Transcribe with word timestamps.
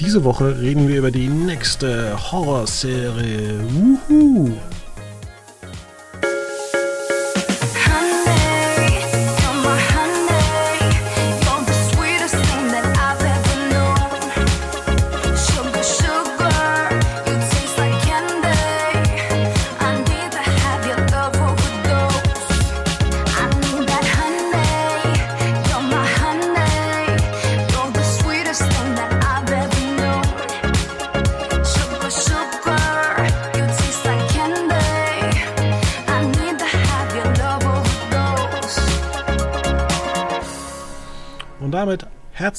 Diese 0.00 0.24
Woche 0.24 0.60
reden 0.60 0.88
wir 0.88 0.98
über 0.98 1.10
die 1.10 1.28
nächste 1.28 2.16
Horrorserie. 2.32 3.60
Wuhu! 3.70 4.52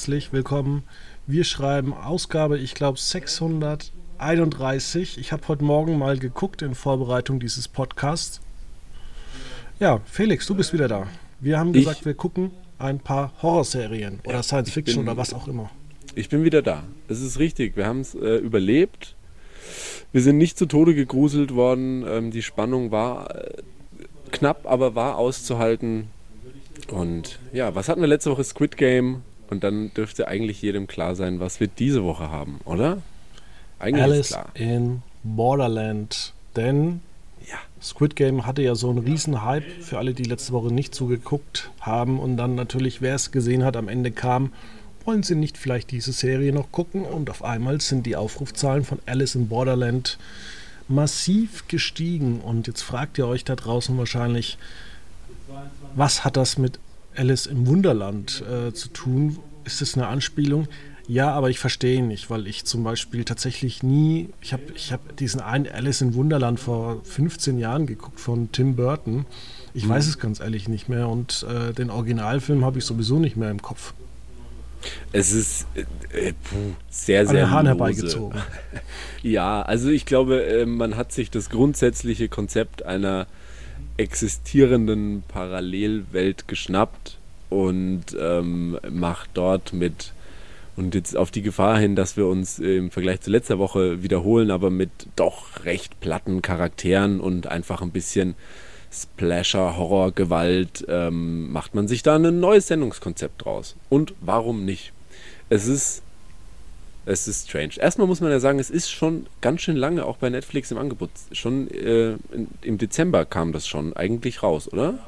Herzlich 0.03 0.33
willkommen. 0.33 0.83
Wir 1.27 1.45
schreiben 1.45 1.93
Ausgabe, 1.93 2.57
ich 2.57 2.73
glaube, 2.73 2.99
631. 2.99 5.17
Ich 5.17 5.31
habe 5.31 5.47
heute 5.47 5.63
Morgen 5.63 5.97
mal 5.97 6.19
geguckt 6.19 6.61
in 6.61 6.75
Vorbereitung 6.75 7.39
dieses 7.39 7.69
Podcasts. 7.69 8.41
Ja, 9.79 10.01
Felix, 10.03 10.45
du 10.45 10.55
bist 10.55 10.73
wieder 10.73 10.89
da. 10.89 11.07
Wir 11.39 11.57
haben 11.57 11.71
gesagt, 11.71 12.01
ich, 12.01 12.05
wir 12.05 12.15
gucken 12.15 12.51
ein 12.79 12.99
paar 12.99 13.31
Horrorserien 13.41 14.19
oder 14.25 14.35
ja, 14.35 14.43
Science 14.43 14.71
Fiction 14.71 15.05
bin, 15.05 15.07
oder 15.07 15.15
was 15.15 15.33
auch 15.33 15.47
immer. 15.47 15.71
Ich 16.15 16.27
bin 16.27 16.43
wieder 16.43 16.61
da. 16.61 16.83
Es 17.07 17.21
ist 17.21 17.39
richtig. 17.39 17.77
Wir 17.77 17.85
haben 17.85 18.01
es 18.01 18.13
äh, 18.13 18.39
überlebt. 18.39 19.15
Wir 20.11 20.21
sind 20.21 20.37
nicht 20.37 20.57
zu 20.57 20.65
Tode 20.65 20.95
gegruselt 20.95 21.55
worden. 21.55 22.03
Ähm, 22.05 22.29
die 22.29 22.41
Spannung 22.41 22.91
war 22.91 23.33
äh, 23.33 23.53
knapp, 24.31 24.65
aber 24.65 24.95
war 24.95 25.17
auszuhalten. 25.17 26.09
Und 26.91 27.39
ja, 27.53 27.73
was 27.73 27.87
hatten 27.87 28.01
wir 28.01 28.09
letzte 28.09 28.31
Woche? 28.31 28.43
Squid 28.43 28.75
Game. 28.75 29.21
Und 29.49 29.63
dann 29.63 29.93
dürfte 29.93 30.27
eigentlich 30.27 30.61
jedem 30.61 30.87
klar 30.87 31.15
sein, 31.15 31.39
was 31.39 31.59
wir 31.59 31.67
diese 31.67 32.03
Woche 32.03 32.29
haben, 32.29 32.59
oder? 32.65 33.01
Eigentlich 33.79 34.03
Alice 34.03 34.37
in 34.53 35.01
Borderland. 35.23 36.33
Denn 36.55 37.01
ja. 37.47 37.57
Squid 37.81 38.15
Game 38.15 38.45
hatte 38.45 38.61
ja 38.61 38.75
so 38.75 38.89
einen 38.89 38.99
riesen 38.99 39.43
Hype 39.43 39.69
für 39.81 39.97
alle, 39.97 40.13
die 40.13 40.23
letzte 40.23 40.53
Woche 40.53 40.73
nicht 40.73 40.95
zugeguckt 40.95 41.71
haben. 41.81 42.19
Und 42.19 42.37
dann 42.37 42.55
natürlich, 42.55 43.01
wer 43.01 43.15
es 43.15 43.31
gesehen 43.31 43.63
hat, 43.63 43.75
am 43.75 43.89
Ende 43.89 44.11
kam, 44.11 44.53
wollen 45.05 45.23
Sie 45.23 45.35
nicht 45.35 45.57
vielleicht 45.57 45.91
diese 45.91 46.13
Serie 46.13 46.53
noch 46.53 46.71
gucken? 46.71 47.03
Und 47.03 47.29
auf 47.29 47.43
einmal 47.43 47.81
sind 47.81 48.05
die 48.05 48.15
Aufrufzahlen 48.15 48.85
von 48.85 48.99
Alice 49.05 49.35
in 49.35 49.49
Borderland 49.49 50.17
massiv 50.87 51.67
gestiegen. 51.67 52.39
Und 52.39 52.67
jetzt 52.67 52.81
fragt 52.81 53.17
ihr 53.17 53.27
euch 53.27 53.43
da 53.43 53.55
draußen 53.55 53.97
wahrscheinlich, 53.97 54.57
was 55.95 56.23
hat 56.23 56.37
das 56.37 56.57
mit 56.57 56.79
Alice 57.15 57.45
im 57.45 57.67
Wunderland 57.67 58.43
äh, 58.49 58.73
zu 58.73 58.89
tun. 58.89 59.39
Ist 59.65 59.81
das 59.81 59.95
eine 59.95 60.07
Anspielung? 60.07 60.67
Ja, 61.07 61.31
aber 61.31 61.49
ich 61.49 61.59
verstehe 61.59 61.97
ihn 61.97 62.07
nicht, 62.07 62.29
weil 62.29 62.47
ich 62.47 62.63
zum 62.63 62.83
Beispiel 62.83 63.25
tatsächlich 63.25 63.83
nie, 63.83 64.29
ich 64.41 64.53
habe 64.53 64.63
ich 64.73 64.93
hab 64.93 65.17
diesen 65.17 65.41
einen 65.41 65.67
Alice 65.67 66.01
im 66.01 66.13
Wunderland 66.13 66.59
vor 66.59 67.01
15 67.03 67.57
Jahren 67.59 67.87
geguckt 67.87 68.21
von 68.21 68.51
Tim 68.51 68.75
Burton. 68.75 69.25
Ich 69.73 69.85
mhm. 69.85 69.89
weiß 69.89 70.07
es 70.07 70.17
ganz 70.17 70.39
ehrlich 70.39 70.69
nicht 70.69 70.87
mehr 70.87 71.09
und 71.09 71.45
äh, 71.49 71.73
den 71.73 71.89
Originalfilm 71.89 72.63
habe 72.63 72.79
ich 72.79 72.85
sowieso 72.85 73.19
nicht 73.19 73.35
mehr 73.35 73.51
im 73.51 73.61
Kopf. 73.61 73.93
Es 75.11 75.33
ist 75.33 75.65
äh, 75.75 76.29
äh 76.29 76.33
puh, 76.33 76.73
sehr, 76.89 77.25
sehr. 77.27 77.45
An 77.45 77.51
Hahn 77.51 77.65
herbeigezogen. 77.65 78.41
ja, 79.21 79.61
also 79.61 79.89
ich 79.89 80.05
glaube, 80.05 80.45
äh, 80.45 80.65
man 80.65 80.95
hat 80.95 81.11
sich 81.11 81.29
das 81.29 81.49
grundsätzliche 81.49 82.29
Konzept 82.29 82.85
einer 82.85 83.27
existierenden 83.97 85.23
Parallelwelt 85.27 86.47
geschnappt 86.47 87.17
und 87.49 88.05
ähm, 88.19 88.79
macht 88.89 89.31
dort 89.33 89.73
mit 89.73 90.13
und 90.75 90.95
jetzt 90.95 91.15
auf 91.15 91.29
die 91.29 91.43
Gefahr 91.43 91.77
hin, 91.77 91.95
dass 91.95 92.17
wir 92.17 92.25
uns 92.25 92.57
im 92.57 92.89
Vergleich 92.89 93.21
zu 93.21 93.29
letzter 93.29 93.59
Woche 93.59 94.01
wiederholen, 94.01 94.49
aber 94.49 94.71
mit 94.71 94.89
doch 95.15 95.65
recht 95.65 95.99
platten 95.99 96.41
Charakteren 96.41 97.19
und 97.19 97.47
einfach 97.47 97.81
ein 97.81 97.91
bisschen 97.91 98.35
Splasher, 98.91 99.77
Horror, 99.77 100.11
Gewalt, 100.11 100.85
ähm, 100.87 101.51
macht 101.51 101.75
man 101.75 101.87
sich 101.87 102.03
da 102.03 102.15
ein 102.15 102.39
neues 102.39 102.67
Sendungskonzept 102.67 103.45
draus. 103.45 103.75
Und 103.89 104.13
warum 104.21 104.65
nicht? 104.65 104.93
Es 105.49 105.67
ist 105.67 106.02
es 107.05 107.27
ist 107.27 107.49
strange. 107.49 107.73
Erstmal 107.77 108.07
muss 108.07 108.21
man 108.21 108.31
ja 108.31 108.39
sagen, 108.39 108.59
es 108.59 108.69
ist 108.69 108.89
schon 108.89 109.27
ganz 109.41 109.61
schön 109.61 109.75
lange 109.75 110.05
auch 110.05 110.17
bei 110.17 110.29
Netflix 110.29 110.71
im 110.71 110.77
Angebot. 110.77 111.09
Schon 111.31 111.69
äh, 111.69 112.13
in, 112.31 112.47
im 112.61 112.77
Dezember 112.77 113.25
kam 113.25 113.51
das 113.51 113.67
schon 113.67 113.93
eigentlich 113.93 114.43
raus, 114.43 114.71
oder? 114.71 114.99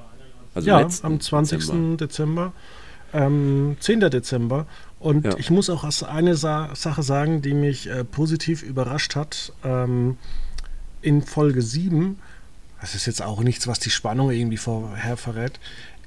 Also 0.54 0.70
ja, 0.70 0.88
am 1.02 1.20
20. 1.20 1.60
Dezember. 1.60 1.98
Dezember 1.98 2.54
ähm, 3.16 3.78
10. 3.80 4.02
Dezember. 4.02 4.66
Und 5.00 5.26
ja. 5.26 5.38
ich 5.38 5.50
muss 5.50 5.70
auch 5.70 5.84
eine 6.04 6.36
Sa 6.36 6.70
Sache 6.76 7.04
sagen, 7.04 7.42
die 7.42 7.54
mich 7.54 7.90
äh, 7.90 8.04
positiv 8.04 8.64
überrascht 8.64 9.16
hat. 9.16 9.54
Ähm, 9.64 10.18
in 11.02 11.22
Folge 11.22 11.62
7, 11.62 12.20
das 12.82 12.96
ist 12.96 13.06
jetzt 13.06 13.22
auch 13.22 13.42
nichts, 13.42 13.68
was 13.68 13.80
die 13.80 13.92
Spannung 13.92 14.32
irgendwie 14.32 14.58
vorher 14.58 15.18
verrät, 15.18 15.60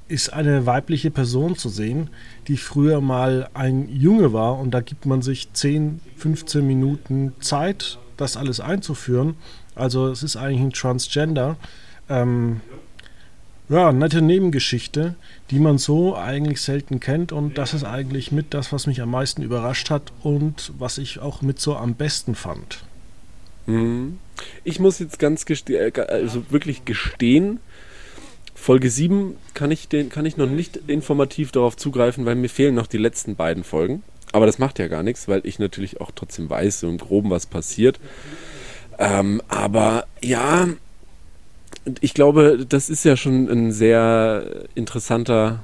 ist 0.09 0.33
eine 0.33 0.65
weibliche 0.65 1.11
Person 1.11 1.55
zu 1.55 1.69
sehen, 1.69 2.09
die 2.47 2.57
früher 2.57 2.99
mal 2.99 3.49
ein 3.53 3.87
Junge 3.89 4.33
war 4.33 4.59
und 4.59 4.71
da 4.71 4.81
gibt 4.81 5.05
man 5.05 5.21
sich 5.21 5.53
10, 5.53 6.01
15 6.17 6.65
Minuten 6.65 7.33
Zeit, 7.39 7.99
das 8.17 8.35
alles 8.35 8.59
einzuführen. 8.59 9.35
Also 9.75 10.07
es 10.07 10.23
ist 10.23 10.35
eigentlich 10.35 10.61
ein 10.61 10.73
Transgender. 10.73 11.55
Ähm, 12.09 12.59
ja, 13.69 13.91
nette 13.91 14.23
Nebengeschichte, 14.23 15.13
die 15.51 15.59
man 15.59 15.77
so 15.77 16.17
eigentlich 16.17 16.61
selten 16.61 16.99
kennt 16.99 17.31
und 17.31 17.59
das 17.59 17.75
ist 17.75 17.83
eigentlich 17.83 18.31
mit 18.31 18.55
das, 18.55 18.73
was 18.73 18.87
mich 18.87 19.01
am 19.01 19.11
meisten 19.11 19.43
überrascht 19.43 19.91
hat 19.91 20.11
und 20.23 20.73
was 20.79 20.97
ich 20.97 21.19
auch 21.19 21.43
mit 21.43 21.59
so 21.59 21.75
am 21.75 21.93
besten 21.93 22.33
fand. 22.33 22.83
Mhm. 23.67 24.17
Ich 24.63 24.79
muss 24.79 24.97
jetzt 24.97 25.19
ganz 25.19 25.45
äh, 25.47 25.91
also 26.07 26.43
wirklich 26.49 26.85
gestehen, 26.85 27.59
Folge 28.59 28.89
7 28.89 29.35
kann 29.53 29.71
ich, 29.71 29.87
den, 29.87 30.09
kann 30.09 30.25
ich 30.25 30.37
noch 30.37 30.49
nicht 30.49 30.77
informativ 30.87 31.51
darauf 31.51 31.77
zugreifen, 31.77 32.25
weil 32.25 32.35
mir 32.35 32.49
fehlen 32.49 32.75
noch 32.75 32.87
die 32.87 32.97
letzten 32.97 33.35
beiden 33.35 33.63
Folgen. 33.63 34.03
Aber 34.31 34.45
das 34.45 34.59
macht 34.59 34.79
ja 34.79 34.87
gar 34.87 35.01
nichts, 35.01 35.27
weil 35.27 35.41
ich 35.43 35.59
natürlich 35.59 36.01
auch 36.01 36.11
trotzdem 36.13 36.49
weiß, 36.49 36.81
so 36.81 36.89
im 36.89 36.97
Groben, 36.97 37.29
was 37.29 37.45
passiert. 37.45 37.99
Ähm, 38.99 39.41
aber 39.47 40.05
ja, 40.21 40.67
ich 42.01 42.13
glaube, 42.13 42.65
das 42.67 42.89
ist 42.89 43.05
ja 43.05 43.15
schon 43.15 43.47
ein 43.47 43.71
sehr 43.71 44.65
interessanter 44.75 45.63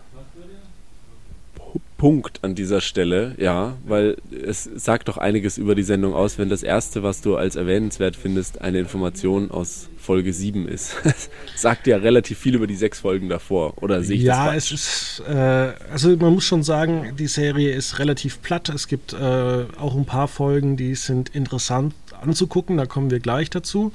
Punkt 2.06 2.44
an 2.44 2.54
dieser 2.54 2.82
Stelle, 2.82 3.34
ja, 3.40 3.78
weil 3.84 4.18
es 4.30 4.70
sagt 4.76 5.08
doch 5.08 5.18
einiges 5.18 5.58
über 5.58 5.74
die 5.74 5.82
Sendung 5.82 6.14
aus, 6.14 6.38
wenn 6.38 6.50
das 6.50 6.62
Erste, 6.62 7.02
was 7.02 7.22
du 7.22 7.36
als 7.36 7.56
erwähnenswert 7.56 8.16
findest, 8.16 8.62
eine 8.62 8.78
Information 8.78 9.50
aus 9.50 9.90
Folge 9.98 10.32
7 10.32 10.68
ist. 10.68 10.98
sagt 11.56 11.88
ja 11.88 11.98
relativ 11.98 12.38
viel 12.38 12.54
über 12.54 12.68
die 12.68 12.76
sechs 12.76 13.00
Folgen 13.00 13.28
davor, 13.28 13.82
oder 13.82 14.04
sehe 14.04 14.18
ich 14.18 14.22
ja, 14.22 14.54
das 14.54 14.54
Ja, 14.54 14.56
es 14.56 14.72
ist, 14.72 15.24
äh, 15.28 15.74
also 15.92 16.16
man 16.16 16.36
muss 16.36 16.44
schon 16.44 16.62
sagen, 16.62 17.16
die 17.18 17.26
Serie 17.26 17.74
ist 17.74 17.98
relativ 17.98 18.40
platt. 18.44 18.70
Es 18.70 18.88
gibt 18.88 19.14
äh, 19.14 19.18
auch 19.18 19.96
ein 19.96 20.06
paar 20.06 20.28
Folgen, 20.28 20.78
die 20.78 20.94
sind 20.94 21.30
interessant 21.30 21.96
anzugucken, 22.22 22.78
da 22.78 22.86
kommen 22.86 23.10
wir 23.10 23.20
gleich 23.20 23.50
dazu. 23.50 23.92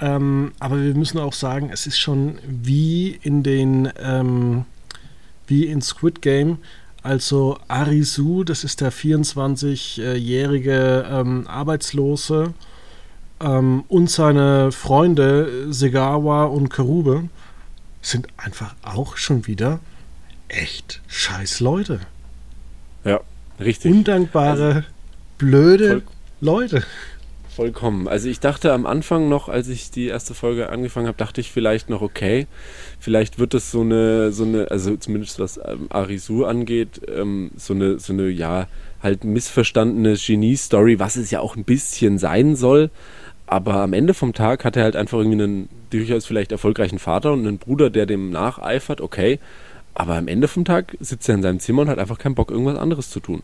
Ähm, 0.00 0.52
aber 0.60 0.80
wir 0.80 0.94
müssen 0.94 1.18
auch 1.18 1.32
sagen, 1.32 1.70
es 1.72 1.88
ist 1.88 1.98
schon 1.98 2.38
wie 2.46 3.18
in 3.20 3.42
den, 3.42 3.92
ähm, 4.00 4.64
wie 5.48 5.66
in 5.66 5.82
Squid 5.82 6.22
Game, 6.22 6.58
also 7.02 7.58
Arisu, 7.68 8.44
das 8.44 8.64
ist 8.64 8.80
der 8.80 8.92
24-jährige 8.92 11.06
ähm, 11.10 11.46
Arbeitslose 11.48 12.54
ähm, 13.40 13.84
und 13.88 14.10
seine 14.10 14.72
Freunde 14.72 15.72
Segawa 15.72 16.44
und 16.44 16.68
Karube 16.68 17.28
sind 18.00 18.28
einfach 18.36 18.74
auch 18.82 19.16
schon 19.16 19.46
wieder 19.46 19.80
echt 20.48 21.00
scheiß 21.08 21.60
Leute. 21.60 22.00
Ja, 23.04 23.20
richtig. 23.58 23.90
Undankbare, 23.90 24.74
also, 24.74 24.88
blöde 25.38 26.02
Leute. 26.40 26.84
Vollkommen. 27.54 28.08
Also 28.08 28.30
ich 28.30 28.40
dachte 28.40 28.72
am 28.72 28.86
Anfang 28.86 29.28
noch, 29.28 29.50
als 29.50 29.68
ich 29.68 29.90
die 29.90 30.06
erste 30.06 30.32
Folge 30.32 30.70
angefangen 30.70 31.06
habe, 31.06 31.18
dachte 31.18 31.42
ich 31.42 31.52
vielleicht 31.52 31.90
noch, 31.90 32.00
okay, 32.00 32.46
vielleicht 32.98 33.38
wird 33.38 33.52
es 33.52 33.70
so 33.70 33.82
eine, 33.82 34.32
so 34.32 34.44
eine, 34.44 34.70
also 34.70 34.96
zumindest 34.96 35.38
was 35.38 35.58
ähm, 35.58 35.86
Arisu 35.90 36.46
angeht, 36.46 37.02
ähm, 37.14 37.50
so 37.56 37.74
eine, 37.74 37.98
so 37.98 38.14
eine, 38.14 38.30
ja, 38.30 38.68
halt 39.02 39.24
missverstandene 39.24 40.14
Genie-Story, 40.14 40.98
was 40.98 41.16
es 41.16 41.30
ja 41.30 41.40
auch 41.40 41.54
ein 41.54 41.64
bisschen 41.64 42.18
sein 42.18 42.56
soll. 42.56 42.90
Aber 43.46 43.74
am 43.74 43.92
Ende 43.92 44.14
vom 44.14 44.32
Tag 44.32 44.64
hat 44.64 44.76
er 44.78 44.84
halt 44.84 44.96
einfach 44.96 45.18
irgendwie 45.18 45.42
einen 45.42 45.68
durchaus 45.90 46.24
vielleicht 46.24 46.52
erfolgreichen 46.52 46.98
Vater 46.98 47.34
und 47.34 47.46
einen 47.46 47.58
Bruder, 47.58 47.90
der 47.90 48.06
dem 48.06 48.30
nacheifert, 48.30 49.02
okay. 49.02 49.38
Aber 49.92 50.14
am 50.14 50.26
Ende 50.26 50.48
vom 50.48 50.64
Tag 50.64 50.96
sitzt 51.00 51.28
er 51.28 51.34
in 51.34 51.42
seinem 51.42 51.60
Zimmer 51.60 51.82
und 51.82 51.90
hat 51.90 51.98
einfach 51.98 52.18
keinen 52.18 52.34
Bock, 52.34 52.50
irgendwas 52.50 52.78
anderes 52.78 53.10
zu 53.10 53.20
tun. 53.20 53.42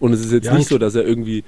Und 0.00 0.12
es 0.12 0.20
ist 0.20 0.32
jetzt 0.32 0.46
ja, 0.46 0.54
nicht 0.54 0.68
so, 0.68 0.78
dass 0.78 0.96
er 0.96 1.06
irgendwie 1.06 1.44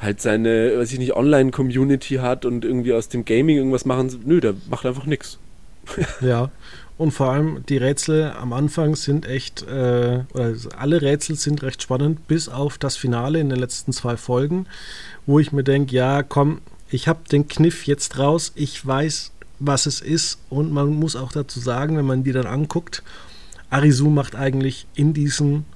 halt 0.00 0.20
seine, 0.20 0.78
weiß 0.78 0.92
ich 0.92 0.98
nicht, 0.98 1.14
Online-Community 1.14 2.16
hat 2.16 2.44
und 2.44 2.64
irgendwie 2.64 2.92
aus 2.92 3.08
dem 3.08 3.24
Gaming 3.24 3.56
irgendwas 3.56 3.84
machen. 3.84 4.20
Nö, 4.24 4.40
der 4.40 4.54
macht 4.70 4.86
einfach 4.86 5.06
nichts. 5.06 5.38
ja, 6.20 6.50
und 6.98 7.12
vor 7.12 7.30
allem 7.30 7.64
die 7.68 7.76
Rätsel 7.76 8.32
am 8.32 8.52
Anfang 8.52 8.96
sind 8.96 9.26
echt, 9.26 9.62
äh, 9.62 10.24
oder 10.34 10.54
alle 10.76 11.00
Rätsel 11.00 11.36
sind 11.36 11.62
recht 11.62 11.82
spannend, 11.82 12.26
bis 12.26 12.48
auf 12.48 12.76
das 12.76 12.96
Finale 12.96 13.38
in 13.38 13.48
den 13.48 13.58
letzten 13.58 13.92
zwei 13.92 14.16
Folgen, 14.16 14.66
wo 15.24 15.38
ich 15.38 15.52
mir 15.52 15.62
denke, 15.62 15.94
ja, 15.94 16.22
komm, 16.22 16.60
ich 16.90 17.06
habe 17.06 17.20
den 17.30 17.46
Kniff 17.46 17.86
jetzt 17.86 18.18
raus, 18.18 18.52
ich 18.56 18.84
weiß, 18.84 19.30
was 19.60 19.86
es 19.86 20.00
ist 20.00 20.40
und 20.50 20.72
man 20.72 20.88
muss 20.88 21.16
auch 21.16 21.32
dazu 21.32 21.60
sagen, 21.60 21.96
wenn 21.96 22.04
man 22.04 22.24
die 22.24 22.32
dann 22.32 22.46
anguckt, 22.46 23.02
Arisu 23.70 24.08
macht 24.08 24.34
eigentlich 24.34 24.86
in 24.94 25.12
diesen 25.12 25.66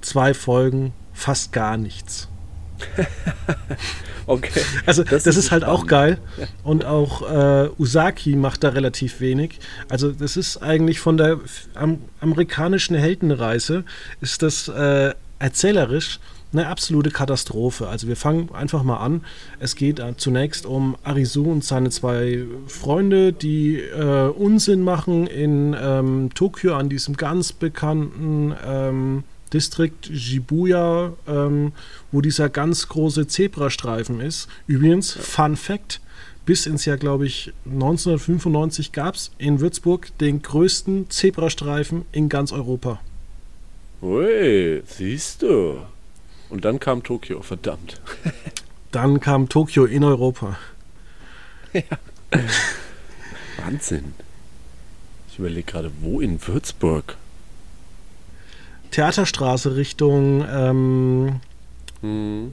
zwei 0.00 0.32
Folgen 0.32 0.92
fast 1.12 1.52
gar 1.52 1.76
nichts. 1.76 2.28
okay. 4.26 4.62
Also 4.86 5.02
das, 5.02 5.24
das 5.24 5.36
ist, 5.36 5.44
ist, 5.46 5.50
halt 5.50 5.62
spannend. 5.62 5.82
auch 5.82 5.86
geil. 5.86 6.18
Und 6.62 6.84
auch 6.84 7.22
äh, 7.30 7.68
Usaki 7.78 8.36
macht 8.36 8.64
da 8.64 8.70
relativ 8.70 9.20
wenig. 9.20 9.58
Also 9.88 10.12
das 10.12 10.36
ist 10.36 10.58
eigentlich 10.58 11.00
von 11.00 11.16
der 11.16 11.38
am, 11.74 11.98
amerikanischen 12.20 12.96
Heldenreise 12.96 13.84
ist 14.20 14.42
das 14.42 14.68
äh, 14.68 15.14
erzählerisch 15.38 16.20
eine 16.52 16.66
absolute 16.66 17.10
Katastrophe. 17.10 17.88
Also 17.88 18.08
wir 18.08 18.16
fangen 18.16 18.52
einfach 18.52 18.82
mal 18.82 18.96
an. 18.96 19.22
Es 19.58 19.76
geht 19.76 20.02
zunächst 20.16 20.66
um 20.66 20.96
Arisu 21.04 21.50
und 21.50 21.64
seine 21.64 21.90
zwei 21.90 22.44
Freunde, 22.66 23.32
die 23.32 23.78
äh, 23.78 24.28
Unsinn 24.28 24.82
machen 24.82 25.26
in 25.26 25.76
ähm, 25.80 26.30
Tokio 26.34 26.74
an 26.74 26.88
diesem 26.88 27.16
ganz 27.16 27.52
bekannten 27.52 28.54
ähm, 28.66 29.24
Distrikt 29.52 30.06
Shibuya, 30.06 31.12
ähm, 31.26 31.72
wo 32.12 32.20
dieser 32.20 32.48
ganz 32.48 32.88
große 32.88 33.26
Zebrastreifen 33.26 34.20
ist. 34.20 34.48
Übrigens, 34.66 35.12
Fun 35.12 35.56
Fact, 35.56 36.00
bis 36.46 36.66
ins 36.66 36.84
Jahr, 36.84 36.96
glaube 36.96 37.26
ich, 37.26 37.52
1995 37.64 38.92
gab 38.92 39.14
es 39.14 39.30
in 39.38 39.60
Würzburg 39.60 40.16
den 40.18 40.42
größten 40.42 41.10
Zebrastreifen 41.10 42.04
in 42.12 42.28
ganz 42.28 42.52
Europa. 42.52 43.00
Ui, 44.02 44.82
siehst 44.86 45.42
du. 45.42 45.80
Und 46.48 46.64
dann 46.64 46.80
kam 46.80 47.02
Tokio, 47.02 47.42
verdammt. 47.42 48.00
dann 48.90 49.20
kam 49.20 49.48
Tokio 49.48 49.84
in 49.84 50.04
Europa. 50.04 50.58
Ja. 51.72 51.82
Wahnsinn. 53.64 54.14
Ich 55.30 55.38
überlege 55.38 55.70
gerade, 55.70 55.92
wo 56.00 56.20
in 56.20 56.44
Würzburg? 56.44 57.16
Theaterstraße 58.90 59.76
Richtung 59.76 60.44
ähm, 60.50 61.40
hm. 62.00 62.52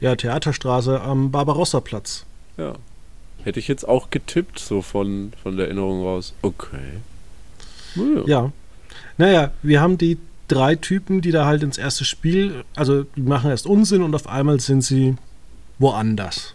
ja, 0.00 0.16
Theaterstraße 0.16 1.00
am 1.00 1.30
Barbarossa-Platz. 1.30 2.24
Ja. 2.56 2.74
Hätte 3.44 3.60
ich 3.60 3.68
jetzt 3.68 3.88
auch 3.88 4.10
getippt, 4.10 4.58
so 4.58 4.82
von, 4.82 5.32
von 5.42 5.56
der 5.56 5.66
Erinnerung 5.66 6.02
raus. 6.02 6.34
Okay. 6.42 7.00
Naja. 7.94 8.22
Ja. 8.26 8.52
Naja, 9.16 9.50
wir 9.62 9.80
haben 9.80 9.98
die 9.98 10.18
drei 10.48 10.74
Typen, 10.74 11.20
die 11.20 11.30
da 11.30 11.46
halt 11.46 11.62
ins 11.62 11.78
erste 11.78 12.04
Spiel, 12.04 12.64
also 12.74 13.04
die 13.04 13.22
machen 13.22 13.50
erst 13.50 13.66
Unsinn 13.66 14.02
und 14.02 14.14
auf 14.14 14.26
einmal 14.28 14.60
sind 14.60 14.82
sie 14.82 15.16
woanders. 15.78 16.54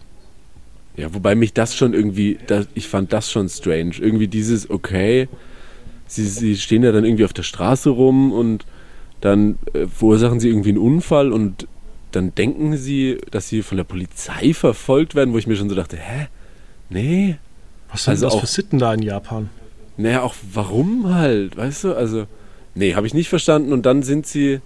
Ja, 0.96 1.12
wobei 1.12 1.34
mich 1.34 1.52
das 1.52 1.74
schon 1.74 1.94
irgendwie, 1.94 2.38
das, 2.46 2.68
ich 2.74 2.88
fand 2.88 3.12
das 3.12 3.30
schon 3.30 3.48
strange. 3.48 3.94
Irgendwie 3.98 4.28
dieses, 4.28 4.70
okay, 4.70 5.28
sie, 6.06 6.26
sie 6.26 6.56
stehen 6.56 6.82
ja 6.82 6.92
dann 6.92 7.04
irgendwie 7.04 7.24
auf 7.24 7.32
der 7.32 7.42
Straße 7.42 7.90
rum 7.90 8.32
und 8.32 8.64
dann 9.24 9.58
äh, 9.72 9.86
verursachen 9.86 10.38
sie 10.38 10.50
irgendwie 10.50 10.68
einen 10.68 10.78
Unfall 10.78 11.32
und 11.32 11.66
dann 12.10 12.34
denken 12.34 12.76
sie, 12.76 13.18
dass 13.30 13.48
sie 13.48 13.62
von 13.62 13.78
der 13.78 13.84
Polizei 13.84 14.52
verfolgt 14.52 15.14
werden, 15.14 15.32
wo 15.32 15.38
ich 15.38 15.46
mir 15.46 15.56
schon 15.56 15.70
so 15.70 15.74
dachte, 15.74 15.96
hä? 15.96 16.28
Nee. 16.90 17.36
Was 17.90 18.04
sind 18.04 18.10
also 18.12 18.26
das 18.26 18.34
auch, 18.34 18.40
für 18.40 18.46
Sitten 18.46 18.78
da 18.78 18.92
in 18.92 19.00
Japan? 19.00 19.48
Naja, 19.96 20.20
auch 20.20 20.34
warum 20.52 21.14
halt, 21.14 21.56
weißt 21.56 21.84
du? 21.84 21.94
Also, 21.94 22.26
nee, 22.74 22.94
habe 22.94 23.06
ich 23.06 23.14
nicht 23.14 23.30
verstanden. 23.30 23.72
Und 23.72 23.86
dann 23.86 24.02
sind 24.02 24.26
sie, 24.26 24.60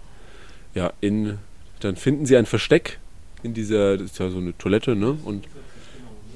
ja, 0.74 0.92
in, 1.00 1.38
dann 1.78 1.94
finden 1.94 2.26
sie 2.26 2.36
ein 2.36 2.46
Versteck 2.46 2.98
in 3.44 3.54
dieser, 3.54 3.96
das 3.96 4.06
ist 4.10 4.18
ja 4.18 4.28
so 4.28 4.38
eine 4.38 4.58
Toilette, 4.58 4.96
ne? 4.96 5.16
Und 5.24 5.44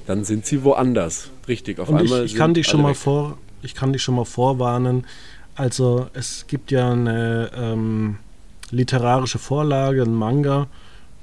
dann 0.07 0.23
sind 0.23 0.45
sie 0.45 0.63
woanders. 0.63 1.29
Richtig, 1.49 1.77
auf 1.77 1.89
Und 1.89 1.97
einmal. 1.97 2.23
Ich, 2.23 2.31
ich 2.31 2.37
kann 2.37 2.53
dich 2.53 2.67
schon 2.67 2.83
mal 2.83 2.95
vor, 2.95 3.37
ich 3.63 3.75
kann 3.75 3.91
dich 3.91 4.01
schon 4.01 4.15
mal 4.15 4.23
vorwarnen, 4.23 5.05
also 5.55 6.07
es 6.13 6.45
gibt 6.47 6.71
ja 6.71 6.91
eine 6.91 7.51
ähm, 7.55 8.17
literarische 8.71 9.39
Vorlage, 9.39 10.03
ein 10.03 10.13
Manga. 10.13 10.67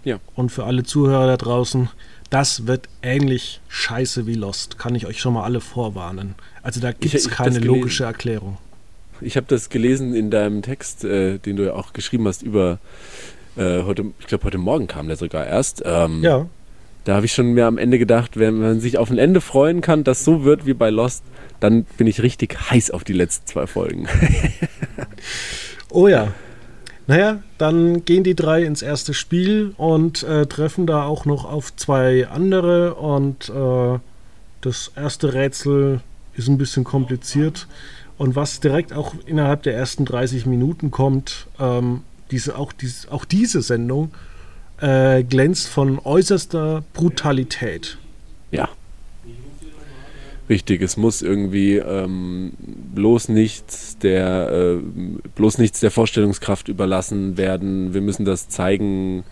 Ja. 0.04 0.18
Und 0.34 0.50
für 0.50 0.64
alle 0.64 0.84
Zuhörer 0.84 1.26
da 1.26 1.36
draußen, 1.36 1.90
das 2.30 2.66
wird 2.66 2.88
ähnlich 3.02 3.60
scheiße 3.68 4.26
wie 4.26 4.34
Lost. 4.34 4.78
Kann 4.78 4.94
ich 4.94 5.06
euch 5.06 5.20
schon 5.20 5.34
mal 5.34 5.44
alle 5.44 5.60
vorwarnen. 5.60 6.36
Also 6.62 6.80
da 6.80 6.92
gibt 6.92 7.14
es 7.14 7.28
keine 7.28 7.58
logische 7.58 8.04
Erklärung. 8.04 8.56
Ich 9.20 9.36
habe 9.36 9.46
das 9.48 9.68
gelesen 9.68 10.14
in 10.14 10.30
deinem 10.30 10.62
Text, 10.62 11.04
äh, 11.04 11.38
den 11.38 11.56
du 11.56 11.66
ja 11.66 11.74
auch 11.74 11.92
geschrieben 11.92 12.26
hast 12.26 12.42
über 12.42 12.78
äh, 13.56 13.82
heute, 13.82 14.06
ich 14.18 14.26
glaube 14.26 14.44
heute 14.44 14.58
Morgen 14.58 14.86
kam 14.86 15.08
der 15.08 15.16
sogar 15.16 15.46
erst. 15.46 15.82
Ähm, 15.84 16.22
ja. 16.22 16.46
Da 17.04 17.16
habe 17.16 17.26
ich 17.26 17.32
schon 17.32 17.52
mir 17.52 17.66
am 17.66 17.78
Ende 17.78 17.98
gedacht, 17.98 18.38
wenn 18.38 18.58
man 18.58 18.80
sich 18.80 18.98
auf 18.98 19.10
ein 19.10 19.18
Ende 19.18 19.40
freuen 19.40 19.80
kann, 19.80 20.04
das 20.04 20.24
so 20.24 20.44
wird 20.44 20.66
wie 20.66 20.74
bei 20.74 20.90
Lost, 20.90 21.24
dann 21.58 21.84
bin 21.96 22.06
ich 22.06 22.22
richtig 22.22 22.70
heiß 22.70 22.90
auf 22.90 23.04
die 23.04 23.12
letzten 23.12 23.46
zwei 23.46 23.66
Folgen. 23.66 24.06
oh 25.90 26.08
ja. 26.08 26.28
Naja, 27.06 27.42
dann 27.58 28.04
gehen 28.04 28.22
die 28.22 28.36
drei 28.36 28.62
ins 28.62 28.82
erste 28.82 29.14
Spiel 29.14 29.74
und 29.76 30.22
äh, 30.22 30.46
treffen 30.46 30.86
da 30.86 31.04
auch 31.04 31.24
noch 31.24 31.44
auf 31.44 31.74
zwei 31.74 32.28
andere. 32.28 32.94
Und 32.94 33.48
äh, 33.48 33.98
das 34.60 34.92
erste 34.94 35.34
Rätsel 35.34 36.00
ist 36.36 36.48
ein 36.48 36.58
bisschen 36.58 36.84
kompliziert. 36.84 37.66
Und 38.16 38.36
was 38.36 38.60
direkt 38.60 38.92
auch 38.92 39.14
innerhalb 39.26 39.62
der 39.62 39.74
ersten 39.74 40.04
30 40.04 40.46
Minuten 40.46 40.90
kommt, 40.90 41.46
ähm, 41.58 42.02
diese, 42.30 42.56
auch, 42.56 42.72
diese, 42.72 43.10
auch 43.10 43.24
diese 43.24 43.62
Sendung 43.62 44.12
äh, 44.80 45.22
glänzt 45.22 45.68
von 45.68 45.98
äußerster 45.98 46.82
Brutalität. 46.92 47.98
Ja. 48.50 48.68
Richtig, 50.48 50.82
es 50.82 50.96
muss 50.96 51.22
irgendwie 51.22 51.76
ähm, 51.76 52.54
bloß 52.94 53.28
nichts 53.28 53.98
der 53.98 54.50
äh, 54.50 54.76
bloß 55.36 55.58
nichts 55.58 55.78
der 55.78 55.92
Vorstellungskraft 55.92 56.66
überlassen 56.68 57.36
werden. 57.36 57.94
Wir 57.94 58.00
müssen 58.00 58.24
das 58.24 58.48
zeigen. 58.48 59.22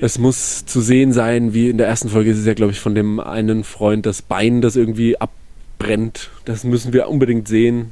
Es 0.00 0.18
muss 0.18 0.64
zu 0.64 0.80
sehen 0.80 1.12
sein, 1.12 1.52
wie 1.52 1.68
in 1.68 1.76
der 1.76 1.88
ersten 1.88 2.08
Folge 2.08 2.30
ist 2.30 2.38
es 2.38 2.46
ja, 2.46 2.54
glaube 2.54 2.72
ich, 2.72 2.80
von 2.80 2.94
dem 2.94 3.20
einen 3.20 3.64
Freund 3.64 4.06
das 4.06 4.22
Bein, 4.22 4.62
das 4.62 4.76
irgendwie 4.76 5.18
abbrennt. 5.18 6.30
Das 6.46 6.64
müssen 6.64 6.94
wir 6.94 7.08
unbedingt 7.08 7.46
sehen. 7.46 7.90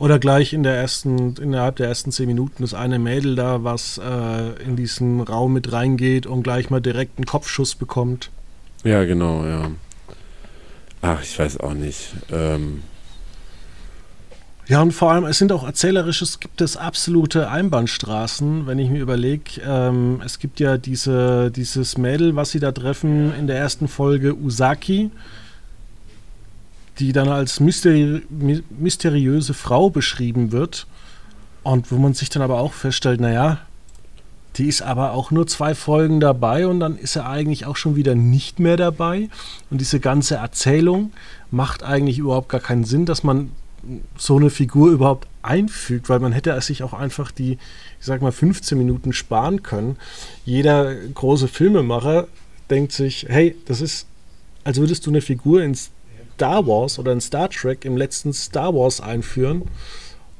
Oder 0.00 0.18
gleich 0.18 0.54
in 0.54 0.62
der 0.62 0.74
ersten, 0.76 1.36
innerhalb 1.36 1.76
der 1.76 1.88
ersten 1.88 2.10
zehn 2.10 2.26
Minuten 2.26 2.62
das 2.62 2.72
eine 2.72 2.98
Mädel 2.98 3.36
da, 3.36 3.64
was 3.64 3.98
äh, 3.98 4.62
in 4.64 4.74
diesen 4.74 5.20
Raum 5.20 5.52
mit 5.52 5.72
reingeht 5.72 6.26
und 6.26 6.42
gleich 6.42 6.70
mal 6.70 6.80
direkt 6.80 7.18
einen 7.18 7.26
Kopfschuss 7.26 7.74
bekommt. 7.74 8.30
Ja, 8.82 9.04
genau, 9.04 9.44
ja. 9.44 9.70
Ach, 11.02 11.22
ich 11.22 11.38
weiß 11.38 11.60
auch 11.60 11.74
nicht. 11.74 12.14
Ähm 12.32 12.82
ja, 14.68 14.80
und 14.80 14.92
vor 14.92 15.12
allem, 15.12 15.26
es 15.26 15.36
sind 15.36 15.52
auch 15.52 15.64
erzählerisch, 15.64 16.22
es 16.22 16.40
gibt 16.40 16.62
es 16.62 16.78
absolute 16.78 17.50
Einbahnstraßen, 17.50 18.66
wenn 18.66 18.78
ich 18.78 18.88
mir 18.88 19.02
überlege, 19.02 19.60
ähm, 19.66 20.22
es 20.24 20.38
gibt 20.38 20.60
ja 20.60 20.78
diese, 20.78 21.50
dieses 21.50 21.98
Mädel, 21.98 22.36
was 22.36 22.52
sie 22.52 22.60
da 22.60 22.72
treffen 22.72 23.34
in 23.38 23.46
der 23.46 23.58
ersten 23.58 23.86
Folge, 23.86 24.34
Usaki, 24.34 25.10
die 27.00 27.12
dann 27.12 27.28
als 27.28 27.60
mysteri 27.60 28.22
mysteriöse 28.78 29.54
Frau 29.54 29.90
beschrieben 29.90 30.52
wird 30.52 30.86
und 31.62 31.90
wo 31.90 31.96
man 31.96 32.14
sich 32.14 32.28
dann 32.28 32.42
aber 32.42 32.60
auch 32.60 32.74
feststellt, 32.74 33.20
naja, 33.20 33.58
die 34.56 34.66
ist 34.66 34.82
aber 34.82 35.12
auch 35.12 35.30
nur 35.30 35.46
zwei 35.46 35.74
Folgen 35.74 36.20
dabei 36.20 36.66
und 36.66 36.80
dann 36.80 36.96
ist 36.98 37.16
er 37.16 37.28
eigentlich 37.28 37.66
auch 37.66 37.76
schon 37.76 37.96
wieder 37.96 38.14
nicht 38.14 38.58
mehr 38.58 38.76
dabei. 38.76 39.28
Und 39.70 39.80
diese 39.80 40.00
ganze 40.00 40.36
Erzählung 40.36 41.12
macht 41.50 41.82
eigentlich 41.82 42.18
überhaupt 42.18 42.48
gar 42.48 42.60
keinen 42.60 42.84
Sinn, 42.84 43.06
dass 43.06 43.22
man 43.22 43.52
so 44.18 44.36
eine 44.36 44.50
Figur 44.50 44.90
überhaupt 44.90 45.28
einfügt, 45.42 46.08
weil 46.08 46.18
man 46.18 46.32
hätte 46.32 46.60
sich 46.60 46.82
auch 46.82 46.92
einfach 46.92 47.30
die, 47.30 47.52
ich 47.52 48.06
sag 48.06 48.20
mal, 48.20 48.32
15 48.32 48.76
Minuten 48.76 49.12
sparen 49.12 49.62
können. 49.62 49.96
Jeder 50.44 50.94
große 50.94 51.48
Filmemacher 51.48 52.26
denkt 52.68 52.92
sich, 52.92 53.26
hey, 53.28 53.56
das 53.66 53.80
ist, 53.80 54.06
als 54.64 54.78
würdest 54.78 55.06
du 55.06 55.10
eine 55.10 55.22
Figur 55.22 55.62
in 55.62 55.74
Star 56.40 56.66
Wars 56.66 56.98
oder 56.98 57.12
in 57.12 57.20
Star 57.20 57.50
Trek 57.50 57.84
im 57.84 57.98
letzten 57.98 58.32
Star 58.32 58.74
Wars 58.74 59.02
einführen 59.02 59.64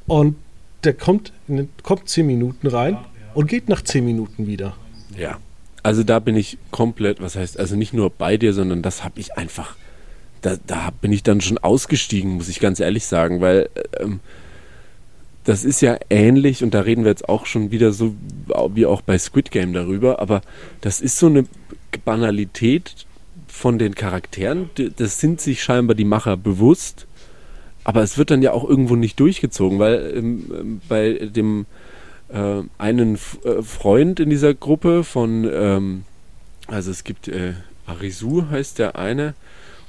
und 0.07 0.37
der 0.83 0.95
kommt, 0.95 1.35
kommt 1.83 2.09
10 2.09 2.27
Minuten 2.27 2.69
rein 2.69 2.97
und 3.35 3.49
geht 3.49 3.69
nach 3.69 3.83
zehn 3.83 4.07
Minuten 4.07 4.47
wieder. 4.47 4.75
Ja. 5.15 5.37
Also 5.83 6.03
da 6.03 6.19
bin 6.19 6.37
ich 6.37 6.57
komplett, 6.71 7.21
was 7.21 7.37
heißt, 7.37 7.59
also 7.59 7.77
nicht 7.77 7.93
nur 7.93 8.09
bei 8.09 8.39
dir, 8.39 8.55
sondern 8.55 8.81
das 8.81 9.05
habe 9.05 9.21
ich 9.21 9.37
einfach, 9.37 9.77
da, 10.41 10.57
da 10.67 10.89
bin 11.03 11.13
ich 11.13 11.23
dann 11.23 11.43
schon 11.43 11.59
ausgestiegen, 11.59 12.33
muss 12.33 12.49
ich 12.49 12.61
ganz 12.61 12.81
ehrlich 12.81 13.05
sagen, 13.05 13.43
weil 13.43 13.69
ähm, 13.99 14.21
das 15.45 15.65
ist 15.65 15.83
ja 15.83 15.99
ähnlich 16.09 16.65
und 16.65 16.73
da 16.73 16.81
reden 16.81 17.05
wir 17.05 17.11
jetzt 17.11 17.29
auch 17.29 17.45
schon 17.45 17.73
wieder 17.73 17.93
so 17.93 18.15
wie 18.75 18.87
auch 18.87 19.03
bei 19.03 19.19
Squid 19.19 19.51
Game 19.51 19.75
darüber, 19.75 20.19
aber 20.19 20.41
das 20.81 21.03
ist 21.03 21.19
so 21.19 21.27
eine 21.27 21.45
Banalität 22.07 23.07
von 23.61 23.79
den 23.79 23.95
Charakteren, 23.95 24.71
das 24.97 25.21
sind 25.21 25.43
sich 25.43 25.63
scheinbar 25.63 25.95
die 25.95 26.07
Macher 26.07 26.39
bewusst, 26.39 27.07
aber 27.85 28.03
es 28.03 28.17
wird 28.17 28.31
dann 28.31 28.41
ja 28.41 28.53
auch 28.53 28.67
irgendwo 28.67 28.97
nicht 28.97 29.21
durchgezogen, 29.21 29.79
weil 29.79 30.15
ähm, 30.17 30.81
bei 30.89 31.13
dem 31.13 31.67
äh, 32.31 32.63
einen 32.79 33.17
F 33.17 33.39
äh, 33.45 33.63
Freund 33.63 34.19
in 34.19 34.31
dieser 34.31 34.55
Gruppe 34.55 35.05
von, 35.05 35.47
ähm, 35.53 36.05
also 36.69 36.91
es 36.91 37.05
gibt 37.05 37.29
äh, 37.29 37.53
Arisu 37.85 38.47
heißt 38.51 38.79
der 38.79 38.97
eine, 38.97 39.35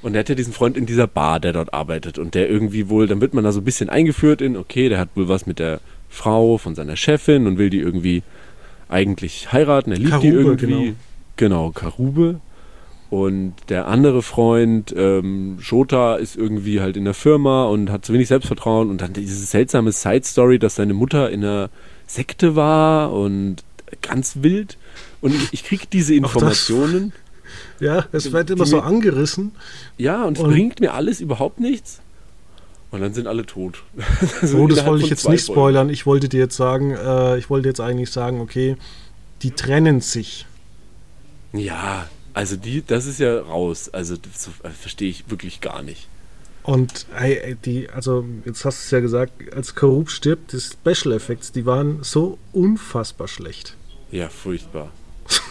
und 0.02 0.12
der 0.12 0.20
hat 0.20 0.28
ja 0.28 0.34
diesen 0.34 0.52
Freund 0.52 0.76
in 0.76 0.84
dieser 0.84 1.06
Bar, 1.06 1.40
der 1.40 1.54
dort 1.54 1.72
arbeitet 1.72 2.18
und 2.18 2.34
der 2.34 2.50
irgendwie 2.50 2.90
wohl, 2.90 3.06
dann 3.06 3.22
wird 3.22 3.32
man 3.32 3.42
da 3.42 3.52
so 3.52 3.62
ein 3.62 3.64
bisschen 3.64 3.88
eingeführt 3.88 4.42
in, 4.42 4.58
okay, 4.58 4.90
der 4.90 4.98
hat 4.98 5.08
wohl 5.14 5.28
was 5.28 5.46
mit 5.46 5.58
der 5.58 5.80
Frau 6.10 6.58
von 6.58 6.74
seiner 6.74 6.96
Chefin 6.96 7.46
und 7.46 7.56
will 7.56 7.70
die 7.70 7.80
irgendwie 7.80 8.22
eigentlich 8.90 9.50
heiraten, 9.50 9.92
er 9.92 9.98
liebt 9.98 10.10
Karube, 10.10 10.28
die 10.28 10.36
irgendwie. 10.36 10.94
Genau. 11.36 11.70
genau, 11.70 11.70
Karube. 11.70 12.40
Und 13.12 13.52
der 13.68 13.88
andere 13.88 14.22
Freund, 14.22 14.94
ähm, 14.96 15.58
Shota, 15.60 16.16
ist 16.16 16.34
irgendwie 16.34 16.80
halt 16.80 16.96
in 16.96 17.04
der 17.04 17.12
Firma 17.12 17.66
und 17.66 17.90
hat 17.90 18.06
zu 18.06 18.14
wenig 18.14 18.26
Selbstvertrauen. 18.28 18.88
Und 18.88 19.02
dann 19.02 19.12
diese 19.12 19.44
seltsame 19.44 19.92
Side-Story, 19.92 20.58
dass 20.58 20.76
seine 20.76 20.94
Mutter 20.94 21.28
in 21.28 21.44
einer 21.44 21.68
Sekte 22.06 22.56
war 22.56 23.12
und 23.12 23.56
ganz 24.00 24.36
wild. 24.40 24.78
Und 25.20 25.34
ich, 25.34 25.52
ich 25.52 25.62
kriege 25.62 25.84
diese 25.92 26.14
Informationen. 26.14 27.12
Ja, 27.80 28.06
es 28.12 28.32
wird 28.32 28.48
immer 28.48 28.64
so 28.64 28.80
angerissen. 28.80 29.52
Ja, 29.98 30.24
und 30.24 30.38
es 30.38 30.42
bringt 30.42 30.80
mir 30.80 30.94
alles 30.94 31.20
überhaupt 31.20 31.60
nichts. 31.60 32.00
Und 32.92 33.02
dann 33.02 33.12
sind 33.12 33.26
alle 33.26 33.44
tot. 33.44 33.82
also 34.40 34.56
oh, 34.56 34.66
das 34.66 34.86
wollte 34.86 35.04
ich 35.04 35.10
jetzt 35.10 35.28
nicht 35.28 35.44
spoilern. 35.44 35.90
Ich 35.90 36.06
wollte 36.06 36.30
dir 36.30 36.40
jetzt 36.40 36.56
sagen, 36.56 36.92
äh, 36.92 37.36
ich 37.36 37.50
wollte 37.50 37.68
jetzt 37.68 37.80
eigentlich 37.82 38.10
sagen, 38.10 38.40
okay, 38.40 38.78
die 39.42 39.50
trennen 39.50 40.00
sich. 40.00 40.46
Ja, 41.52 42.06
also 42.34 42.56
die, 42.56 42.82
das 42.84 43.06
ist 43.06 43.20
ja 43.20 43.40
raus. 43.40 43.88
Also 43.90 44.16
das 44.16 44.48
äh, 44.62 44.70
verstehe 44.70 45.10
ich 45.10 45.30
wirklich 45.30 45.60
gar 45.60 45.82
nicht. 45.82 46.08
Und 46.62 47.06
hey, 47.12 47.56
die, 47.64 47.88
also 47.90 48.24
jetzt 48.44 48.64
hast 48.64 48.82
du 48.82 48.84
es 48.84 48.90
ja 48.92 49.00
gesagt, 49.00 49.32
als 49.54 49.74
Karub 49.74 50.10
stirbt, 50.10 50.52
die 50.52 50.60
Special 50.60 51.14
Effects, 51.14 51.50
die 51.50 51.66
waren 51.66 52.02
so 52.02 52.38
unfassbar 52.52 53.26
schlecht. 53.26 53.76
Ja, 54.10 54.28
furchtbar. 54.28 54.92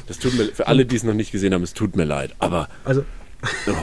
Das 0.07 0.19
tut 0.19 0.37
mir, 0.37 0.45
für 0.45 0.67
alle, 0.67 0.85
die 0.85 0.95
es 0.95 1.03
noch 1.03 1.13
nicht 1.13 1.31
gesehen 1.31 1.53
haben, 1.53 1.63
es 1.63 1.73
tut 1.73 1.95
mir 1.95 2.05
leid. 2.05 2.33
Aber. 2.39 2.69
Also. 2.85 3.03
Oh, 3.67 3.73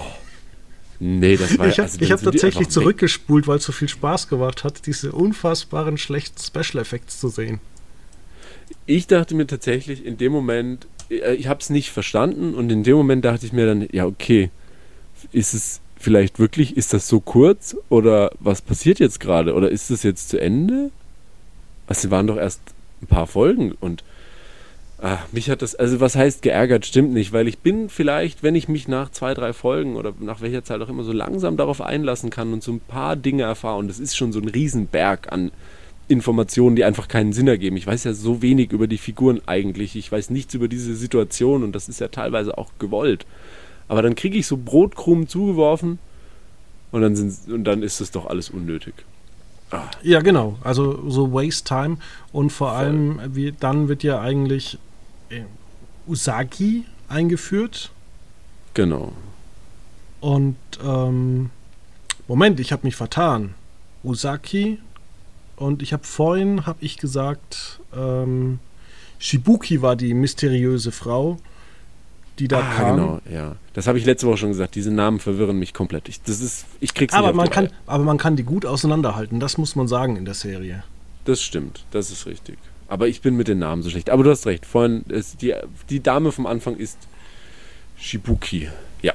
nee, 1.01 1.37
das 1.37 1.59
war 1.59 1.67
Ich 1.69 1.79
habe 1.79 1.91
also, 1.91 2.11
hab 2.11 2.23
tatsächlich 2.23 2.69
zurückgespult, 2.69 3.47
weil 3.47 3.59
es 3.59 3.65
so 3.65 3.73
viel 3.73 3.89
Spaß 3.89 4.29
gemacht 4.29 4.65
hat, 4.65 4.87
diese 4.87 5.13
unfassbaren 5.13 5.99
schlechten 5.99 6.41
Special 6.41 6.81
Effects 6.81 7.19
zu 7.21 7.29
sehen. 7.29 7.61
Ich 8.87 9.07
dachte 9.07 9.35
mir 9.35 9.47
tatsächlich 9.47 10.05
in 10.05 10.17
dem 10.17 10.33
Moment, 10.33 10.87
ich 11.09 11.47
habe 11.47 11.61
es 11.61 11.71
nicht 11.71 11.91
verstanden 11.91 12.55
und 12.55 12.71
in 12.71 12.83
dem 12.83 12.97
Moment 12.97 13.25
dachte 13.25 13.47
ich 13.47 13.53
mir 13.53 13.67
dann, 13.67 13.89
ja, 13.93 14.07
okay, 14.07 14.51
ist 15.33 15.55
es 15.55 15.81
vielleicht 15.99 16.39
wirklich, 16.39 16.77
ist 16.77 16.93
das 16.93 17.09
so 17.09 17.21
kurz 17.21 17.77
oder 17.89 18.31
was 18.41 18.63
passiert 18.63 18.99
jetzt 18.99 19.21
gerade 19.21 19.55
oder 19.55 19.71
ist 19.71 19.91
es 19.91 20.03
jetzt 20.03 20.29
zu 20.29 20.41
Ende? 20.41 20.91
Also, 21.87 22.11
waren 22.11 22.27
doch 22.27 22.37
erst 22.37 22.61
ein 23.03 23.07
paar 23.07 23.27
Folgen 23.27 23.73
und 23.81 24.05
ach, 25.01 25.27
mich 25.33 25.49
hat 25.49 25.63
das, 25.63 25.75
also 25.75 26.01
was 26.01 26.17
heißt 26.17 26.43
geärgert, 26.43 26.85
stimmt 26.85 27.13
nicht, 27.13 27.33
weil 27.33 27.49
ich 27.49 27.59
bin 27.59 27.89
vielleicht, 27.89 28.43
wenn 28.43 28.55
ich 28.55 28.69
mich 28.69 28.89
nach 28.89 29.11
zwei, 29.11 29.33
drei 29.33 29.53
Folgen 29.53 29.97
oder 29.97 30.13
nach 30.21 30.41
welcher 30.41 30.65
Zeit 30.65 30.81
auch 30.81 30.89
immer 30.89 31.05
so 31.05 31.13
langsam 31.13 31.57
darauf 31.57 31.81
einlassen 31.81 32.31
kann 32.31 32.53
und 32.53 32.63
so 32.63 32.73
ein 32.73 32.81
paar 32.81 33.17
Dinge 33.17 33.45
erfahre 33.45 33.79
und 33.79 33.89
das 33.89 33.99
ist 33.99 34.17
schon 34.17 34.33
so 34.33 34.41
ein 34.41 34.49
Riesenberg 34.49 35.33
an 35.33 35.51
Informationen, 36.09 36.75
die 36.75 36.85
einfach 36.85 37.07
keinen 37.07 37.33
Sinn 37.33 37.49
ergeben. 37.49 37.77
Ich 37.77 37.87
weiß 37.87 38.05
ja 38.05 38.15
so 38.15 38.41
wenig 38.43 38.73
über 38.73 38.87
die 38.87 38.99
Figuren 38.99 39.41
eigentlich. 39.47 39.95
Ich 39.95 40.11
weiß 40.11 40.31
nichts 40.31 40.55
über 40.55 40.67
diese 40.67 40.97
Situation 40.97 41.63
und 41.63 41.73
das 41.73 41.89
ist 41.89 42.01
ja 42.01 42.09
teilweise 42.09 42.57
auch 42.57 42.71
gewollt. 42.79 43.27
Aber 43.89 44.03
dann 44.03 44.15
kriege 44.15 44.39
ich 44.39 44.47
so 44.47 44.57
Brotkrumen 44.57 45.29
zugeworfen 45.29 45.99
und 46.93 47.03
dann, 47.03 47.15
sind, 47.15 47.53
und 47.53 47.65
dann 47.65 47.83
ist 47.83 48.01
das 48.01 48.11
doch 48.11 48.27
alles 48.27 48.49
unnötig. 48.51 48.95
Ah. 49.71 49.83
Ja, 50.03 50.21
genau. 50.21 50.59
Also 50.63 51.09
so 51.11 51.33
Waste 51.33 51.65
Time 51.65 51.99
und 52.33 52.51
vor 52.51 52.71
Voll. 52.71 52.79
allem 52.79 53.21
wie, 53.35 53.53
dann 53.53 53.89
wird 53.89 54.03
ja 54.03 54.21
eigentlich 54.21 54.79
äh, 55.29 55.43
Usagi 56.07 56.85
eingeführt. 57.09 57.91
Genau. 58.73 59.13
Und 60.21 60.57
ähm, 60.83 61.51
Moment, 62.27 62.61
ich 62.61 62.73
habe 62.73 62.87
mich 62.87 62.97
vertan. 62.97 63.55
Usaki 64.05 64.79
und 65.59 65.83
ich 65.83 65.93
habe 65.93 66.05
vorhin 66.05 66.67
habe 66.67 66.79
ich 66.81 66.99
gesagt, 66.99 67.81
ähm, 67.97 68.59
Shibuki 69.19 69.83
war 69.83 69.97
die 69.97 70.15
mysteriöse 70.15 70.93
Frau 70.93 71.39
die 72.39 72.49
da 72.49 72.61
ah, 72.61 72.75
kam. 72.77 72.97
Genau, 72.97 73.21
ja. 73.31 73.57
Das 73.75 73.87
habe 73.87 73.99
ich 73.99 74.05
letzte 74.05 74.27
Woche 74.27 74.39
schon 74.39 74.51
gesagt. 74.51 74.75
Diese 74.75 74.93
Namen 74.93 75.19
verwirren 75.19 75.59
mich 75.59 75.75
komplett. 75.75 76.09
Ich, 76.09 76.23
das 76.23 76.41
ist, 76.41 76.67
ich 76.81 76.95
krieg's 76.95 77.15
aber 77.15 77.29
nicht 77.29 77.37
man 77.37 77.51
kann, 77.51 77.71
Aber 77.87 78.05
man 78.05 78.19
kann 78.19 78.37
die 78.37 78.45
gut 78.45 78.65
auseinanderhalten. 78.65 79.41
Das 79.41 79.59
muss 79.59 79.77
man 79.77 79.89
sagen 79.89 80.17
in 80.17 80.25
der 80.25 80.35
Serie. 80.35 80.85
Das 81.25 81.43
stimmt. 81.43 81.85
Das 81.91 82.11
ist 82.11 82.27
richtig. 82.27 82.59
Aber 82.87 83.09
ich 83.09 83.21
bin 83.21 83.37
mit 83.37 83.49
den 83.49 83.59
Namen 83.59 83.83
so 83.83 83.91
schlecht. 83.91 84.11
Aber 84.11 84.23
du 84.23 84.31
hast 84.31 84.47
recht. 84.47 84.65
Vorhin 84.65 85.05
die, 85.41 85.55
die 85.91 86.01
Dame 86.01 86.33
vom 86.33 86.47
Anfang 86.47 86.77
ist 86.77 86.99
Shibuki. 87.99 88.69
Ja. 89.03 89.15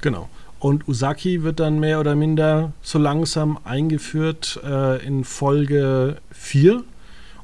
Genau. 0.00 0.28
Und 0.64 0.88
Usaki 0.88 1.42
wird 1.42 1.60
dann 1.60 1.78
mehr 1.78 2.00
oder 2.00 2.14
minder 2.14 2.72
so 2.80 2.98
langsam 2.98 3.58
eingeführt 3.64 4.58
äh, 4.64 5.06
in 5.06 5.24
Folge 5.24 6.16
4. 6.30 6.82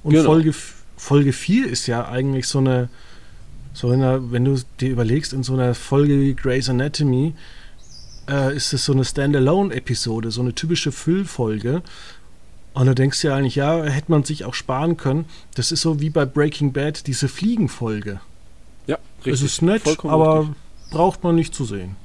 Und 0.02 0.12
genau. 0.14 0.24
Folge, 0.24 0.54
Folge 0.96 1.34
4 1.34 1.68
ist 1.68 1.86
ja 1.86 2.08
eigentlich 2.08 2.46
so 2.46 2.60
eine 2.60 2.88
so 3.74 3.90
einer, 3.90 4.32
wenn 4.32 4.46
du 4.46 4.58
dir 4.80 4.88
überlegst, 4.88 5.34
in 5.34 5.42
so 5.42 5.52
einer 5.52 5.74
Folge 5.74 6.18
wie 6.18 6.32
Grey's 6.32 6.70
Anatomy, 6.70 7.34
äh, 8.26 8.56
ist 8.56 8.72
es 8.72 8.86
so 8.86 8.94
eine 8.94 9.04
Standalone-Episode, 9.04 10.30
so 10.30 10.40
eine 10.40 10.54
typische 10.54 10.90
Füllfolge. 10.90 11.82
Und 12.72 12.86
da 12.86 12.94
denkst 12.94 13.20
du 13.20 13.28
ja 13.28 13.36
eigentlich, 13.36 13.56
ja, 13.56 13.84
hätte 13.84 14.10
man 14.10 14.24
sich 14.24 14.46
auch 14.46 14.54
sparen 14.54 14.96
können. 14.96 15.26
Das 15.56 15.72
ist 15.72 15.82
so 15.82 16.00
wie 16.00 16.08
bei 16.08 16.24
Breaking 16.24 16.72
Bad, 16.72 17.06
diese 17.06 17.28
Fliegenfolge. 17.28 18.22
Ja, 18.86 18.96
richtig. 19.18 19.34
Es 19.34 19.42
ist 19.42 19.60
nett, 19.60 19.82
Vollkommen 19.82 20.14
aber 20.14 20.40
richtig. 20.40 20.56
braucht 20.90 21.22
man 21.22 21.34
nicht 21.34 21.54
zu 21.54 21.66
sehen. 21.66 21.96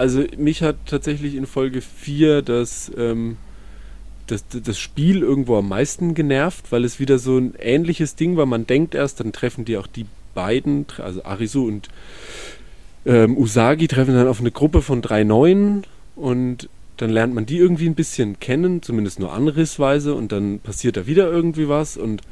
Also 0.00 0.24
mich 0.38 0.62
hat 0.62 0.76
tatsächlich 0.86 1.34
in 1.34 1.44
Folge 1.44 1.82
4 1.82 2.40
das, 2.40 2.90
ähm, 2.96 3.36
das, 4.28 4.46
das 4.48 4.78
Spiel 4.78 5.20
irgendwo 5.20 5.58
am 5.58 5.68
meisten 5.68 6.14
genervt, 6.14 6.72
weil 6.72 6.86
es 6.86 6.98
wieder 7.00 7.18
so 7.18 7.36
ein 7.36 7.52
ähnliches 7.58 8.16
Ding 8.16 8.38
war. 8.38 8.46
Man 8.46 8.66
denkt 8.66 8.94
erst, 8.94 9.20
dann 9.20 9.32
treffen 9.32 9.66
die 9.66 9.76
auch 9.76 9.86
die 9.86 10.06
beiden, 10.34 10.86
also 10.96 11.22
Arisu 11.24 11.66
und 11.66 11.88
ähm, 13.04 13.36
Usagi, 13.36 13.88
treffen 13.88 14.14
dann 14.14 14.26
auf 14.26 14.40
eine 14.40 14.50
Gruppe 14.50 14.80
von 14.80 15.02
drei 15.02 15.22
Neuen 15.22 15.84
und 16.16 16.70
dann 16.96 17.10
lernt 17.10 17.34
man 17.34 17.44
die 17.44 17.58
irgendwie 17.58 17.86
ein 17.86 17.94
bisschen 17.94 18.40
kennen, 18.40 18.80
zumindest 18.80 19.20
nur 19.20 19.34
anrissweise 19.34 20.14
und 20.14 20.32
dann 20.32 20.60
passiert 20.60 20.96
da 20.96 21.06
wieder 21.06 21.30
irgendwie 21.30 21.68
was 21.68 21.98
und 21.98 22.22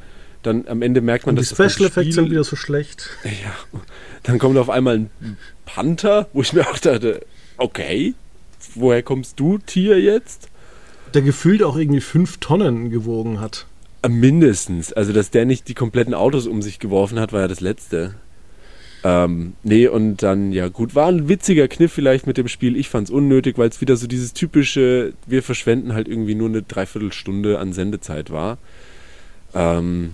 dann 0.41 0.67
am 0.67 0.81
Ende 0.81 1.01
merkt 1.01 1.27
man, 1.27 1.33
und 1.33 1.39
dass 1.39 1.49
die 1.49 1.69
Special 1.69 1.87
Effects 1.87 2.15
sind 2.15 2.31
wieder 2.31 2.43
so 2.43 2.55
schlecht. 2.55 3.11
Ja, 3.23 3.77
dann 4.23 4.39
kommt 4.39 4.57
auf 4.57 4.71
einmal 4.71 4.95
ein 4.95 5.37
Panther, 5.65 6.29
wo 6.33 6.41
ich 6.41 6.51
mir 6.53 6.67
auch 6.67 6.79
dachte, 6.79 7.21
okay, 7.59 8.13
woher 8.75 9.03
kommst 9.03 9.39
du, 9.39 9.57
Tier 9.57 9.99
jetzt? 9.99 10.49
Der 11.13 11.21
gefühlt 11.21 11.63
auch 11.63 11.77
irgendwie 11.77 12.01
fünf 12.01 12.37
Tonnen 12.37 12.89
gewogen 12.89 13.39
hat. 13.39 13.65
Mindestens. 14.07 14.93
Also, 14.93 15.11
dass 15.11 15.31
der 15.31 15.45
nicht 15.45 15.67
die 15.67 15.73
kompletten 15.73 16.13
Autos 16.13 16.47
um 16.47 16.61
sich 16.61 16.79
geworfen 16.79 17.19
hat, 17.19 17.33
war 17.33 17.41
ja 17.41 17.47
das 17.47 17.59
Letzte. 17.59 18.15
Ähm, 19.03 19.53
nee, 19.63 19.87
und 19.87 20.23
dann, 20.23 20.51
ja 20.51 20.67
gut, 20.67 20.93
war 20.93 21.07
ein 21.07 21.29
witziger 21.29 21.67
Kniff 21.67 21.93
vielleicht 21.93 22.27
mit 22.27 22.37
dem 22.37 22.47
Spiel. 22.47 22.75
Ich 22.75 22.89
fand 22.89 23.07
es 23.07 23.13
unnötig, 23.13 23.57
weil 23.57 23.69
es 23.69 23.81
wieder 23.81 23.95
so 23.95 24.07
dieses 24.07 24.33
typische, 24.33 25.13
wir 25.25 25.41
verschwenden 25.41 25.93
halt 25.93 26.07
irgendwie 26.07 26.35
nur 26.35 26.49
eine 26.49 26.61
Dreiviertelstunde 26.63 27.59
an 27.59 27.71
Sendezeit 27.71 28.29
war. 28.29 28.57
Ähm, 29.53 30.11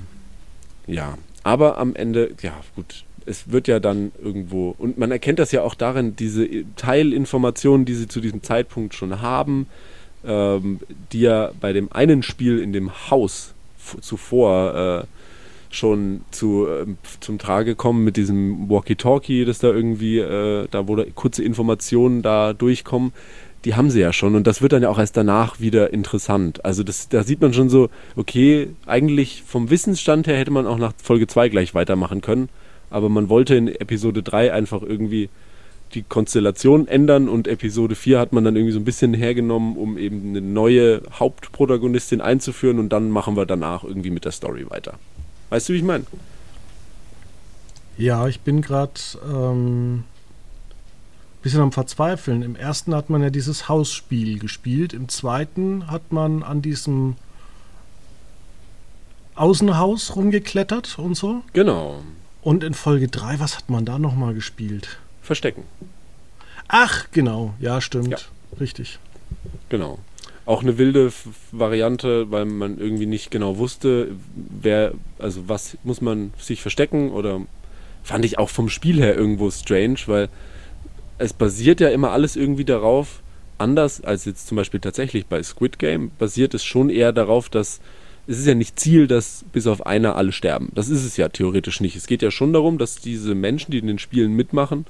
ja, 0.88 1.18
aber 1.44 1.78
am 1.78 1.96
Ende, 1.96 2.32
ja 2.42 2.54
gut, 2.76 3.06
es 3.26 3.52
wird 3.52 3.68
ja 3.68 3.80
dann 3.80 4.12
irgendwo, 4.24 4.76
und 4.78 4.98
man 4.98 5.12
erkennt 5.12 5.40
das 5.40 5.52
ja 5.52 5.62
auch 5.62 5.76
darin, 5.76 6.16
diese 6.16 6.48
Teilinformationen, 6.76 7.86
die 7.86 7.96
sie 7.96 8.08
zu 8.08 8.22
diesem 8.22 8.44
Zeitpunkt 8.44 8.94
schon 8.94 9.22
haben, 9.22 9.68
ähm, 10.26 10.80
die 11.12 11.22
ja 11.22 11.52
bei 11.60 11.74
dem 11.74 11.92
einen 11.92 12.24
Spiel 12.24 12.60
in 12.60 12.74
dem 12.74 13.10
Haus 13.10 13.54
zuvor 14.02 15.04
äh, 15.04 15.08
schon 15.70 16.22
zu, 16.32 16.68
äh, 16.68 16.86
zum 17.20 17.38
Trage 17.38 17.76
kommen 17.76 18.04
mit 18.04 18.18
diesem 18.18 18.70
Walkie-Talkie, 18.70 19.46
das 19.46 19.60
da 19.60 19.68
irgendwie, 19.68 20.20
äh, 20.20 20.68
da 20.72 20.88
wo 20.88 20.96
da 20.96 21.04
kurze 21.14 21.44
Informationen 21.44 22.22
da 22.22 22.54
durchkommen, 22.54 23.12
die 23.66 23.76
haben 23.76 23.90
sie 23.90 24.00
ja 24.00 24.14
schon 24.14 24.36
und 24.36 24.46
das 24.46 24.62
wird 24.62 24.74
dann 24.74 24.84
ja 24.84 24.90
auch 24.90 25.00
erst 25.00 25.18
danach 25.18 25.60
wieder 25.60 25.92
interessant. 25.92 26.64
Also 26.64 26.84
das, 26.84 27.10
da 27.10 27.24
sieht 27.24 27.42
man 27.42 27.54
schon 27.54 27.70
so, 27.70 27.90
okay, 28.16 28.70
eigentlich 28.86 29.44
vom 29.46 29.70
Wissensstand 29.70 30.28
her 30.28 30.38
hätte 30.38 30.52
man 30.52 30.68
auch 30.68 30.78
nach 30.78 30.94
Folge 31.02 31.28
2 31.28 31.50
gleich 31.50 31.74
weitermachen 31.74 32.22
können, 32.22 32.50
aber 32.96 33.10
man 33.10 33.28
wollte 33.28 33.56
in 33.56 33.68
Episode 33.68 34.24
3 34.24 34.54
einfach 34.54 34.82
irgendwie 34.82 35.28
die 35.96 36.04
Konstellation 36.04 36.88
ändern 36.88 37.28
und 37.28 37.46
Episode 37.46 37.94
4 37.94 38.18
hat 38.18 38.32
man 38.32 38.46
dann 38.46 38.56
irgendwie 38.56 38.72
so 38.72 38.80
ein 38.80 38.86
bisschen 38.86 39.14
hergenommen, 39.14 39.76
um 39.76 39.98
eben 39.98 40.30
eine 40.30 40.40
neue 40.40 41.02
Hauptprotagonistin 41.12 42.22
einzuführen 42.22 42.80
und 42.80 42.88
dann 42.88 43.12
machen 43.12 43.36
wir 43.36 43.46
danach 43.46 43.84
irgendwie 43.84 44.12
mit 44.12 44.24
der 44.24 44.32
Story 44.32 44.70
weiter. 44.70 44.98
Weißt 45.50 45.68
du, 45.68 45.74
wie 45.74 45.78
ich 45.80 45.84
meine? 45.84 46.06
Ja, 47.98 48.30
ich 48.30 48.40
bin 48.40 48.62
gerade 48.62 48.94
ähm, 49.30 50.06
bisschen 51.42 51.60
am 51.60 51.74
Verzweifeln. 51.74 52.44
Im 52.44 52.56
ersten 52.56 52.96
hat 52.96 53.10
man 53.10 53.22
ja 53.22 53.30
dieses 53.30 53.68
Hausspiel 53.68 54.40
gespielt, 54.40 54.94
im 54.94 55.10
zweiten 55.10 55.92
hat 55.92 56.14
man 56.14 56.44
an 56.44 56.62
diesem 56.62 57.18
Außenhaus 59.36 60.16
rumgeklettert 60.16 60.98
und 60.98 61.16
so. 61.16 61.44
Genau. 61.52 62.00
Und 62.46 62.64
in 62.64 62.76
Folge 62.76 63.08
3, 63.08 63.40
was 63.40 63.58
hat 63.58 63.72
man 63.72 63.86
da 63.86 63.98
nochmal 63.98 64.36
gespielt? 64.36 65.00
Verstecken. 65.24 65.64
Ach, 66.68 67.08
genau. 67.12 67.56
Ja, 67.60 67.82
stimmt. 67.82 68.10
Ja. 68.10 68.18
Richtig. 68.60 69.00
Genau. 69.70 69.98
Auch 70.46 70.62
eine 70.62 70.78
wilde 70.78 71.12
Variante, 71.52 72.30
weil 72.30 72.46
man 72.46 72.78
irgendwie 72.78 73.08
nicht 73.08 73.32
genau 73.32 73.58
wusste, 73.58 74.10
wer, 74.36 74.94
also 75.18 75.50
was 75.50 75.76
muss 75.84 76.02
man 76.02 76.34
sich 76.38 76.62
verstecken 76.62 77.10
oder 77.10 77.42
fand 78.04 78.24
ich 78.26 78.38
auch 78.38 78.52
vom 78.52 78.70
Spiel 78.70 79.00
her 79.00 79.16
irgendwo 79.16 79.50
strange, 79.50 79.98
weil 80.06 80.30
es 81.18 81.34
basiert 81.34 81.80
ja 81.80 81.90
immer 81.90 82.12
alles 82.12 82.36
irgendwie 82.36 82.66
darauf, 82.66 83.24
anders 83.58 84.02
als 84.02 84.26
jetzt 84.26 84.46
zum 84.46 84.58
Beispiel 84.58 84.82
tatsächlich 84.82 85.26
bei 85.26 85.42
Squid 85.42 85.80
Game, 85.80 86.12
basiert 86.20 86.54
es 86.54 86.64
schon 86.64 86.92
eher 86.92 87.12
darauf, 87.12 87.50
dass 87.50 87.80
es 88.28 88.40
ist 88.40 88.48
ja 88.48 88.56
nicht 88.56 88.80
Ziel, 88.80 89.08
dass 89.08 89.46
bis 89.54 89.68
auf 89.68 89.86
einer 89.86 90.16
alle 90.16 90.32
sterben. 90.32 90.72
Das 90.74 90.90
ist 90.90 91.06
es 91.06 91.18
ja 91.18 91.30
theoretisch 91.30 91.80
nicht. 91.80 91.96
Es 91.96 92.08
geht 92.08 92.22
ja 92.22 92.32
schon 92.32 92.54
darum, 92.54 92.78
dass 92.78 92.96
diese 92.98 93.36
Menschen, 93.36 93.72
die 93.72 93.78
in 93.78 93.88
den 93.88 94.00
Spielen 94.00 94.34
mitmachen, 94.34 94.86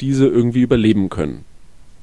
diese 0.00 0.26
irgendwie 0.26 0.62
überleben 0.62 1.08
können. 1.08 1.44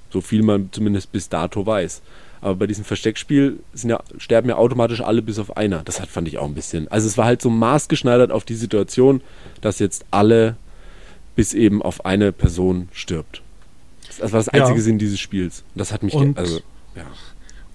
So 0.10 0.22
viel 0.22 0.42
man 0.42 0.70
zumindest 0.72 1.12
bis 1.12 1.30
dato 1.30 1.66
weiß. 1.66 2.02
Aber 2.42 2.56
bei 2.56 2.68
diesem 2.68 2.86
Versteckspiel 2.86 3.60
ja, 3.84 4.00
sterben 4.18 4.48
ja 4.50 4.56
automatisch 4.56 5.02
alle 5.02 5.22
bis 5.22 5.40
auf 5.40 5.58
einer. 5.58 5.84
Das 5.84 6.00
hat, 6.00 6.10
fand 6.10 6.28
ich 6.30 6.38
auch 6.38 6.46
ein 6.46 6.56
bisschen. 6.56 6.88
Also 6.88 7.08
es 7.08 7.18
war 7.18 7.26
halt 7.26 7.42
so 7.42 7.50
maßgeschneidert 7.50 8.32
auf 8.32 8.46
die 8.46 8.56
Situation, 8.56 9.22
dass 9.60 9.80
jetzt 9.80 10.06
alle 10.12 10.56
bis 11.36 11.54
eben 11.54 11.82
auf 11.82 12.06
eine 12.06 12.32
Person 12.32 12.88
stirbt. 12.94 13.42
Das 14.20 14.32
war 14.32 14.40
das 14.40 14.50
einzige 14.50 14.80
ja. 14.80 14.84
Sinn 14.84 14.98
dieses 14.98 15.20
Spiels. 15.20 15.64
Das 15.76 15.92
hat 15.92 16.04
mich, 16.04 16.14
und, 16.14 16.38
also, 16.38 16.60
ja. 16.96 17.06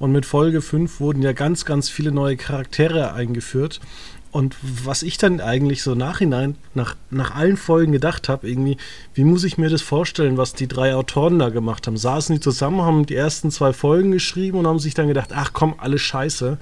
Und 0.04 0.12
mit 0.12 0.26
Folge 0.26 0.60
5 0.60 1.00
wurden 1.00 1.22
ja 1.22 1.32
ganz, 1.32 1.64
ganz 1.64 1.88
viele 1.88 2.12
neue 2.12 2.36
Charaktere 2.36 3.14
eingeführt. 3.14 3.80
Und 4.32 4.54
was 4.60 5.02
ich 5.02 5.16
dann 5.16 5.40
eigentlich 5.40 5.82
so 5.82 5.94
nachhinein, 5.94 6.56
nach, 6.74 6.94
nach 7.08 7.34
allen 7.34 7.56
Folgen 7.56 7.92
gedacht 7.92 8.28
habe, 8.28 8.46
irgendwie, 8.46 8.76
wie 9.14 9.24
muss 9.24 9.44
ich 9.44 9.56
mir 9.56 9.70
das 9.70 9.80
vorstellen, 9.80 10.36
was 10.36 10.52
die 10.52 10.68
drei 10.68 10.94
Autoren 10.94 11.38
da 11.38 11.48
gemacht 11.48 11.86
haben? 11.86 11.96
Saßen 11.96 12.34
die 12.34 12.40
zusammen, 12.42 12.82
haben 12.82 13.06
die 13.06 13.14
ersten 13.14 13.50
zwei 13.50 13.72
Folgen 13.72 14.10
geschrieben 14.10 14.58
und 14.58 14.66
haben 14.66 14.78
sich 14.78 14.92
dann 14.92 15.08
gedacht, 15.08 15.30
ach 15.32 15.54
komm, 15.54 15.76
alles 15.78 16.02
scheiße. 16.02 16.58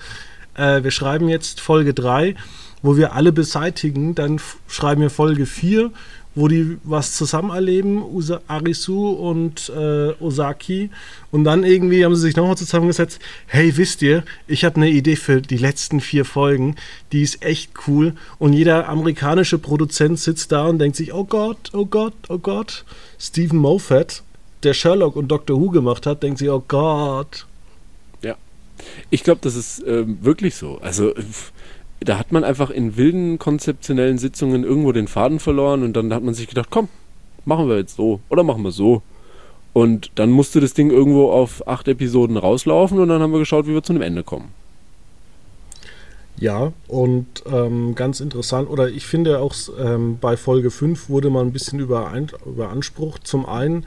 Äh, 0.54 0.84
wir 0.84 0.92
schreiben 0.92 1.28
jetzt 1.28 1.60
Folge 1.60 1.94
3, 1.94 2.36
wo 2.80 2.96
wir 2.96 3.12
alle 3.12 3.32
beseitigen, 3.32 4.14
dann 4.14 4.40
schreiben 4.68 5.00
wir 5.00 5.10
Folge 5.10 5.46
4 5.46 5.90
wo 6.34 6.48
die 6.48 6.78
was 6.84 7.14
zusammen 7.14 7.50
erleben, 7.50 8.02
Usa 8.02 8.40
Arisu 8.46 9.10
und 9.10 9.70
äh, 9.70 10.12
Osaki. 10.20 10.90
Und 11.30 11.44
dann 11.44 11.64
irgendwie 11.64 12.04
haben 12.04 12.14
sie 12.14 12.22
sich 12.22 12.36
nochmal 12.36 12.56
zusammengesetzt. 12.56 13.20
Hey, 13.46 13.76
wisst 13.76 14.02
ihr, 14.02 14.24
ich 14.46 14.64
habe 14.64 14.76
eine 14.76 14.90
Idee 14.90 15.16
für 15.16 15.42
die 15.42 15.58
letzten 15.58 16.00
vier 16.00 16.24
Folgen. 16.24 16.76
Die 17.12 17.22
ist 17.22 17.42
echt 17.42 17.72
cool. 17.86 18.14
Und 18.38 18.54
jeder 18.54 18.88
amerikanische 18.88 19.58
Produzent 19.58 20.18
sitzt 20.18 20.52
da 20.52 20.66
und 20.66 20.78
denkt 20.78 20.96
sich, 20.96 21.12
oh 21.12 21.24
Gott, 21.24 21.70
oh 21.74 21.86
Gott, 21.86 22.14
oh 22.28 22.38
Gott. 22.38 22.84
Stephen 23.18 23.58
Moffat, 23.58 24.22
der 24.62 24.74
Sherlock 24.74 25.16
und 25.16 25.28
Doctor 25.28 25.60
Who 25.60 25.70
gemacht 25.70 26.06
hat, 26.06 26.22
denkt 26.22 26.38
sich, 26.38 26.48
oh 26.48 26.64
Gott. 26.66 27.46
Ja. 28.22 28.36
Ich 29.10 29.22
glaube, 29.22 29.40
das 29.42 29.54
ist 29.54 29.82
äh, 29.84 30.04
wirklich 30.06 30.54
so. 30.54 30.78
Also 30.78 31.12
da 32.04 32.18
hat 32.18 32.32
man 32.32 32.44
einfach 32.44 32.70
in 32.70 32.96
wilden 32.96 33.38
konzeptionellen 33.38 34.18
Sitzungen 34.18 34.64
irgendwo 34.64 34.92
den 34.92 35.08
Faden 35.08 35.40
verloren 35.40 35.82
und 35.82 35.94
dann 35.94 36.12
hat 36.12 36.22
man 36.22 36.34
sich 36.34 36.48
gedacht, 36.48 36.68
komm, 36.70 36.88
machen 37.44 37.68
wir 37.68 37.76
jetzt 37.76 37.96
so 37.96 38.20
oder 38.28 38.42
machen 38.42 38.62
wir 38.62 38.72
so. 38.72 39.02
Und 39.72 40.10
dann 40.16 40.30
musste 40.30 40.60
das 40.60 40.74
Ding 40.74 40.90
irgendwo 40.90 41.30
auf 41.30 41.66
acht 41.66 41.88
Episoden 41.88 42.36
rauslaufen 42.36 42.98
und 42.98 43.08
dann 43.08 43.22
haben 43.22 43.32
wir 43.32 43.38
geschaut, 43.38 43.66
wie 43.66 43.72
wir 43.72 43.82
zu 43.82 43.92
einem 43.92 44.02
Ende 44.02 44.22
kommen. 44.22 44.50
Ja, 46.38 46.72
und 46.88 47.26
ähm, 47.46 47.94
ganz 47.94 48.20
interessant, 48.20 48.68
oder 48.68 48.88
ich 48.88 49.06
finde 49.06 49.38
auch 49.38 49.54
ähm, 49.78 50.18
bei 50.20 50.36
Folge 50.36 50.70
5 50.70 51.08
wurde 51.08 51.30
man 51.30 51.46
ein 51.46 51.52
bisschen 51.52 51.78
überein, 51.78 52.30
überansprucht. 52.44 53.26
Zum 53.26 53.46
einen 53.46 53.86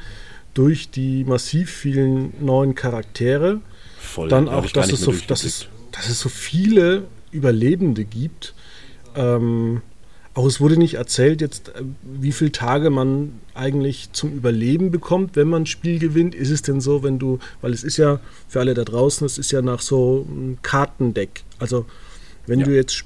durch 0.53 0.89
die 0.89 1.25
massiv 1.25 1.69
vielen 1.69 2.33
neuen 2.39 2.73
Charaktere. 2.73 3.59
Voll, 3.99 4.29
dann 4.29 4.47
auch, 4.47 4.65
dass 4.67 4.91
es, 4.91 5.01
so, 5.01 5.13
dass, 5.27 5.43
es, 5.43 5.67
dass 5.91 6.07
es 6.07 6.19
so 6.19 6.29
viele 6.29 7.03
Überlebende 7.31 8.05
gibt. 8.05 8.53
Ähm, 9.15 9.81
auch 10.35 10.45
es 10.45 10.59
wurde 10.59 10.77
nicht 10.77 10.95
erzählt, 10.95 11.39
jetzt, 11.39 11.69
äh, 11.69 11.83
wie 12.03 12.33
viele 12.33 12.51
Tage 12.51 12.89
man 12.89 13.39
eigentlich 13.53 14.11
zum 14.11 14.33
Überleben 14.33 14.91
bekommt, 14.91 15.35
wenn 15.37 15.47
man 15.47 15.63
ein 15.63 15.65
Spiel 15.65 15.97
gewinnt. 15.97 16.35
Ist 16.35 16.49
es 16.49 16.61
denn 16.61 16.81
so, 16.81 17.03
wenn 17.03 17.19
du, 17.19 17.39
weil 17.61 17.71
es 17.71 17.83
ist 17.83 17.97
ja 17.97 18.19
für 18.49 18.59
alle 18.59 18.73
da 18.73 18.83
draußen, 18.83 19.25
es 19.25 19.37
ist 19.37 19.51
ja 19.51 19.61
nach 19.61 19.81
so 19.81 20.27
einem 20.29 20.57
Kartendeck. 20.61 21.43
Also, 21.57 21.85
wenn 22.47 22.59
ja. 22.59 22.65
du 22.65 22.75
jetzt 22.75 23.05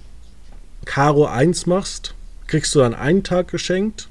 Karo 0.86 1.26
1 1.26 1.68
machst, 1.68 2.16
kriegst 2.48 2.74
du 2.74 2.80
dann 2.80 2.96
einen 2.96 3.24
Tag 3.24 3.50
geschenkt. 3.50 4.10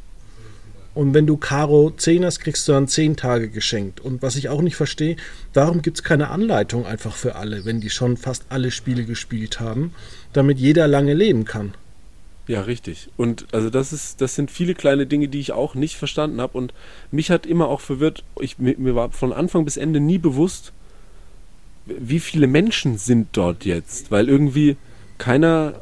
Und 0.94 1.14
wenn 1.14 1.26
du 1.26 1.36
Karo 1.36 1.92
10 1.96 2.24
hast, 2.24 2.40
kriegst 2.40 2.66
du 2.66 2.72
dann 2.72 2.88
10 2.88 3.16
Tage 3.16 3.48
geschenkt. 3.48 4.00
Und 4.00 4.22
was 4.22 4.36
ich 4.36 4.48
auch 4.48 4.62
nicht 4.62 4.76
verstehe, 4.76 5.16
warum 5.54 5.82
gibt 5.82 5.98
es 5.98 6.02
keine 6.02 6.30
Anleitung 6.30 6.86
einfach 6.86 7.14
für 7.14 7.36
alle, 7.36 7.64
wenn 7.64 7.80
die 7.80 7.90
schon 7.90 8.16
fast 8.16 8.46
alle 8.48 8.70
Spiele 8.70 9.04
gespielt 9.04 9.60
haben, 9.60 9.94
damit 10.32 10.58
jeder 10.58 10.88
lange 10.88 11.14
leben 11.14 11.44
kann? 11.44 11.74
Ja, 12.48 12.62
richtig. 12.62 13.10
Und 13.18 13.46
also 13.52 13.68
das 13.68 13.92
ist, 13.92 14.22
das 14.22 14.34
sind 14.34 14.50
viele 14.50 14.74
kleine 14.74 15.06
Dinge, 15.06 15.28
die 15.28 15.38
ich 15.38 15.52
auch 15.52 15.74
nicht 15.74 15.96
verstanden 15.96 16.40
habe. 16.40 16.56
Und 16.56 16.72
mich 17.10 17.30
hat 17.30 17.44
immer 17.44 17.68
auch 17.68 17.82
verwirrt, 17.82 18.24
ich, 18.40 18.58
mir 18.58 18.94
war 18.94 19.10
von 19.10 19.34
Anfang 19.34 19.66
bis 19.66 19.76
Ende 19.76 20.00
nie 20.00 20.18
bewusst, 20.18 20.72
wie 21.84 22.20
viele 22.20 22.46
Menschen 22.46 22.96
sind 22.96 23.28
dort 23.32 23.66
jetzt. 23.66 24.10
Weil 24.10 24.30
irgendwie 24.30 24.76
keiner 25.18 25.80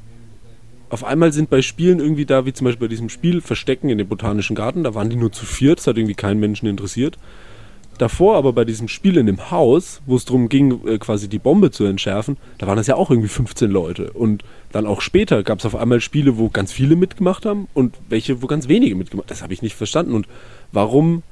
auf 0.88 1.04
einmal 1.04 1.32
sind 1.32 1.50
bei 1.50 1.62
Spielen 1.62 2.00
irgendwie 2.00 2.26
da, 2.26 2.46
wie 2.46 2.52
zum 2.52 2.66
Beispiel 2.66 2.86
bei 2.86 2.90
diesem 2.90 3.08
Spiel 3.08 3.40
Verstecken 3.40 3.88
in 3.90 3.98
dem 3.98 4.08
Botanischen 4.08 4.54
Garten, 4.54 4.84
da 4.84 4.94
waren 4.94 5.10
die 5.10 5.16
nur 5.16 5.32
zu 5.32 5.44
viert, 5.44 5.78
das 5.78 5.86
hat 5.86 5.96
irgendwie 5.96 6.14
keinen 6.14 6.40
Menschen 6.40 6.66
interessiert. 6.66 7.18
Davor 7.98 8.36
aber 8.36 8.52
bei 8.52 8.64
diesem 8.64 8.88
Spiel 8.88 9.16
in 9.16 9.26
dem 9.26 9.50
Haus, 9.50 10.02
wo 10.04 10.16
es 10.16 10.26
darum 10.26 10.48
ging, 10.48 10.86
äh, 10.86 10.98
quasi 10.98 11.28
die 11.28 11.38
Bombe 11.38 11.70
zu 11.70 11.84
entschärfen, 11.84 12.36
da 12.58 12.66
waren 12.66 12.76
das 12.76 12.86
ja 12.86 12.94
auch 12.94 13.10
irgendwie 13.10 13.28
15 13.28 13.70
Leute. 13.70 14.12
Und 14.12 14.44
dann 14.70 14.86
auch 14.86 15.00
später 15.00 15.42
gab 15.42 15.60
es 15.60 15.66
auf 15.66 15.74
einmal 15.74 16.00
Spiele, 16.00 16.36
wo 16.36 16.50
ganz 16.50 16.72
viele 16.72 16.94
mitgemacht 16.94 17.46
haben 17.46 17.68
und 17.72 17.94
welche, 18.08 18.42
wo 18.42 18.46
ganz 18.46 18.68
wenige 18.68 18.94
mitgemacht 18.94 19.26
haben. 19.26 19.30
Das 19.30 19.42
habe 19.42 19.54
ich 19.54 19.62
nicht 19.62 19.76
verstanden. 19.76 20.12
Und 20.12 20.28
warum 20.72 21.22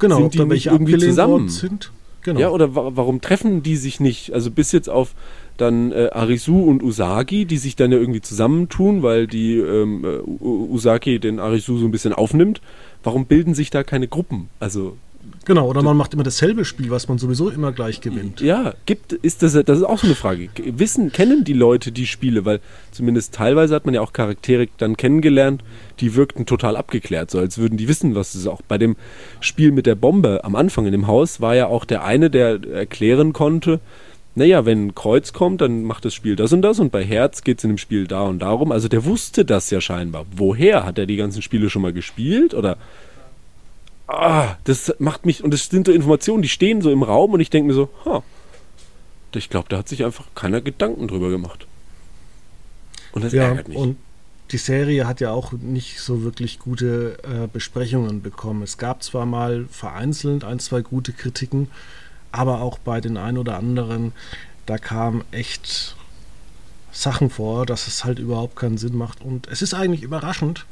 genau, 0.00 0.16
sind 0.16 0.34
die 0.34 0.44
nicht 0.44 0.66
irgendwie 0.66 0.98
zusammen? 0.98 1.48
Sind. 1.48 1.92
Genau. 2.22 2.40
Ja, 2.40 2.50
oder 2.50 2.74
wa 2.74 2.92
warum 2.94 3.20
treffen 3.20 3.62
die 3.62 3.76
sich 3.76 4.00
nicht? 4.00 4.32
Also 4.32 4.50
bis 4.50 4.72
jetzt 4.72 4.88
auf 4.88 5.14
dann 5.56 5.92
äh, 5.92 6.08
Arisu 6.12 6.62
und 6.62 6.82
Usagi, 6.82 7.44
die 7.44 7.58
sich 7.58 7.76
dann 7.76 7.92
ja 7.92 7.98
irgendwie 7.98 8.20
zusammentun, 8.20 9.02
weil 9.02 9.26
die 9.26 9.58
ähm, 9.58 10.04
äh, 10.04 10.44
Usagi 10.44 11.18
den 11.18 11.40
Arisu 11.40 11.78
so 11.78 11.84
ein 11.84 11.90
bisschen 11.90 12.12
aufnimmt. 12.12 12.60
Warum 13.02 13.26
bilden 13.26 13.54
sich 13.54 13.70
da 13.70 13.82
keine 13.82 14.08
Gruppen? 14.08 14.48
Also 14.60 14.96
Genau, 15.44 15.68
oder 15.68 15.82
man 15.82 15.96
macht 15.96 16.14
immer 16.14 16.22
dasselbe 16.22 16.64
Spiel, 16.64 16.90
was 16.90 17.08
man 17.08 17.18
sowieso 17.18 17.50
immer 17.50 17.72
gleich 17.72 18.00
gewinnt. 18.00 18.40
Ja, 18.40 18.74
gibt, 18.86 19.12
ist 19.12 19.42
das, 19.42 19.52
das 19.52 19.78
ist 19.78 19.84
auch 19.84 19.98
so 19.98 20.06
eine 20.06 20.14
Frage. 20.14 20.48
Wissen, 20.64 21.10
kennen 21.10 21.42
die 21.42 21.52
Leute 21.52 21.90
die 21.90 22.06
Spiele? 22.06 22.44
Weil 22.44 22.60
zumindest 22.92 23.34
teilweise 23.34 23.74
hat 23.74 23.84
man 23.84 23.94
ja 23.94 24.02
auch 24.02 24.12
Charaktere 24.12 24.68
dann 24.78 24.96
kennengelernt, 24.96 25.64
die 25.98 26.14
wirkten 26.14 26.46
total 26.46 26.76
abgeklärt, 26.76 27.30
so 27.30 27.38
als 27.40 27.58
würden 27.58 27.76
die 27.76 27.88
wissen, 27.88 28.14
was 28.14 28.34
es 28.34 28.42
ist. 28.42 28.46
Auch 28.46 28.62
bei 28.62 28.78
dem 28.78 28.96
Spiel 29.40 29.72
mit 29.72 29.86
der 29.86 29.96
Bombe 29.96 30.44
am 30.44 30.54
Anfang 30.54 30.86
in 30.86 30.92
dem 30.92 31.08
Haus 31.08 31.40
war 31.40 31.56
ja 31.56 31.66
auch 31.66 31.84
der 31.84 32.04
eine, 32.04 32.30
der 32.30 32.60
erklären 32.72 33.32
konnte, 33.32 33.80
naja, 34.34 34.64
wenn 34.64 34.86
ein 34.86 34.94
Kreuz 34.94 35.32
kommt, 35.34 35.60
dann 35.60 35.82
macht 35.82 36.06
das 36.06 36.14
Spiel 36.14 36.36
das 36.36 36.52
und 36.52 36.62
das 36.62 36.80
und 36.80 36.90
bei 36.90 37.04
Herz 37.04 37.44
geht 37.44 37.58
es 37.58 37.64
in 37.64 37.70
dem 37.70 37.78
Spiel 37.78 38.06
da 38.06 38.22
und 38.22 38.38
darum. 38.38 38.72
Also 38.72 38.88
der 38.88 39.04
wusste 39.04 39.44
das 39.44 39.68
ja 39.70 39.80
scheinbar. 39.80 40.24
Woher? 40.34 40.86
Hat 40.86 40.98
er 40.98 41.04
die 41.04 41.16
ganzen 41.16 41.42
Spiele 41.42 41.68
schon 41.68 41.82
mal 41.82 41.92
gespielt 41.92 42.54
oder 42.54 42.78
ah, 44.12 44.56
das 44.64 44.94
macht 44.98 45.26
mich, 45.26 45.42
und 45.42 45.52
das 45.52 45.66
sind 45.66 45.86
so 45.86 45.92
Informationen, 45.92 46.42
die 46.42 46.48
stehen 46.48 46.82
so 46.82 46.90
im 46.90 47.02
Raum 47.02 47.32
und 47.32 47.40
ich 47.40 47.50
denke 47.50 47.68
mir 47.68 47.74
so, 47.74 47.88
ha, 48.04 48.22
ich 49.34 49.48
glaube, 49.48 49.68
da 49.68 49.78
hat 49.78 49.88
sich 49.88 50.04
einfach 50.04 50.26
keiner 50.34 50.60
Gedanken 50.60 51.08
drüber 51.08 51.30
gemacht. 51.30 51.66
Und 53.12 53.24
das 53.24 53.32
ja, 53.32 53.44
ärgert 53.44 53.68
mich. 53.68 53.76
Und 53.76 53.96
die 54.50 54.58
Serie 54.58 55.06
hat 55.06 55.20
ja 55.20 55.30
auch 55.30 55.52
nicht 55.52 56.00
so 56.00 56.22
wirklich 56.22 56.58
gute 56.58 57.18
äh, 57.22 57.48
Besprechungen 57.50 58.20
bekommen. 58.20 58.62
Es 58.62 58.76
gab 58.76 59.02
zwar 59.02 59.24
mal 59.24 59.66
vereinzelt 59.70 60.44
ein, 60.44 60.58
zwei 60.58 60.82
gute 60.82 61.12
Kritiken, 61.12 61.68
aber 62.32 62.60
auch 62.60 62.78
bei 62.78 63.00
den 63.00 63.16
ein 63.16 63.38
oder 63.38 63.56
anderen, 63.56 64.12
da 64.66 64.78
kamen 64.78 65.24
echt 65.30 65.96
Sachen 66.92 67.30
vor, 67.30 67.64
dass 67.64 67.86
es 67.86 68.04
halt 68.04 68.18
überhaupt 68.18 68.56
keinen 68.56 68.76
Sinn 68.76 68.96
macht. 68.96 69.22
Und 69.22 69.48
es 69.48 69.62
ist 69.62 69.72
eigentlich 69.72 70.02
überraschend. 70.02 70.66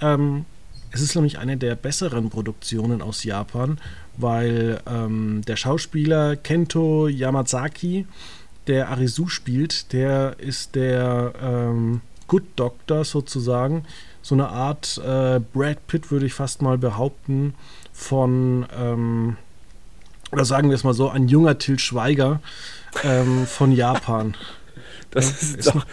Ähm, 0.00 0.46
Es 0.94 1.00
ist 1.00 1.16
nämlich 1.16 1.38
eine 1.38 1.56
der 1.56 1.74
besseren 1.74 2.30
Produktionen 2.30 3.02
aus 3.02 3.24
Japan, 3.24 3.80
weil 4.16 4.80
ähm, 4.86 5.42
der 5.44 5.56
Schauspieler 5.56 6.36
Kento 6.36 7.08
Yamazaki, 7.08 8.06
der 8.68 8.90
Arisu 8.90 9.26
spielt, 9.26 9.92
der 9.92 10.36
ist 10.38 10.76
der 10.76 11.32
ähm, 11.42 12.00
Good 12.28 12.44
Doctor 12.54 13.04
sozusagen. 13.04 13.84
So 14.22 14.36
eine 14.36 14.48
Art 14.50 14.98
äh, 14.98 15.40
Brad 15.40 15.84
Pitt, 15.88 16.12
würde 16.12 16.26
ich 16.26 16.32
fast 16.32 16.62
mal 16.62 16.78
behaupten, 16.78 17.54
von, 17.92 18.64
ähm, 18.78 19.36
oder 20.30 20.44
sagen 20.44 20.68
wir 20.68 20.76
es 20.76 20.84
mal 20.84 20.94
so, 20.94 21.08
ein 21.08 21.26
junger 21.26 21.58
Till 21.58 21.80
Schweiger 21.80 22.40
ähm, 23.02 23.48
von 23.48 23.72
Japan. 23.72 24.36
Das 25.14 25.30
ist, 25.30 25.56
ist, 25.58 25.74
noch, 25.74 25.86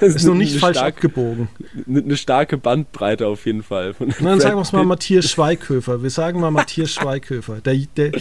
ist, 0.00 0.16
ist 0.16 0.24
noch 0.24 0.34
nicht 0.34 0.58
falsch 0.58 0.76
stark, 0.76 0.96
abgebogen. 0.96 1.48
Eine 1.88 2.16
starke 2.18 2.58
Bandbreite 2.58 3.26
auf 3.26 3.46
jeden 3.46 3.62
Fall. 3.62 3.94
Von 3.94 4.14
dann 4.20 4.40
sagen 4.40 4.56
wir 4.56 4.62
es 4.62 4.72
mal 4.72 4.84
Matthias 4.84 5.24
Schweighöfer. 5.30 6.02
Wir 6.02 6.10
sagen 6.10 6.40
mal 6.40 6.50
Matthias 6.50 6.92
Schweighöfer. 6.92 7.62
Der, 7.62 7.74
der, 7.96 8.12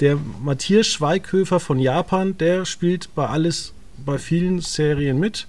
der 0.00 0.18
Matthias 0.42 0.86
Schweighöfer 0.86 1.60
von 1.60 1.78
Japan, 1.78 2.36
der 2.36 2.66
spielt 2.66 3.14
bei 3.14 3.26
alles, 3.26 3.72
bei 4.04 4.18
vielen 4.18 4.60
Serien 4.60 5.18
mit. 5.18 5.46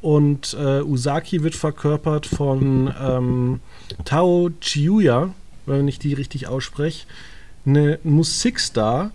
Und 0.00 0.56
äh, 0.58 0.82
Usaki 0.82 1.42
wird 1.42 1.56
verkörpert 1.56 2.26
von 2.26 2.92
ähm, 3.00 3.60
Tao 4.04 4.50
Chiuya, 4.60 5.34
wenn 5.66 5.88
ich 5.88 5.98
die 5.98 6.14
richtig 6.14 6.46
ausspreche. 6.46 7.06
Eine 7.66 7.98
Musikstar, 8.04 9.10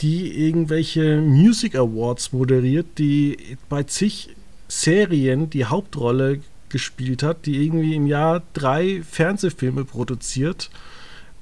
die 0.00 0.46
irgendwelche 0.46 1.20
Music 1.20 1.74
Awards 1.74 2.32
moderiert, 2.32 2.86
die 2.98 3.56
bei 3.68 3.82
zig 3.82 4.30
Serien 4.68 5.50
die 5.50 5.64
Hauptrolle 5.64 6.40
gespielt 6.68 7.22
hat, 7.22 7.46
die 7.46 7.64
irgendwie 7.64 7.94
im 7.94 8.06
Jahr 8.06 8.42
drei 8.52 9.02
Fernsehfilme 9.02 9.84
produziert, 9.84 10.70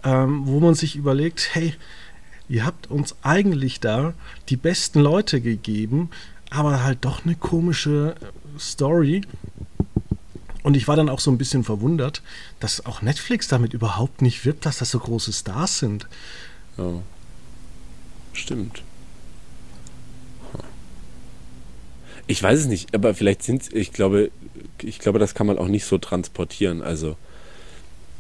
ähm, 0.04 0.46
wo 0.46 0.60
man 0.60 0.74
sich 0.74 0.96
überlegt, 0.96 1.50
hey, 1.52 1.74
ihr 2.48 2.64
habt 2.64 2.90
uns 2.90 3.16
eigentlich 3.22 3.80
da 3.80 4.14
die 4.48 4.56
besten 4.56 5.00
Leute 5.00 5.40
gegeben, 5.40 6.10
aber 6.50 6.84
halt 6.84 7.04
doch 7.04 7.24
eine 7.24 7.34
komische 7.34 8.14
Story. 8.58 9.22
Und 10.62 10.76
ich 10.76 10.88
war 10.88 10.96
dann 10.96 11.08
auch 11.08 11.20
so 11.20 11.30
ein 11.30 11.38
bisschen 11.38 11.64
verwundert, 11.64 12.22
dass 12.60 12.86
auch 12.86 13.02
Netflix 13.02 13.48
damit 13.48 13.74
überhaupt 13.74 14.22
nicht 14.22 14.44
wirbt, 14.44 14.66
dass 14.66 14.78
das 14.78 14.90
so 14.90 14.98
große 14.98 15.32
Stars 15.32 15.78
sind. 15.78 16.06
Ja. 16.78 17.02
Stimmt. 18.37 18.83
Ich 22.27 22.42
weiß 22.42 22.61
es 22.61 22.66
nicht, 22.66 22.94
aber 22.94 23.14
vielleicht 23.14 23.42
sind 23.42 23.72
ich 23.72 23.92
glaube, 23.92 24.31
ich 24.83 24.99
glaube, 24.99 25.18
das 25.18 25.35
kann 25.35 25.46
man 25.46 25.59
auch 25.59 25.68
nicht 25.68 25.85
so 25.85 25.96
transportieren. 25.99 26.83
Also, 26.83 27.16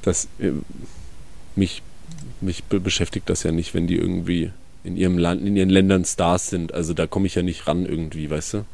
das 0.02 0.28
äh, 0.38 0.52
mich, 1.54 1.82
mich 2.40 2.64
beschäftigt 2.64 3.28
das 3.28 3.42
ja 3.42 3.52
nicht, 3.52 3.74
wenn 3.74 3.86
die 3.86 3.96
irgendwie 3.96 4.50
in 4.84 4.96
ihrem 4.96 5.18
Land, 5.18 5.44
in 5.44 5.56
ihren 5.56 5.68
Ländern 5.70 6.04
Stars 6.04 6.48
sind. 6.48 6.72
Also 6.72 6.94
da 6.94 7.06
komme 7.06 7.26
ich 7.26 7.34
ja 7.34 7.42
nicht 7.42 7.66
ran 7.66 7.84
irgendwie, 7.84 8.30
weißt 8.30 8.54
du? 8.54 8.64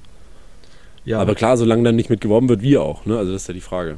Ja. 1.04 1.20
Aber 1.20 1.34
klar, 1.34 1.56
solange 1.56 1.82
dann 1.82 1.96
nicht 1.96 2.10
mit 2.10 2.20
geworben 2.20 2.48
wird, 2.48 2.62
wir 2.62 2.82
auch, 2.82 3.06
ne? 3.06 3.18
Also 3.18 3.32
das 3.32 3.42
ist 3.42 3.48
ja 3.48 3.54
die 3.54 3.60
Frage. 3.60 3.96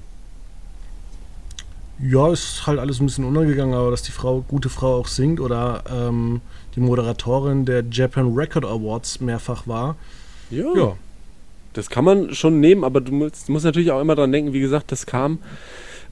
Ja, 2.07 2.31
ist 2.31 2.67
halt 2.67 2.79
alles 2.79 3.01
ein 3.01 3.07
bisschen 3.07 3.25
untergegangen, 3.25 3.75
aber 3.75 3.91
dass 3.91 4.03
die 4.03 4.13
Frau, 4.13 4.45
gute 4.47 4.69
Frau 4.69 4.97
auch 4.97 5.09
singt 5.09 5.41
oder 5.41 5.85
ähm, 5.91 6.41
die 6.75 6.81
Moderatorin 6.81 7.65
der 7.65 7.83
Japan 7.91 8.35
Record 8.35 8.65
Awards 8.65 9.21
mehrfach 9.21 9.67
war. 9.67 9.97
Ja. 10.51 10.67
ja. 10.77 10.97
Das 11.73 11.89
kann 11.91 12.05
man 12.05 12.35
schon 12.35 12.61
nehmen, 12.61 12.85
aber 12.85 13.01
du 13.01 13.13
musst, 13.13 13.49
musst 13.49 13.65
natürlich 13.65 13.91
auch 13.91 14.01
immer 14.01 14.15
dran 14.15 14.33
denken, 14.33 14.53
wie 14.53 14.61
gesagt, 14.61 14.93
das 14.93 15.07
kam 15.07 15.39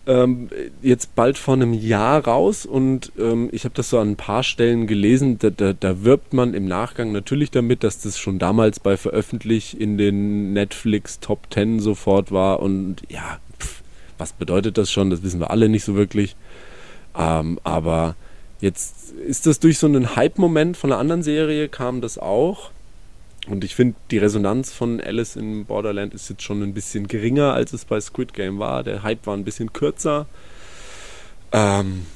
ähm, 0.06 0.48
jetzt 0.82 1.14
bald 1.14 1.38
vor 1.38 1.54
einem 1.54 1.72
Jahr 1.74 2.24
raus 2.24 2.66
und 2.66 3.12
ähm, 3.18 3.48
ich 3.52 3.64
habe 3.64 3.74
das 3.74 3.90
so 3.90 3.98
an 3.98 4.12
ein 4.12 4.16
paar 4.16 4.42
Stellen 4.42 4.86
gelesen. 4.86 5.38
Da, 5.38 5.50
da, 5.50 5.72
da, 5.72 6.02
wirbt 6.02 6.32
man 6.32 6.54
im 6.54 6.66
Nachgang 6.66 7.12
natürlich 7.12 7.50
damit, 7.50 7.84
dass 7.84 8.00
das 8.00 8.18
schon 8.18 8.38
damals 8.38 8.80
bei 8.80 8.96
Veröffentlich 8.96 9.80
in 9.80 9.98
den 9.98 10.52
Netflix 10.52 11.20
Top 11.20 11.46
10 11.52 11.80
sofort 11.80 12.32
war 12.32 12.60
und 12.60 13.02
ja, 13.08 13.38
pff, 13.60 13.81
was 14.22 14.32
bedeutet 14.32 14.78
das 14.78 14.90
schon? 14.90 15.10
Das 15.10 15.22
wissen 15.22 15.40
wir 15.40 15.50
alle 15.50 15.68
nicht 15.68 15.84
so 15.84 15.94
wirklich. 15.94 16.36
Ähm, 17.14 17.58
aber 17.64 18.16
Jetzt 18.62 19.10
ist 19.10 19.46
das 19.46 19.58
durch 19.58 19.76
so 19.78 19.88
einen 19.88 20.14
Hype-Moment 20.14 20.76
von 20.76 20.92
einer 20.92 21.00
anderen 21.00 21.24
Serie 21.24 21.68
kam 21.68 22.00
das 22.00 22.16
auch. 22.16 22.70
Und 23.48 23.64
ich 23.64 23.74
finde, 23.74 23.96
die 24.12 24.18
Resonanz 24.18 24.72
von 24.72 25.00
Alice 25.00 25.34
in 25.34 25.64
Borderland 25.64 26.14
ist 26.14 26.30
jetzt 26.30 26.44
schon 26.44 26.62
ein 26.62 26.72
bisschen 26.72 27.08
geringer, 27.08 27.54
als 27.54 27.72
es 27.72 27.84
bei 27.84 28.00
Squid 28.00 28.34
Game 28.34 28.60
war. 28.60 28.84
Der 28.84 29.02
Hype 29.02 29.26
war 29.26 29.36
ein 29.36 29.42
bisschen 29.42 29.72
kürzer. 29.72 30.26
Ähm, 31.50 32.06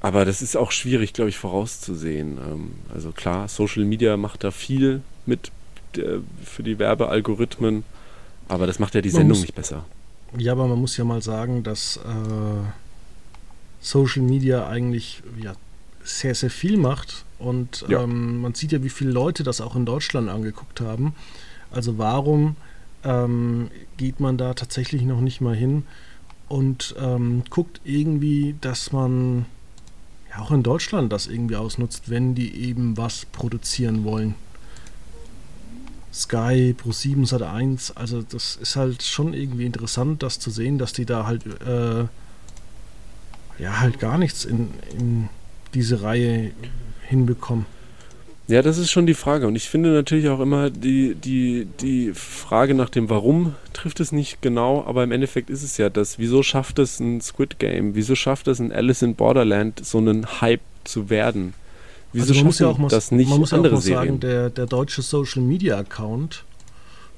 aber 0.00 0.24
das 0.24 0.40
ist 0.40 0.56
auch 0.56 0.72
schwierig, 0.72 1.12
glaube 1.12 1.28
ich, 1.28 1.36
vorauszusehen. 1.36 2.38
Ähm, 2.38 2.70
also 2.94 3.12
klar, 3.12 3.46
Social 3.46 3.84
Media 3.84 4.16
macht 4.16 4.44
da 4.44 4.52
viel 4.52 5.02
mit 5.26 5.52
äh, 5.98 6.20
für 6.46 6.62
die 6.62 6.78
Werbealgorithmen, 6.78 7.84
aber 8.48 8.66
das 8.66 8.78
macht 8.78 8.94
ja 8.94 9.02
die 9.02 9.10
Sendung 9.10 9.38
nicht 9.38 9.54
besser. 9.54 9.84
Ja, 10.36 10.52
aber 10.52 10.66
man 10.66 10.78
muss 10.78 10.96
ja 10.96 11.04
mal 11.04 11.22
sagen, 11.22 11.62
dass 11.62 11.98
äh, 11.98 12.62
Social 13.80 14.22
Media 14.22 14.66
eigentlich 14.68 15.22
ja, 15.40 15.54
sehr, 16.02 16.34
sehr 16.34 16.50
viel 16.50 16.76
macht. 16.76 17.24
Und 17.38 17.84
ja. 17.88 18.02
ähm, 18.02 18.40
man 18.40 18.54
sieht 18.54 18.72
ja, 18.72 18.82
wie 18.82 18.88
viele 18.88 19.10
Leute 19.10 19.42
das 19.42 19.60
auch 19.60 19.76
in 19.76 19.84
Deutschland 19.84 20.28
angeguckt 20.28 20.80
haben. 20.80 21.14
Also 21.70 21.98
warum 21.98 22.56
ähm, 23.04 23.70
geht 23.96 24.20
man 24.20 24.38
da 24.38 24.54
tatsächlich 24.54 25.02
noch 25.02 25.20
nicht 25.20 25.40
mal 25.40 25.56
hin 25.56 25.84
und 26.48 26.94
ähm, 26.98 27.42
guckt 27.50 27.80
irgendwie, 27.84 28.54
dass 28.60 28.92
man 28.92 29.46
ja 30.30 30.42
auch 30.42 30.50
in 30.50 30.62
Deutschland 30.62 31.12
das 31.12 31.26
irgendwie 31.26 31.56
ausnutzt, 31.56 32.10
wenn 32.10 32.34
die 32.34 32.54
eben 32.54 32.96
was 32.96 33.24
produzieren 33.24 34.04
wollen. 34.04 34.34
Sky, 36.12 36.74
Pro7, 36.78 37.26
Sat1, 37.26 37.96
also 37.96 38.22
das 38.22 38.56
ist 38.56 38.76
halt 38.76 39.02
schon 39.02 39.32
irgendwie 39.32 39.64
interessant, 39.64 40.22
das 40.22 40.38
zu 40.38 40.50
sehen, 40.50 40.78
dass 40.78 40.92
die 40.92 41.06
da 41.06 41.26
halt 41.26 41.44
äh, 41.66 42.04
ja 43.58 43.80
halt 43.80 43.98
gar 43.98 44.18
nichts 44.18 44.44
in, 44.44 44.70
in 44.98 45.28
diese 45.74 46.02
Reihe 46.02 46.52
hinbekommen. 47.08 47.66
Ja, 48.48 48.60
das 48.60 48.76
ist 48.76 48.90
schon 48.90 49.06
die 49.06 49.14
Frage. 49.14 49.46
Und 49.46 49.56
ich 49.56 49.70
finde 49.70 49.90
natürlich 49.90 50.28
auch 50.28 50.40
immer 50.40 50.68
die, 50.68 51.14
die, 51.14 51.66
die 51.80 52.12
Frage 52.12 52.74
nach 52.74 52.90
dem 52.90 53.08
Warum 53.08 53.54
trifft 53.72 54.00
es 54.00 54.12
nicht 54.12 54.42
genau, 54.42 54.84
aber 54.84 55.04
im 55.04 55.12
Endeffekt 55.12 55.48
ist 55.48 55.62
es 55.62 55.78
ja 55.78 55.88
das, 55.88 56.18
wieso 56.18 56.42
schafft 56.42 56.78
es 56.78 57.00
ein 57.00 57.20
Squid 57.20 57.58
Game, 57.58 57.94
wieso 57.94 58.14
schafft 58.14 58.48
es 58.48 58.58
ein 58.58 58.72
Alice 58.72 59.02
in 59.02 59.14
Borderland, 59.14 59.84
so 59.84 59.98
einen 59.98 60.40
Hype 60.40 60.60
zu 60.84 61.08
werden? 61.08 61.54
Wieso 62.12 62.24
also 62.24 62.34
man 62.34 62.44
muss 62.44 62.58
ja 62.58 62.68
auch 62.68 62.78
mal, 62.78 62.88
das 62.88 63.10
nicht 63.10 63.30
man 63.30 63.40
muss 63.40 63.52
andere 63.52 63.74
ja 63.74 63.78
auch 63.78 63.82
sagen, 63.82 64.20
der, 64.20 64.50
der 64.50 64.66
deutsche 64.66 65.02
Social 65.02 65.42
Media 65.42 65.78
Account 65.78 66.44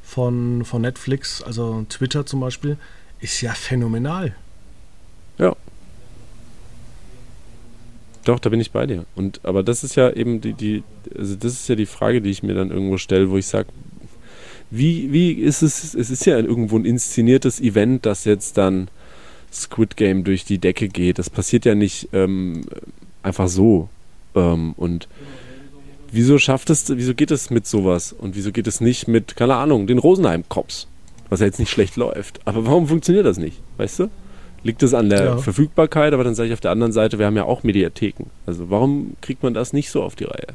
von, 0.03 0.65
von 0.65 0.83
Netflix, 0.83 1.43
also 1.43 1.85
Twitter 1.89 2.27
zum 2.27 2.41
Beispiel, 2.41 2.77
ist 3.21 3.41
ja 3.41 3.53
phänomenal. 3.55 4.37
Ja. 5.39 5.57
Doch, 8.25 8.39
da 8.39 8.49
bin 8.49 8.61
ich 8.61 8.71
bei 8.71 8.87
dir. 8.87 9.05
Und 9.17 9.41
aber 9.45 9.63
das 9.63 9.85
ist 9.85 9.97
ja 9.97 10.11
eben 10.11 10.41
die, 10.41 10.55
die 10.55 10.83
also 11.17 11.35
das 11.35 11.53
ist 11.53 11.69
ja 11.69 11.75
die 11.75 11.87
Frage, 11.87 12.23
die 12.23 12.31
ich 12.31 12.43
mir 12.43 12.55
dann 12.55 12.71
irgendwo 12.71 12.97
stelle, 12.97 13.31
wo 13.31 13.37
ich 13.37 13.47
sage, 13.47 13.69
wie, 14.71 15.13
wie 15.13 15.33
ist 15.33 15.63
es, 15.63 15.95
es 15.95 16.11
ist 16.11 16.25
ja 16.27 16.39
irgendwo 16.39 16.77
ein 16.77 16.85
inszeniertes 16.85 17.61
Event, 17.61 18.07
das 18.07 18.25
jetzt 18.25 18.57
dann 18.57 18.89
Squid 19.53 19.97
Game 19.97 20.25
durch 20.25 20.45
die 20.45 20.59
Decke 20.59 20.89
geht. 20.89 21.19
Das 21.19 21.31
passiert 21.31 21.65
ja 21.65 21.75
nicht 21.75 22.09
ähm, 22.13 22.65
einfach 23.23 23.49
so. 23.49 23.89
Ähm, 24.35 24.75
und 24.77 25.09
wieso 26.11 26.39
schafft 26.39 26.71
es, 26.71 26.89
wieso 26.97 27.15
geht 27.15 27.31
es 27.31 27.51
mit 27.51 27.67
sowas? 27.67 28.13
Und 28.13 28.37
wieso 28.37 28.53
geht 28.53 28.67
es 28.67 28.81
nicht 28.81 29.09
mit, 29.09 29.37
keine 29.37 29.57
Ahnung, 29.57 29.87
den 29.87 29.99
Rosenheim-Cops? 29.99 30.89
Was 31.31 31.41
ja 31.41 31.47
jetzt 31.47 31.59
nicht 31.59 31.71
schlecht 31.71 31.97
läuft. 31.97 32.41
Aber 32.45 32.67
warum 32.67 32.87
funktioniert 32.87 33.27
das 33.27 33.39
nicht? 33.39 33.59
Weißt 33.77 33.99
du? 33.99 34.11
liegt 34.65 34.83
es 34.83 34.95
an 34.95 35.11
der 35.11 35.25
ja. 35.25 35.37
Verfügbarkeit, 35.37 36.13
aber 36.15 36.25
dann 36.25 36.35
sage 36.35 36.49
ich 36.49 36.55
auf 36.55 36.61
der 36.61 36.71
anderen 36.73 36.93
Seite, 36.93 37.19
wir 37.19 37.27
haben 37.27 37.37
ja 37.37 37.45
auch 37.45 37.63
Mediatheken. 37.63 38.25
Also 38.47 38.71
warum 38.71 39.15
kriegt 39.21 39.43
man 39.43 39.55
das 39.55 39.73
nicht 39.73 39.91
so 39.91 40.03
auf 40.03 40.17
die 40.17 40.25
Reihe? 40.25 40.49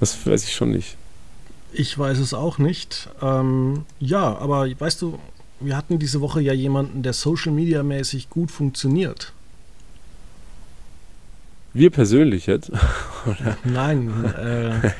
Das 0.00 0.26
weiß 0.26 0.44
ich 0.44 0.54
schon 0.54 0.70
nicht. 0.70 0.96
Ich 1.72 1.98
weiß 1.98 2.18
es 2.18 2.34
auch 2.34 2.58
nicht. 2.58 3.08
Ähm, 3.20 3.84
ja, 3.98 4.36
aber 4.38 4.68
weißt 4.78 5.02
du, 5.02 5.18
wir 5.60 5.76
hatten 5.76 5.98
diese 5.98 6.20
Woche 6.20 6.40
ja 6.40 6.52
jemanden, 6.52 7.02
der 7.02 7.12
Social 7.12 7.52
Media 7.52 7.82
mäßig 7.82 8.30
gut 8.30 8.50
funktioniert. 8.50 9.32
Wir 11.74 11.90
persönlich 11.90 12.46
jetzt? 12.46 12.70
Nein, 13.64 14.10
äh, 14.38 14.90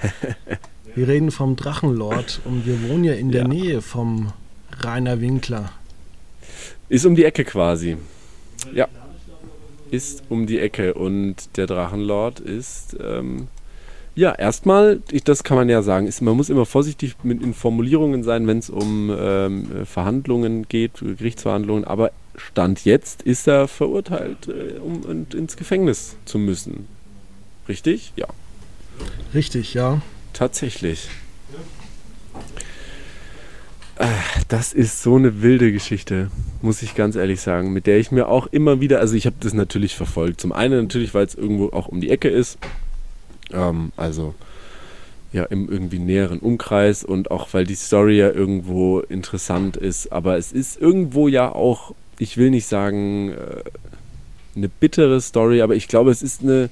wir 0.95 1.09
reden 1.09 1.31
vom 1.31 1.55
Drachenlord 1.55 2.41
und 2.47 2.67
wir 2.67 2.89
wohnen 2.89 3.05
ja 3.05 3.13
in 3.13 3.31
der 3.31 3.43
ja. 3.43 3.49
Nähe 3.49 3.83
vom 3.83 4.33
Rainer 4.81 5.21
Winkler. 5.21 5.71
Ist 6.89 7.05
um 7.05 7.15
die 7.15 7.25
Ecke 7.25 7.45
quasi. 7.45 7.99
Ja. 8.75 8.89
Ist 9.91 10.23
um 10.31 10.47
die 10.47 10.59
Ecke. 10.61 10.95
Und 10.95 11.57
der 11.59 11.67
Drachenlord 11.67 12.41
ist, 12.41 12.97
ähm, 13.03 13.49
ja, 14.15 14.33
erstmal, 14.33 15.01
das 15.25 15.45
kann 15.45 15.59
man 15.59 15.69
ja 15.69 15.83
sagen, 15.83 16.07
ist, 16.07 16.23
man 16.23 16.37
muss 16.37 16.49
immer 16.49 16.65
vorsichtig 16.65 17.17
mit 17.23 17.43
in 17.43 17.53
Formulierungen 17.53 18.23
sein, 18.23 18.47
wenn 18.47 18.59
es 18.59 18.71
um 18.71 19.15
ähm, 19.15 19.85
Verhandlungen 19.85 20.67
geht, 20.69 21.01
Gerichtsverhandlungen. 21.01 21.85
Aber 21.85 22.13
Stand 22.37 22.85
jetzt 22.85 23.23
ist 23.23 23.47
er 23.47 23.69
verurteilt, 23.69 24.49
äh, 24.49 24.79
um 24.79 25.27
ins 25.33 25.57
Gefängnis 25.57 26.17
zu 26.25 26.39
müssen. 26.39 26.89
Richtig? 27.69 28.13
Ja. 28.17 28.27
Richtig, 29.35 29.75
ja. 29.75 30.01
Tatsächlich. 30.33 31.09
Äh, 33.97 34.07
das 34.49 34.73
ist 34.73 35.03
so 35.03 35.17
eine 35.17 35.43
wilde 35.43 35.73
Geschichte, 35.73 36.31
muss 36.63 36.83
ich 36.83 36.95
ganz 36.95 37.17
ehrlich 37.17 37.41
sagen, 37.41 37.73
mit 37.73 37.87
der 37.87 37.99
ich 37.99 38.11
mir 38.11 38.29
auch 38.29 38.47
immer 38.47 38.81
wieder, 38.81 39.01
also 39.01 39.15
ich 39.15 39.27
habe 39.27 39.37
das 39.41 39.53
natürlich 39.53 39.95
verfolgt. 39.95 40.41
Zum 40.41 40.53
einen 40.53 40.85
natürlich, 40.85 41.15
weil 41.15 41.27
es 41.27 41.35
irgendwo 41.35 41.69
auch 41.71 41.89
um 41.89 42.01
die 42.01 42.11
Ecke 42.11 42.29
ist, 42.29 42.59
ähm, 43.53 43.93
also 43.97 44.35
ja 45.33 45.45
im 45.45 45.69
irgendwie 45.71 45.99
näheren 45.99 46.39
Umkreis 46.41 47.05
und 47.05 47.31
auch 47.31 47.49
weil 47.53 47.65
die 47.65 47.75
Story 47.75 48.19
ja 48.19 48.31
irgendwo 48.31 49.01
interessant 49.01 49.77
ist, 49.77 50.13
aber 50.13 50.37
es 50.37 50.53
ist 50.53 50.81
irgendwo 50.81 51.29
ja 51.29 51.51
auch, 51.53 51.95
ich 52.23 52.37
will 52.37 52.51
nicht 52.51 52.67
sagen 52.67 53.33
äh, 53.33 53.63
eine 54.55 54.69
bittere 54.69 55.21
Story, 55.21 55.61
aber 55.61 55.75
ich 55.75 55.89
glaube, 55.89 56.11
es 56.11 56.23
ist 56.23 56.43
eine 56.43 56.71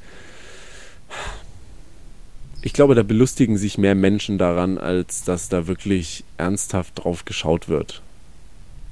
ich 2.62 2.72
glaube, 2.72 2.94
da 2.94 3.02
belustigen 3.02 3.56
sich 3.56 3.78
mehr 3.78 3.94
Menschen 3.94 4.38
daran, 4.38 4.78
als 4.78 5.24
dass 5.24 5.48
da 5.48 5.66
wirklich 5.66 6.24
ernsthaft 6.36 7.02
drauf 7.02 7.24
geschaut 7.24 7.68
wird. 7.68 8.02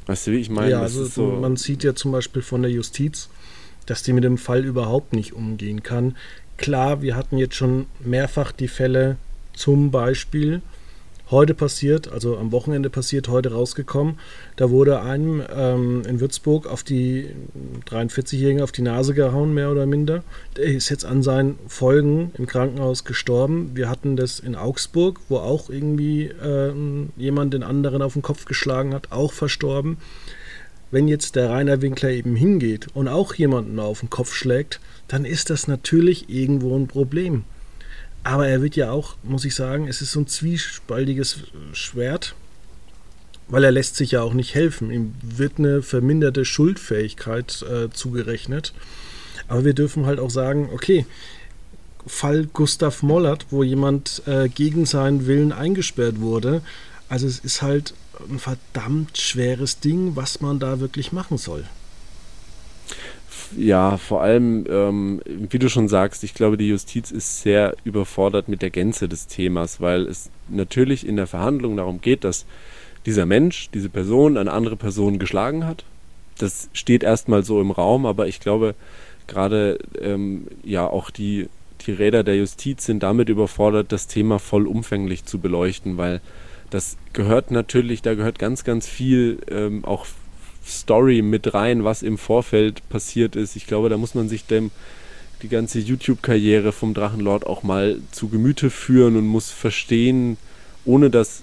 Weißt 0.07 0.27
du, 0.27 0.33
wie 0.33 0.39
ich 0.39 0.49
meine? 0.49 0.71
Ja, 0.71 0.81
also 0.81 1.05
so 1.05 1.27
man 1.27 1.57
sieht 1.57 1.85
ja 1.85 1.95
zum 1.95 2.13
Beispiel 2.13 2.43
von 2.43 2.63
der 2.63 2.71
Justiz, 2.71 3.29
dass 3.87 4.03
die 4.03 4.15
mit 4.15 4.25
dem 4.25 4.39
Fall 4.39 4.65
überhaupt 4.65 5.13
nicht 5.13 5.35
umgehen 5.35 5.83
kann. 5.83 6.17
Klar, 6.57 7.03
wir 7.03 7.15
hatten 7.15 7.37
jetzt 7.37 7.55
schon 7.55 7.87
mehrfach 8.01 8.53
die 8.53 8.69
Fälle, 8.69 9.17
zum 9.53 9.91
Beispiel, 9.91 10.63
heute 11.31 11.55
passiert, 11.55 12.11
also 12.11 12.37
am 12.37 12.53
Wochenende 12.53 12.91
passiert, 12.91 13.29
heute 13.29 13.53
rausgekommen. 13.53 14.19
Da 14.57 14.71
wurde 14.71 15.03
einem 15.03 15.43
ähm, 15.55 16.03
in 16.07 16.21
Würzburg 16.21 16.67
auf 16.67 16.83
die 16.83 17.31
43-Jährigen 17.91 18.63
auf 18.63 18.73
die 18.73 18.83
Nase 18.83 19.15
gehauen, 19.15 19.55
mehr 19.55 19.71
oder 19.71 19.87
minder. 19.87 20.23
Der 20.57 20.65
ist 20.65 20.89
jetzt 20.89 21.05
an 21.05 21.23
seinen 21.23 21.59
Folgen 21.67 22.33
im 22.39 22.47
Krankenhaus 22.47 23.05
gestorben. 23.05 23.73
Wir 23.75 23.89
hatten 23.89 24.17
das 24.17 24.41
in 24.41 24.57
Augsburg, 24.57 25.21
wo 25.29 25.37
auch 25.37 25.71
irgendwie 25.71 26.25
äh, 26.25 26.73
jemand 27.17 27.55
den 27.55 27.63
anderen 27.63 28.03
auf 28.03 28.15
den 28.15 28.23
Kopf 28.23 28.45
geschlagen 28.45 28.95
hat, 28.95 29.13
auch 29.13 29.33
verstorben. 29.33 29.99
Wenn 30.91 31.07
jetzt 31.07 31.37
der 31.37 31.51
Rainer 31.51 31.83
Winkler 31.83 32.11
eben 32.11 32.35
hingeht 32.35 32.87
und 32.95 33.09
auch 33.09 33.35
jemanden 33.35 33.79
auf 33.79 34.01
den 34.01 34.09
Kopf 34.09 34.33
schlägt, 34.33 34.81
dann 35.07 35.27
ist 35.27 35.51
das 35.51 35.69
natürlich 35.69 36.31
irgendwo 36.31 36.75
ein 36.77 36.87
Problem. 36.87 37.45
Aber 38.25 38.47
er 38.49 38.63
wird 38.63 38.77
ja 38.77 38.91
auch, 38.91 39.17
muss 39.23 39.45
ich 39.45 39.55
sagen, 39.55 39.89
es 39.89 40.03
ist 40.03 40.13
so 40.13 40.21
ein 40.21 40.27
zwiespaltiges 40.27 41.39
Schwert, 41.73 42.35
weil 43.49 43.65
er 43.65 43.71
lässt 43.71 43.97
sich 43.97 44.13
ja 44.13 44.23
auch 44.23 44.35
nicht 44.35 44.55
helfen. 44.55 44.91
Ihm 44.91 45.15
wird 45.23 45.59
eine 45.59 45.83
verminderte 45.83 46.45
Schuldfähigkeit 46.45 47.63
äh, 47.63 47.91
zugerechnet. 47.91 48.75
Aber 49.47 49.65
wir 49.65 49.73
dürfen 49.73 50.05
halt 50.05 50.21
auch 50.21 50.31
sagen, 50.31 50.69
okay, 50.73 51.07
Fall 52.07 52.47
Gustav 52.53 53.03
Mollert, 53.03 53.47
wo 53.51 53.63
jemand 53.63 54.23
äh, 54.27 54.49
gegen 54.49 54.85
seinen 54.85 55.27
Willen 55.27 55.53
eingesperrt 55.53 56.21
wurde. 56.21 56.63
Also 57.09 57.27
es 57.27 57.39
ist 57.39 57.63
halt 57.63 57.95
ein 58.29 58.39
verdammt 58.39 59.17
schweres 59.17 59.81
Ding, 59.81 60.17
was 60.17 60.41
man 60.41 60.59
da 60.59 60.81
wirklich 60.81 61.13
machen 61.13 61.39
soll 61.39 61.65
ja, 63.57 63.97
vor 63.97 64.23
allem, 64.23 64.67
ähm, 64.69 65.21
wie 65.27 65.59
du 65.59 65.69
schon 65.69 65.89
sagst, 65.89 66.25
ich 66.25 66.35
glaube, 66.35 66.57
die 66.57 66.69
Justiz 66.69 67.11
ist 67.11 67.43
sehr 67.43 67.77
überfordert 67.85 68.49
mit 68.49 68.63
der 68.63 68.71
Gänze 68.71 69.09
des 69.09 69.27
Themas, 69.27 69.81
weil 69.81 70.07
es 70.07 70.31
natürlich 70.49 71.07
in 71.07 71.17
der 71.17 71.27
Verhandlung 71.27 71.77
darum 71.77 72.01
geht, 72.01 72.25
dass 72.25 72.47
dieser 73.07 73.27
Mensch, 73.27 73.71
diese 73.73 73.89
Person 73.89 74.37
eine 74.37 74.53
andere 74.53 74.77
Person 74.77 75.19
geschlagen 75.19 75.67
hat. 75.67 75.85
Das 76.39 76.69
steht 76.73 77.03
erstmal 77.03 77.43
so 77.43 77.61
im 77.61 77.71
Raum, 77.71 78.07
aber 78.07 78.29
ich 78.29 78.41
glaube, 78.41 78.75
gerade 79.27 79.79
ähm, 80.01 80.47
ja 80.63 80.87
auch 80.87 81.11
die, 81.11 81.49
die 81.87 81.93
Räder 81.93 82.25
der 82.25 82.37
Justiz 82.37 82.85
sind 82.85 83.03
damit 83.03 83.29
überfordert, 83.29 83.93
das 83.93 84.07
Thema 84.07 84.39
vollumfänglich 84.39 85.25
zu 85.25 85.39
beleuchten, 85.39 85.97
weil 85.97 86.21
das 86.71 86.97
gehört 87.13 87.51
natürlich, 87.51 88.03
da 88.03 88.15
gehört 88.15 88.39
ganz, 88.39 88.65
ganz 88.65 88.87
viel 88.87 89.39
ähm, 89.51 89.85
auch 89.85 90.07
Story 90.69 91.23
mit 91.23 91.55
rein, 91.55 91.85
was 91.85 92.03
im 92.03 92.19
Vorfeld 92.19 92.89
passiert 92.89 93.37
ist. 93.37 93.57
Ich 93.57 93.67
glaube, 93.67 93.89
da 93.89 93.97
muss 93.97 94.15
man 94.15 94.29
sich 94.29 94.47
dem 94.47 94.71
die 95.43 95.49
ganze 95.49 95.79
YouTube-Karriere 95.79 96.73
vom 96.73 96.95
Drachenlord 96.95 97.47
auch 97.47 97.63
mal 97.63 97.99
zu 98.11 98.29
Gemüte 98.29 98.71
führen 98.71 99.17
und 99.17 99.27
muss 99.27 99.51
verstehen, 99.51 100.37
ohne 100.85 101.11
das, 101.11 101.43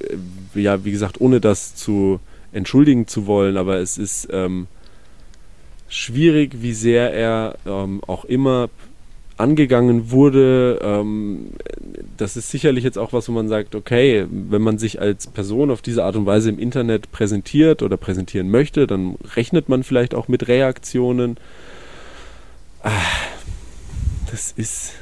äh, 0.00 0.60
ja, 0.60 0.84
wie 0.84 0.90
gesagt, 0.90 1.20
ohne 1.20 1.40
das 1.40 1.74
zu 1.74 2.20
entschuldigen 2.52 3.06
zu 3.06 3.26
wollen, 3.26 3.56
aber 3.56 3.78
es 3.78 3.98
ist 3.98 4.28
ähm, 4.30 4.66
schwierig, 5.88 6.60
wie 6.60 6.74
sehr 6.74 7.12
er 7.12 7.56
ähm, 7.66 8.02
auch 8.06 8.24
immer 8.24 8.68
angegangen 9.36 10.10
wurde. 10.10 10.78
Ähm, 10.82 11.50
das 12.16 12.36
ist 12.36 12.50
sicherlich 12.50 12.84
jetzt 12.84 12.98
auch 12.98 13.12
was, 13.12 13.28
wo 13.28 13.32
man 13.32 13.48
sagt, 13.48 13.74
okay, 13.74 14.26
wenn 14.30 14.62
man 14.62 14.78
sich 14.78 15.00
als 15.00 15.26
Person 15.26 15.70
auf 15.70 15.82
diese 15.82 16.04
Art 16.04 16.16
und 16.16 16.26
Weise 16.26 16.50
im 16.50 16.58
Internet 16.58 17.12
präsentiert 17.12 17.82
oder 17.82 17.96
präsentieren 17.96 18.50
möchte, 18.50 18.86
dann 18.86 19.16
rechnet 19.34 19.68
man 19.68 19.82
vielleicht 19.82 20.14
auch 20.14 20.28
mit 20.28 20.48
Reaktionen. 20.48 21.36
Ah, 22.82 22.90
das 24.30 24.52
ist, 24.52 24.92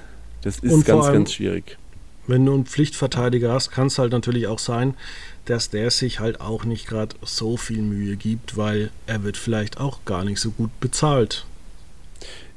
das 0.43 0.59
ist 0.59 0.85
ganz, 0.85 1.05
allem, 1.05 1.14
ganz 1.14 1.33
schwierig. 1.33 1.79
Wenn 2.27 2.47
du 2.47 2.55
einen 2.55 2.66
Pflichtverteidiger 2.66 3.53
hast, 3.53 3.71
kann 3.71 3.88
es 3.88 3.99
halt 3.99 4.12
natürlich 4.12 4.47
auch 4.47 4.59
sein, 4.59 4.95
dass 5.47 5.71
der 5.71 5.90
sich 5.90 6.21
halt 6.21 6.40
auch 6.40 6.64
nicht 6.64 6.87
gerade 6.87 7.16
so 7.23 7.57
viel 7.57 7.83
Mühe 7.83 8.16
gibt, 8.16 8.57
weil 8.57 8.90
er 9.07 9.25
wird 9.25 9.37
vielleicht 9.37 9.79
auch 9.79 10.05
gar 10.05 10.25
nicht 10.25 10.40
so 10.40 10.51
gut 10.51 10.71
bezahlt. 10.81 11.47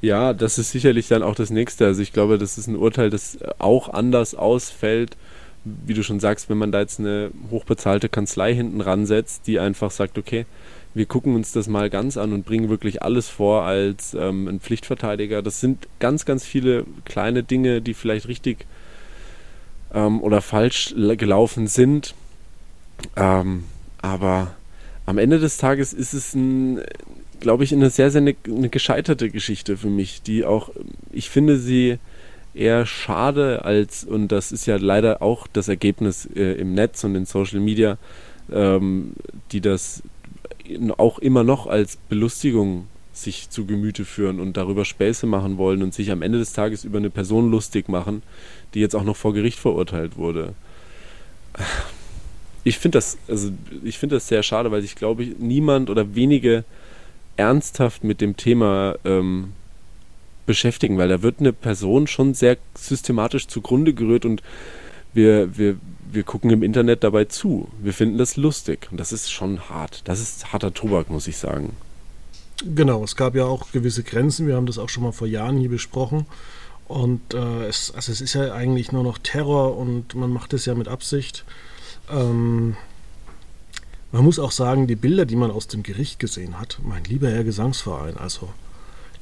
Ja, 0.03 0.33
das 0.33 0.59
ist 0.59 0.71
sicherlich 0.71 1.07
dann 1.07 1.23
auch 1.23 1.33
das 1.33 1.49
nächste. 1.49 1.85
Also 1.85 2.01
ich 2.01 2.11
glaube, 2.11 2.37
das 2.37 2.57
ist 2.57 2.67
ein 2.67 2.75
Urteil, 2.75 3.09
das 3.09 3.37
auch 3.57 3.87
anders 3.87 4.35
ausfällt, 4.35 5.15
wie 5.63 5.93
du 5.93 6.03
schon 6.03 6.19
sagst, 6.19 6.49
wenn 6.49 6.57
man 6.57 6.73
da 6.73 6.81
jetzt 6.81 6.99
eine 6.99 7.31
hochbezahlte 7.49 8.09
Kanzlei 8.09 8.53
hinten 8.53 8.81
ransetzt, 8.81 9.47
die 9.47 9.59
einfach 9.59 9.91
sagt, 9.91 10.17
okay, 10.17 10.45
wir 10.93 11.05
gucken 11.05 11.35
uns 11.35 11.53
das 11.53 11.69
mal 11.69 11.89
ganz 11.89 12.17
an 12.17 12.33
und 12.33 12.45
bringen 12.45 12.67
wirklich 12.67 13.01
alles 13.01 13.29
vor 13.29 13.63
als 13.63 14.13
ähm, 14.13 14.49
ein 14.49 14.59
Pflichtverteidiger. 14.59 15.41
Das 15.41 15.61
sind 15.61 15.87
ganz, 15.99 16.25
ganz 16.25 16.43
viele 16.43 16.83
kleine 17.05 17.41
Dinge, 17.41 17.81
die 17.81 17.93
vielleicht 17.93 18.27
richtig 18.27 18.65
ähm, 19.93 20.21
oder 20.21 20.41
falsch 20.41 20.93
gelaufen 20.97 21.67
sind. 21.67 22.13
Ähm, 23.15 23.63
aber 24.01 24.53
am 25.05 25.17
Ende 25.17 25.39
des 25.39 25.55
Tages 25.55 25.93
ist 25.93 26.13
es 26.13 26.33
ein, 26.33 26.81
glaube 27.43 27.63
ich, 27.63 27.73
eine 27.73 27.89
sehr, 27.89 28.09
sehr 28.09 28.21
eine, 28.21 28.35
eine, 28.47 28.69
gescheiterte 28.69 29.29
Geschichte 29.29 29.77
für 29.77 29.89
mich, 29.89 30.21
die 30.23 30.45
auch, 30.45 30.69
ich 31.11 31.29
finde 31.29 31.59
sie 31.59 31.99
eher 32.55 32.85
schade 32.85 33.65
als, 33.65 34.03
und 34.03 34.29
das 34.29 34.51
ist 34.51 34.65
ja 34.65 34.77
leider 34.77 35.21
auch 35.21 35.45
das 35.51 35.67
Ergebnis 35.67 36.27
äh, 36.35 36.53
im 36.53 36.73
Netz 36.73 37.03
und 37.03 37.15
in 37.15 37.25
Social 37.25 37.59
Media, 37.59 37.97
ähm, 38.51 39.13
die 39.51 39.61
das 39.61 40.03
auch 40.97 41.19
immer 41.19 41.43
noch 41.43 41.67
als 41.67 41.97
Belustigung 42.09 42.87
sich 43.11 43.49
zu 43.49 43.65
Gemüte 43.65 44.05
führen 44.05 44.39
und 44.39 44.55
darüber 44.55 44.85
Späße 44.85 45.27
machen 45.27 45.57
wollen 45.57 45.83
und 45.83 45.93
sich 45.93 46.09
am 46.11 46.21
Ende 46.21 46.39
des 46.39 46.53
Tages 46.53 46.85
über 46.85 46.97
eine 46.97 47.09
Person 47.09 47.51
lustig 47.51 47.89
machen, 47.89 48.23
die 48.73 48.79
jetzt 48.79 48.95
auch 48.95 49.03
noch 49.03 49.17
vor 49.17 49.33
Gericht 49.33 49.59
verurteilt 49.59 50.17
wurde. 50.17 50.53
Ich 52.63 52.79
finde 52.79 52.97
das, 52.97 53.17
also 53.27 53.51
ich 53.83 53.97
finde 53.97 54.15
das 54.15 54.29
sehr 54.29 54.41
schade, 54.41 54.71
weil 54.71 54.85
ich 54.85 54.95
glaube, 54.95 55.25
niemand 55.37 55.89
oder 55.89 56.15
wenige 56.15 56.63
ernsthaft 57.37 58.03
mit 58.03 58.21
dem 58.21 58.37
Thema 58.37 58.95
ähm, 59.05 59.53
beschäftigen, 60.45 60.97
weil 60.97 61.09
da 61.09 61.21
wird 61.21 61.39
eine 61.39 61.53
Person 61.53 62.07
schon 62.07 62.33
sehr 62.33 62.57
systematisch 62.75 63.47
zugrunde 63.47 63.93
gerührt 63.93 64.25
und 64.25 64.41
wir, 65.13 65.57
wir, 65.57 65.77
wir 66.11 66.23
gucken 66.23 66.49
im 66.49 66.63
Internet 66.63 67.03
dabei 67.03 67.25
zu. 67.25 67.69
Wir 67.81 67.93
finden 67.93 68.17
das 68.17 68.35
lustig 68.35 68.87
und 68.91 68.99
das 68.99 69.11
ist 69.11 69.31
schon 69.31 69.69
hart. 69.69 70.01
Das 70.05 70.19
ist 70.19 70.51
harter 70.51 70.73
Tobak, 70.73 71.09
muss 71.09 71.27
ich 71.27 71.37
sagen. 71.37 71.75
Genau, 72.63 73.03
es 73.03 73.15
gab 73.15 73.35
ja 73.35 73.45
auch 73.45 73.71
gewisse 73.71 74.03
Grenzen. 74.03 74.47
Wir 74.47 74.55
haben 74.55 74.65
das 74.65 74.77
auch 74.77 74.89
schon 74.89 75.03
mal 75.03 75.11
vor 75.11 75.27
Jahren 75.27 75.57
hier 75.57 75.69
besprochen. 75.69 76.25
Und 76.87 77.33
äh, 77.33 77.65
es, 77.65 77.93
also 77.95 78.11
es 78.11 78.21
ist 78.21 78.33
ja 78.33 78.53
eigentlich 78.53 78.91
nur 78.91 79.03
noch 79.03 79.17
Terror 79.17 79.77
und 79.77 80.15
man 80.15 80.29
macht 80.29 80.53
es 80.53 80.65
ja 80.65 80.75
mit 80.75 80.87
Absicht. 80.87 81.45
Ähm, 82.11 82.75
man 84.13 84.23
muss 84.23 84.37
auch 84.37 84.51
sagen, 84.51 84.85
die 84.85 84.95
Bilder, 84.95 85.25
die 85.25 85.35
man 85.35 85.49
aus 85.49 85.67
dem 85.67 85.81
Gericht 85.81 86.19
gesehen 86.19 86.59
hat, 86.59 86.77
mein 86.83 87.03
lieber 87.03 87.29
Herr 87.29 87.43
Gesangsverein, 87.43 88.15
also 88.15 88.47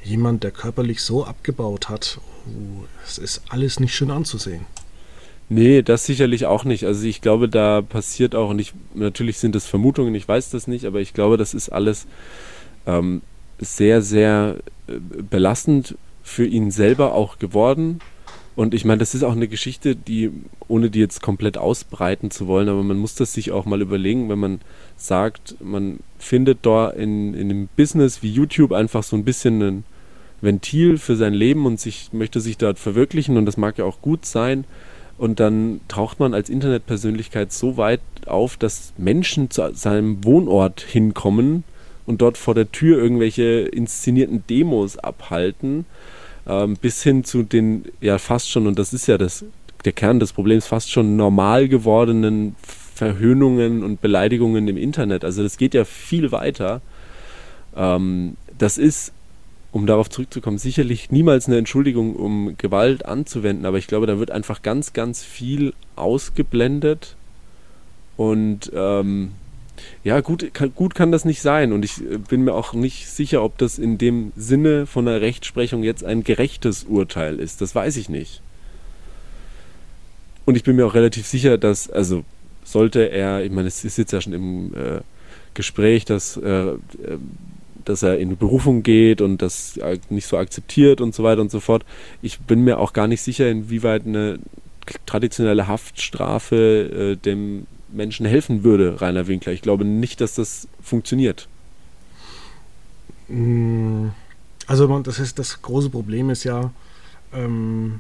jemand, 0.04 0.43
der 0.43 0.51
körperlich 0.51 1.01
so 1.01 1.23
abgebaut 1.23 1.88
hat, 1.88 2.19
oh, 2.45 2.84
es 3.06 3.17
ist 3.17 3.41
alles 3.47 3.80
nicht 3.80 3.95
schön 3.95 4.12
anzusehen. 4.12 4.65
Nee, 5.47 5.82
das 5.82 6.06
sicherlich 6.06 6.45
auch 6.45 6.65
nicht. 6.65 6.86
Also 6.86 7.06
ich 7.06 7.21
glaube, 7.21 7.47
da 7.47 7.82
passiert 7.82 8.36
auch, 8.36 8.49
und 8.49 8.60
ich, 8.60 8.73
natürlich 8.93 9.38
sind 9.38 9.56
das 9.56 9.65
Vermutungen, 9.65 10.13
ich 10.13 10.27
weiß 10.27 10.49
das 10.49 10.67
nicht, 10.67 10.84
aber 10.84 10.99
ich 10.99 11.13
glaube, 11.13 11.38
das 11.38 11.54
ist 11.54 11.69
alles 11.69 12.06
ähm, 12.86 13.21
sehr, 13.60 14.01
sehr 14.01 14.58
äh, 14.88 14.93
belastend 15.30 15.95
für 16.21 16.45
ihn 16.45 16.69
selber 16.69 17.13
auch 17.13 17.39
geworden. 17.39 17.99
Und 18.56 18.74
ich 18.74 18.84
meine, 18.84 19.00
das 19.00 19.16
ist 19.16 19.24
auch 19.24 19.32
eine 19.32 19.48
Geschichte, 19.48 19.96
die, 19.96 20.30
ohne 20.68 20.90
die 20.90 21.00
jetzt 21.00 21.22
komplett 21.22 21.58
ausbreiten 21.58 22.32
zu 22.32 22.48
wollen, 22.48 22.68
aber 22.68 22.84
man 22.84 22.98
muss 22.98 23.16
das 23.16 23.34
sich 23.34 23.52
auch 23.52 23.66
mal 23.66 23.82
überlegen, 23.82 24.30
wenn 24.30 24.40
man 24.40 24.62
sagt, 24.98 25.56
man 25.62 26.00
findet 26.20 26.66
da 26.66 26.90
in, 26.90 27.34
in 27.34 27.50
einem 27.50 27.70
Business 27.78 28.22
wie 28.22 28.32
YouTube 28.32 28.74
einfach 28.74 29.04
so 29.04 29.16
ein 29.16 29.24
bisschen 29.24 29.62
ein 29.62 29.84
Ventil 30.42 30.98
für 30.98 31.16
sein 31.16 31.34
Leben 31.34 31.66
und 31.66 31.80
sich, 31.80 32.10
möchte 32.12 32.42
sich 32.42 32.58
dort 32.58 32.78
verwirklichen 32.78 33.38
und 33.38 33.46
das 33.46 33.58
mag 33.58 33.78
ja 33.78 33.86
auch 33.86 34.02
gut 34.02 34.26
sein. 34.26 34.66
Und 35.18 35.40
dann 35.40 35.82
taucht 35.88 36.20
man 36.20 36.34
als 36.34 36.50
Internetpersönlichkeit 36.50 37.52
so 37.54 37.78
weit 37.78 38.02
auf, 38.26 38.58
dass 38.58 38.92
Menschen 38.98 39.52
zu 39.52 39.72
seinem 39.74 40.24
Wohnort 40.26 40.82
hinkommen 40.82 41.64
und 42.08 42.22
dort 42.22 42.38
vor 42.38 42.56
der 42.56 42.72
Tür 42.72 42.98
irgendwelche 42.98 43.44
inszenierten 43.44 44.44
Demos 44.50 44.98
abhalten, 44.98 45.86
ähm, 46.52 46.76
bis 46.76 47.02
hin 47.02 47.24
zu 47.24 47.44
den 47.44 47.86
ja 48.02 48.18
fast 48.18 48.50
schon, 48.50 48.68
und 48.68 48.78
das 48.78 48.94
ist 48.94 49.08
ja 49.08 49.18
das, 49.18 49.46
der 49.86 49.94
Kern 49.94 50.20
des 50.20 50.34
Problems, 50.34 50.68
fast 50.68 50.92
schon 50.92 51.16
normal 51.16 51.70
gewordenen 51.70 52.56
Verhöhnungen 52.94 53.84
und 53.84 54.02
Beleidigungen 54.02 54.68
im 54.68 54.78
Internet. 54.78 55.24
Also 55.24 55.44
das 55.44 55.58
geht 55.58 55.74
ja 55.74 55.86
viel 55.86 56.32
weiter. 56.32 56.82
Ähm, 57.76 58.36
das 58.58 58.78
ist 58.78 59.14
um 59.72 59.88
darauf 59.88 60.10
zurückzukommen, 60.10 60.58
sicherlich 60.58 61.12
niemals 61.12 61.48
eine 61.48 61.58
Entschuldigung, 61.58 62.18
um 62.18 62.58
Gewalt 62.58 63.06
anzuwenden, 63.06 63.66
aber 63.66 63.78
ich 63.78 63.88
glaube, 63.88 64.06
da 64.06 64.20
wird 64.20 64.30
einfach 64.30 64.62
ganz, 64.62 64.92
ganz 64.92 65.24
viel 65.24 65.74
ausgeblendet 65.96 67.16
und 68.18 68.70
ähm, 68.76 69.32
ja, 70.04 70.20
gut 70.22 70.54
kann, 70.54 70.74
gut 70.76 70.96
kann 70.96 71.12
das 71.12 71.26
nicht 71.26 71.41
sein 71.41 71.74
und 71.74 71.86
ich 71.86 72.02
äh, 72.02 72.17
bin 72.17 72.44
mir 72.44 72.54
auch 72.54 72.74
nicht 72.74 73.10
sicher, 73.10 73.44
ob 73.44 73.58
das 73.58 73.80
in 73.80 73.98
dem 73.98 74.32
Sinne 74.36 74.86
von 74.86 75.06
der 75.06 75.22
Rechtsprechung 75.22 75.84
jetzt 75.84 76.04
ein 76.04 76.24
gerechtes 76.24 76.84
Urteil 76.84 77.39
ist. 77.39 77.62
Das 77.62 77.76
weiß 77.76 77.98
ich 77.98 78.10
nicht. 78.10 78.41
Und 80.46 80.56
ich 80.56 80.63
bin 80.63 80.76
mir 80.76 80.86
auch 80.86 80.96
relativ 80.96 81.28
sicher, 81.28 81.58
dass, 81.58 81.89
also 81.89 82.24
sollte 82.63 83.12
er, 83.12 83.44
ich 83.44 83.52
meine, 83.52 83.67
es 83.67 83.84
ist 83.84 83.98
jetzt 83.98 84.12
ja 84.12 84.22
schon 84.22 84.34
im 84.34 84.74
äh, 84.74 85.02
Gespräch, 85.54 86.06
dass 86.06 86.38
äh, 86.38 86.74
dass 87.86 88.04
er 88.04 88.20
in 88.20 88.38
Berufung 88.38 88.84
geht 88.84 89.22
und 89.22 89.41
das 89.41 89.80
nicht 90.10 90.28
so 90.28 90.38
akzeptiert 90.38 91.02
und 91.02 91.15
so 91.15 91.24
weiter 91.24 91.41
und 91.41 91.52
so 91.52 91.60
fort. 91.60 91.84
Ich 92.22 92.39
bin 92.39 92.63
mir 92.63 92.80
auch 92.80 92.94
gar 92.94 93.08
nicht 93.08 93.22
sicher, 93.22 93.50
inwieweit 93.50 94.06
eine 94.06 94.39
traditionelle 95.06 95.67
Haftstrafe 95.67 97.13
äh, 97.13 97.15
dem 97.15 97.67
Menschen 97.91 98.25
helfen 98.25 98.63
würde, 98.63 99.01
Rainer 99.01 99.27
Winkler. 99.27 99.54
Ich 99.54 99.62
glaube 99.62 99.86
nicht, 99.86 100.21
dass 100.21 100.36
das 100.36 100.67
funktioniert. 100.82 101.47
Mm, 103.27 104.08
also 104.67 104.99
das 104.99 105.19
ist 105.19 105.39
das 105.39 105.62
große 105.62 105.89
Problem 105.89 106.30
ist 106.30 106.43
ja, 106.43 106.71
ähm, 107.34 107.99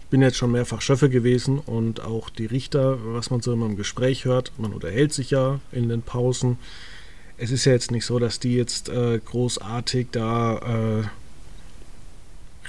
ich 0.00 0.06
bin 0.06 0.22
jetzt 0.22 0.36
schon 0.36 0.52
mehrfach 0.52 0.80
Schöffe 0.80 1.10
gewesen 1.10 1.58
und 1.58 2.00
auch 2.00 2.30
die 2.30 2.46
Richter, 2.46 2.98
was 3.14 3.30
man 3.30 3.40
so 3.40 3.52
immer 3.52 3.66
im 3.66 3.76
Gespräch 3.76 4.24
hört, 4.24 4.52
man 4.58 4.72
unterhält 4.72 5.12
sich 5.12 5.30
ja 5.30 5.60
in 5.72 5.88
den 5.88 6.02
Pausen 6.02 6.56
es 7.38 7.52
ist 7.52 7.64
ja 7.64 7.72
jetzt 7.72 7.92
nicht 7.92 8.04
so, 8.04 8.18
dass 8.18 8.40
die 8.40 8.54
jetzt 8.54 8.88
äh, 8.88 9.20
großartig 9.24 10.08
da 10.10 11.02
äh, 11.04 11.04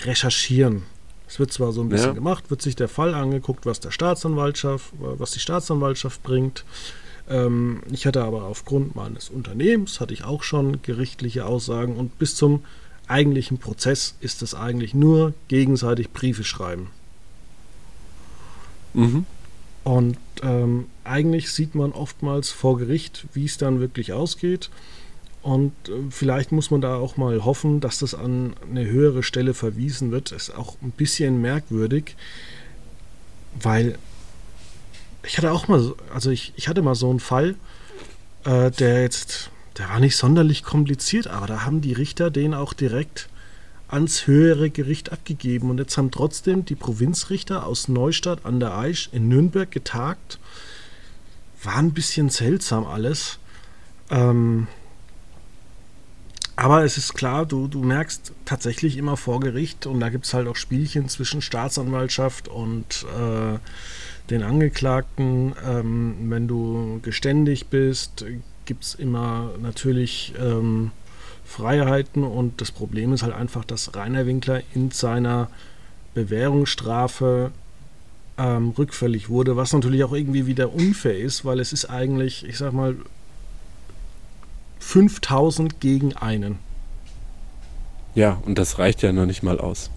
recherchieren. 0.05 0.83
Es 1.29 1.39
wird 1.39 1.53
zwar 1.53 1.71
so 1.71 1.81
ein 1.81 1.89
bisschen 1.89 2.07
ja. 2.07 2.13
gemacht, 2.13 2.49
wird 2.49 2.63
sich 2.63 2.75
der 2.75 2.87
Fall 2.87 3.13
angeguckt, 3.13 3.67
was 3.67 3.79
der 3.79 3.91
Staatsanwaltschaft, 3.91 4.91
was 4.97 5.29
die 5.29 5.39
Staatsanwaltschaft 5.39 6.23
bringt. 6.23 6.65
Ähm, 7.29 7.83
ich 7.91 8.07
hatte 8.07 8.23
aber 8.23 8.45
aufgrund 8.45 8.95
meines 8.95 9.29
Unternehmens 9.29 9.99
hatte 9.99 10.11
ich 10.11 10.23
auch 10.23 10.41
schon 10.41 10.81
gerichtliche 10.81 11.45
Aussagen 11.45 11.97
und 11.97 12.17
bis 12.17 12.35
zum 12.35 12.63
eigentlichen 13.07 13.59
Prozess 13.59 14.15
ist 14.21 14.41
es 14.41 14.55
eigentlich 14.55 14.95
nur 14.95 15.33
gegenseitig 15.49 16.09
Briefe 16.09 16.43
schreiben. 16.43 16.87
Mhm. 18.95 19.27
Und 19.83 20.17
ähm, 20.41 20.87
eigentlich 21.03 21.51
sieht 21.51 21.75
man 21.75 21.91
oftmals 21.91 22.49
vor 22.49 22.79
Gericht, 22.79 23.27
wie 23.33 23.45
es 23.45 23.59
dann 23.59 23.79
wirklich 23.79 24.13
ausgeht. 24.13 24.71
Und 25.41 25.73
äh, 25.87 25.91
vielleicht 26.09 26.51
muss 26.51 26.71
man 26.71 26.81
da 26.81 26.95
auch 26.95 27.17
mal 27.17 27.45
hoffen, 27.45 27.79
dass 27.79 27.99
das 27.99 28.13
an 28.13 28.53
eine 28.69 28.85
höhere 28.85 29.23
Stelle 29.23 29.53
verwiesen 29.53 30.11
wird. 30.11 30.31
Das 30.31 30.49
ist 30.49 30.55
auch 30.55 30.75
ein 30.81 30.91
bisschen 30.91 31.41
merkwürdig, 31.41 32.15
weil 33.59 33.97
ich 35.23 35.37
hatte 35.37 35.51
auch 35.51 35.67
mal, 35.67 35.93
also 36.13 36.29
ich, 36.29 36.53
ich 36.55 36.67
hatte 36.67 36.81
mal 36.81 36.95
so 36.95 37.09
einen 37.09 37.19
Fall, 37.19 37.55
äh, 38.45 38.71
der 38.71 39.01
jetzt, 39.01 39.49
der 39.77 39.89
war 39.89 39.99
nicht 39.99 40.15
sonderlich 40.15 40.63
kompliziert, 40.63 41.27
aber 41.27 41.47
da 41.47 41.65
haben 41.65 41.81
die 41.81 41.93
Richter 41.93 42.31
den 42.31 42.53
auch 42.53 42.73
direkt 42.73 43.29
ans 43.87 44.27
höhere 44.27 44.69
Gericht 44.69 45.11
abgegeben. 45.11 45.69
Und 45.69 45.79
jetzt 45.79 45.97
haben 45.97 46.11
trotzdem 46.11 46.65
die 46.65 46.75
Provinzrichter 46.75 47.65
aus 47.65 47.87
Neustadt 47.87 48.45
an 48.45 48.59
der 48.59 48.77
Aisch 48.77 49.09
in 49.11 49.27
Nürnberg 49.27 49.69
getagt. 49.69 50.39
War 51.63 51.77
ein 51.77 51.91
bisschen 51.91 52.29
seltsam 52.29 52.85
alles. 52.85 53.39
Ähm, 54.11 54.67
aber 56.59 56.83
es 56.83 56.97
ist 56.97 57.13
klar, 57.13 57.45
du, 57.45 57.67
du 57.67 57.83
merkst 57.83 58.33
tatsächlich 58.43 58.97
immer 58.97 59.15
vor 59.15 59.39
Gericht 59.39 59.85
und 59.85 60.01
da 60.01 60.09
gibt 60.09 60.25
es 60.25 60.33
halt 60.33 60.45
auch 60.47 60.57
Spielchen 60.57 61.07
zwischen 61.07 61.41
Staatsanwaltschaft 61.41 62.49
und 62.49 63.05
äh, 63.17 63.57
den 64.29 64.43
Angeklagten. 64.43 65.55
Ähm, 65.65 66.15
wenn 66.29 66.49
du 66.49 66.99
geständig 67.01 67.67
bist, 67.67 68.25
gibt 68.65 68.83
es 68.83 68.95
immer 68.95 69.51
natürlich 69.61 70.33
ähm, 70.37 70.91
Freiheiten 71.45 72.25
und 72.25 72.59
das 72.59 72.71
Problem 72.71 73.13
ist 73.13 73.23
halt 73.23 73.33
einfach, 73.33 73.63
dass 73.63 73.95
Rainer 73.95 74.25
Winkler 74.25 74.61
in 74.73 74.91
seiner 74.91 75.49
Bewährungsstrafe 76.13 77.51
ähm, 78.37 78.73
rückfällig 78.77 79.29
wurde, 79.29 79.55
was 79.55 79.71
natürlich 79.71 80.03
auch 80.03 80.13
irgendwie 80.13 80.45
wieder 80.45 80.73
unfair 80.73 81.17
ist, 81.17 81.45
weil 81.45 81.61
es 81.61 81.71
ist 81.71 81.85
eigentlich, 81.85 82.45
ich 82.45 82.57
sag 82.57 82.73
mal, 82.73 82.97
5000 84.79 85.79
gegen 85.79 86.15
einen. 86.15 86.57
Ja, 88.15 88.41
und 88.45 88.57
das 88.57 88.79
reicht 88.79 89.01
ja 89.01 89.11
noch 89.11 89.25
nicht 89.25 89.43
mal 89.43 89.59
aus. 89.59 89.91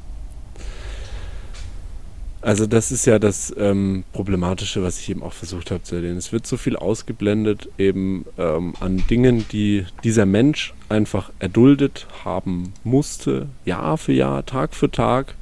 Also 2.43 2.67
das 2.67 2.91
ist 2.91 3.07
ja 3.07 3.21
das 3.21 3.55
ähm, 3.57 4.03
Problematische, 4.13 4.83
was 4.83 4.99
ich 4.99 5.09
eben 5.09 5.23
auch 5.23 5.33
versucht 5.33 5.71
habe 5.71 5.85
zu 5.85 5.95
erwähnen. 5.95 6.17
Es 6.17 6.33
wird 6.33 6.45
so 6.45 6.57
viel 6.57 6.75
ausgeblendet 6.75 7.69
eben 7.79 8.27
ähm, 8.37 8.75
an 8.81 9.05
Dingen, 9.09 9.47
die 9.53 9.87
dieser 10.03 10.27
Mensch 10.27 10.75
einfach 10.89 11.31
erduldet 11.39 12.09
haben 12.25 12.75
musste, 12.83 13.47
Jahr 13.65 13.97
für 13.97 14.13
Jahr, 14.13 14.45
Tag 14.45 14.75
für 14.75 14.91
Tag. 14.91 15.37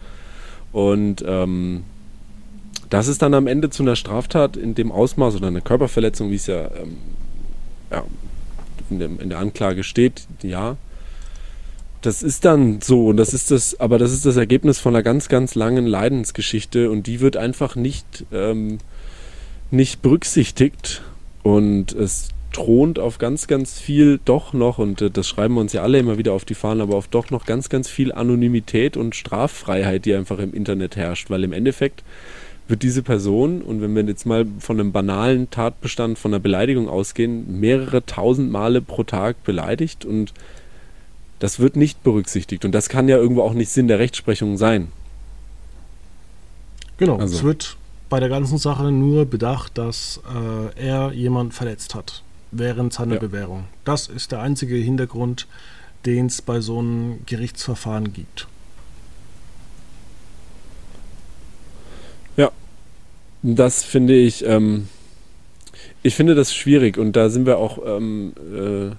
Und 0.72 1.24
ähm, 1.26 1.84
das 2.90 3.08
ist 3.08 3.22
dann 3.22 3.32
am 3.32 3.46
Ende 3.46 3.70
zu 3.70 3.82
einer 3.82 3.96
Straftat 3.96 4.58
in 4.58 4.74
dem 4.74 4.92
Ausmaß 4.92 5.36
oder 5.36 5.46
einer 5.46 5.62
Körperverletzung, 5.62 6.30
wie 6.30 6.34
es 6.34 6.48
ja, 6.48 6.66
ähm, 6.66 6.98
ja 7.90 8.04
in, 8.90 8.98
dem, 8.98 9.20
in 9.20 9.30
der 9.30 9.38
Anklage 9.38 9.84
steht, 9.84 10.26
ja, 10.42 10.76
das 12.02 12.22
ist 12.22 12.44
dann 12.44 12.80
so 12.80 13.08
und 13.08 13.16
das 13.16 13.34
ist 13.34 13.50
das, 13.50 13.78
aber 13.78 13.98
das 13.98 14.12
ist 14.12 14.24
das 14.24 14.36
Ergebnis 14.36 14.78
von 14.78 14.94
einer 14.94 15.02
ganz, 15.02 15.28
ganz 15.28 15.54
langen 15.54 15.86
Leidensgeschichte 15.86 16.90
und 16.90 17.06
die 17.06 17.20
wird 17.20 17.36
einfach 17.36 17.76
nicht, 17.76 18.24
ähm, 18.32 18.78
nicht 19.70 20.00
berücksichtigt 20.02 21.02
und 21.42 21.92
es 21.92 22.30
thront 22.52 22.98
auf 22.98 23.18
ganz, 23.18 23.46
ganz 23.46 23.78
viel 23.78 24.18
doch 24.24 24.52
noch, 24.52 24.78
und 24.78 25.02
äh, 25.02 25.10
das 25.10 25.28
schreiben 25.28 25.54
wir 25.54 25.60
uns 25.60 25.72
ja 25.72 25.82
alle 25.82 25.98
immer 25.98 26.18
wieder 26.18 26.32
auf 26.32 26.44
die 26.44 26.54
Fahnen, 26.54 26.80
aber 26.80 26.96
auf 26.96 27.08
doch 27.08 27.30
noch 27.30 27.46
ganz, 27.46 27.68
ganz 27.68 27.88
viel 27.88 28.12
Anonymität 28.12 28.96
und 28.96 29.14
Straffreiheit, 29.14 30.04
die 30.04 30.14
einfach 30.14 30.38
im 30.38 30.52
Internet 30.52 30.96
herrscht, 30.96 31.30
weil 31.30 31.44
im 31.44 31.52
Endeffekt 31.52 32.02
wird 32.70 32.82
diese 32.82 33.02
Person, 33.02 33.62
und 33.62 33.82
wenn 33.82 33.94
wir 33.94 34.04
jetzt 34.04 34.24
mal 34.26 34.46
von 34.58 34.78
einem 34.78 34.92
banalen 34.92 35.50
Tatbestand, 35.50 36.18
von 36.18 36.32
einer 36.32 36.40
Beleidigung 36.40 36.88
ausgehen, 36.88 37.60
mehrere 37.60 38.04
tausend 38.06 38.50
Male 38.50 38.80
pro 38.80 39.02
Tag 39.02 39.42
beleidigt 39.44 40.04
und 40.04 40.32
das 41.40 41.58
wird 41.58 41.76
nicht 41.76 42.02
berücksichtigt 42.02 42.64
und 42.64 42.72
das 42.72 42.88
kann 42.88 43.08
ja 43.08 43.16
irgendwo 43.16 43.42
auch 43.42 43.54
nicht 43.54 43.70
Sinn 43.70 43.88
der 43.88 43.98
Rechtsprechung 43.98 44.56
sein. 44.56 44.88
Genau, 46.98 47.16
also. 47.16 47.34
es 47.34 47.42
wird 47.42 47.76
bei 48.10 48.20
der 48.20 48.28
ganzen 48.28 48.58
Sache 48.58 48.90
nur 48.92 49.24
bedacht, 49.24 49.78
dass 49.78 50.20
äh, 50.76 50.80
er 50.80 51.12
jemand 51.12 51.54
verletzt 51.54 51.94
hat 51.94 52.22
während 52.50 52.92
seiner 52.92 53.14
ja. 53.14 53.20
Bewährung. 53.20 53.64
Das 53.84 54.08
ist 54.08 54.32
der 54.32 54.40
einzige 54.40 54.74
Hintergrund, 54.76 55.46
den 56.04 56.26
es 56.26 56.42
bei 56.42 56.60
so 56.60 56.78
einem 56.78 57.20
Gerichtsverfahren 57.26 58.12
gibt. 58.12 58.48
Ja, 62.36 62.50
das 63.42 63.82
finde 63.82 64.14
ich, 64.14 64.44
ähm, 64.46 64.88
ich 66.02 66.14
finde 66.14 66.34
das 66.34 66.54
schwierig 66.54 66.98
und 66.98 67.16
da 67.16 67.28
sind 67.28 67.46
wir 67.46 67.58
auch 67.58 67.78
ähm, 67.86 68.32
äh, 68.54 68.94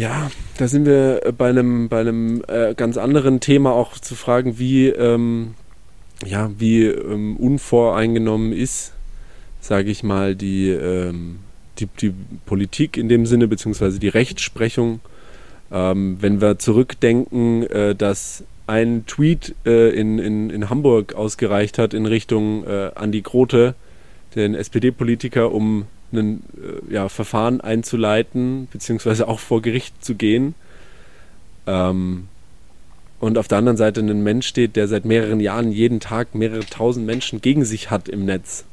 ja, 0.00 0.30
da 0.56 0.66
sind 0.66 0.86
wir 0.86 1.20
bei 1.36 1.50
einem, 1.50 1.90
bei 1.90 2.00
einem 2.00 2.42
äh, 2.48 2.74
ganz 2.74 2.96
anderen 2.96 3.40
Thema 3.40 3.72
auch 3.72 3.98
zu 3.98 4.14
fragen, 4.14 4.58
wie, 4.58 4.88
ähm, 4.88 5.54
ja, 6.24 6.50
wie 6.56 6.86
ähm, 6.86 7.36
unvoreingenommen 7.36 8.54
ist, 8.54 8.94
sage 9.60 9.90
ich 9.90 10.02
mal, 10.02 10.34
die, 10.34 10.70
ähm, 10.70 11.40
die, 11.78 11.86
die 12.00 12.14
Politik 12.46 12.96
in 12.96 13.10
dem 13.10 13.26
Sinne, 13.26 13.46
beziehungsweise 13.46 13.98
die 13.98 14.08
Rechtsprechung. 14.08 15.00
Ähm, 15.70 16.16
wenn 16.20 16.40
wir 16.40 16.58
zurückdenken, 16.58 17.64
äh, 17.64 17.94
dass 17.94 18.44
einen 18.70 19.04
Tweet 19.06 19.56
äh, 19.66 19.90
in, 19.90 20.18
in, 20.20 20.48
in 20.48 20.70
Hamburg 20.70 21.14
ausgereicht 21.14 21.76
hat 21.76 21.92
in 21.92 22.06
Richtung 22.06 22.64
äh, 22.64 22.92
Andi 22.94 23.20
Grote, 23.20 23.74
den 24.36 24.54
SPD-Politiker, 24.54 25.52
um 25.52 25.86
ein 26.12 26.42
äh, 26.56 26.94
ja, 26.94 27.08
Verfahren 27.08 27.60
einzuleiten, 27.60 28.68
beziehungsweise 28.72 29.26
auch 29.26 29.40
vor 29.40 29.60
Gericht 29.60 30.04
zu 30.04 30.14
gehen. 30.14 30.54
Ähm, 31.66 32.28
und 33.18 33.38
auf 33.38 33.48
der 33.48 33.58
anderen 33.58 33.76
Seite 33.76 34.00
ein 34.00 34.22
Mensch 34.22 34.46
steht, 34.46 34.76
der 34.76 34.86
seit 34.86 35.04
mehreren 35.04 35.40
Jahren 35.40 35.72
jeden 35.72 35.98
Tag 35.98 36.34
mehrere 36.36 36.64
tausend 36.64 37.04
Menschen 37.06 37.40
gegen 37.40 37.64
sich 37.64 37.90
hat 37.90 38.08
im 38.08 38.24
Netz, 38.24 38.64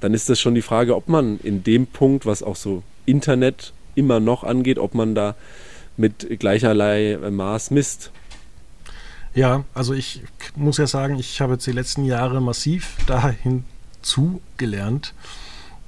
dann 0.00 0.14
ist 0.14 0.28
das 0.28 0.40
schon 0.40 0.56
die 0.56 0.62
Frage, 0.62 0.96
ob 0.96 1.08
man 1.08 1.38
in 1.42 1.62
dem 1.62 1.86
Punkt, 1.86 2.26
was 2.26 2.42
auch 2.42 2.56
so 2.56 2.82
Internet 3.06 3.72
immer 3.94 4.18
noch 4.18 4.42
angeht, 4.42 4.78
ob 4.78 4.94
man 4.94 5.14
da 5.14 5.36
mit 5.96 6.40
gleicherlei 6.40 7.18
Maß 7.30 7.70
misst. 7.70 8.10
Ja, 9.34 9.64
also 9.74 9.94
ich 9.94 10.22
muss 10.54 10.78
ja 10.78 10.86
sagen, 10.86 11.18
ich 11.18 11.40
habe 11.40 11.54
jetzt 11.54 11.66
die 11.66 11.72
letzten 11.72 12.04
Jahre 12.04 12.40
massiv 12.40 12.96
dahin 13.06 13.64
zugelernt 14.00 15.12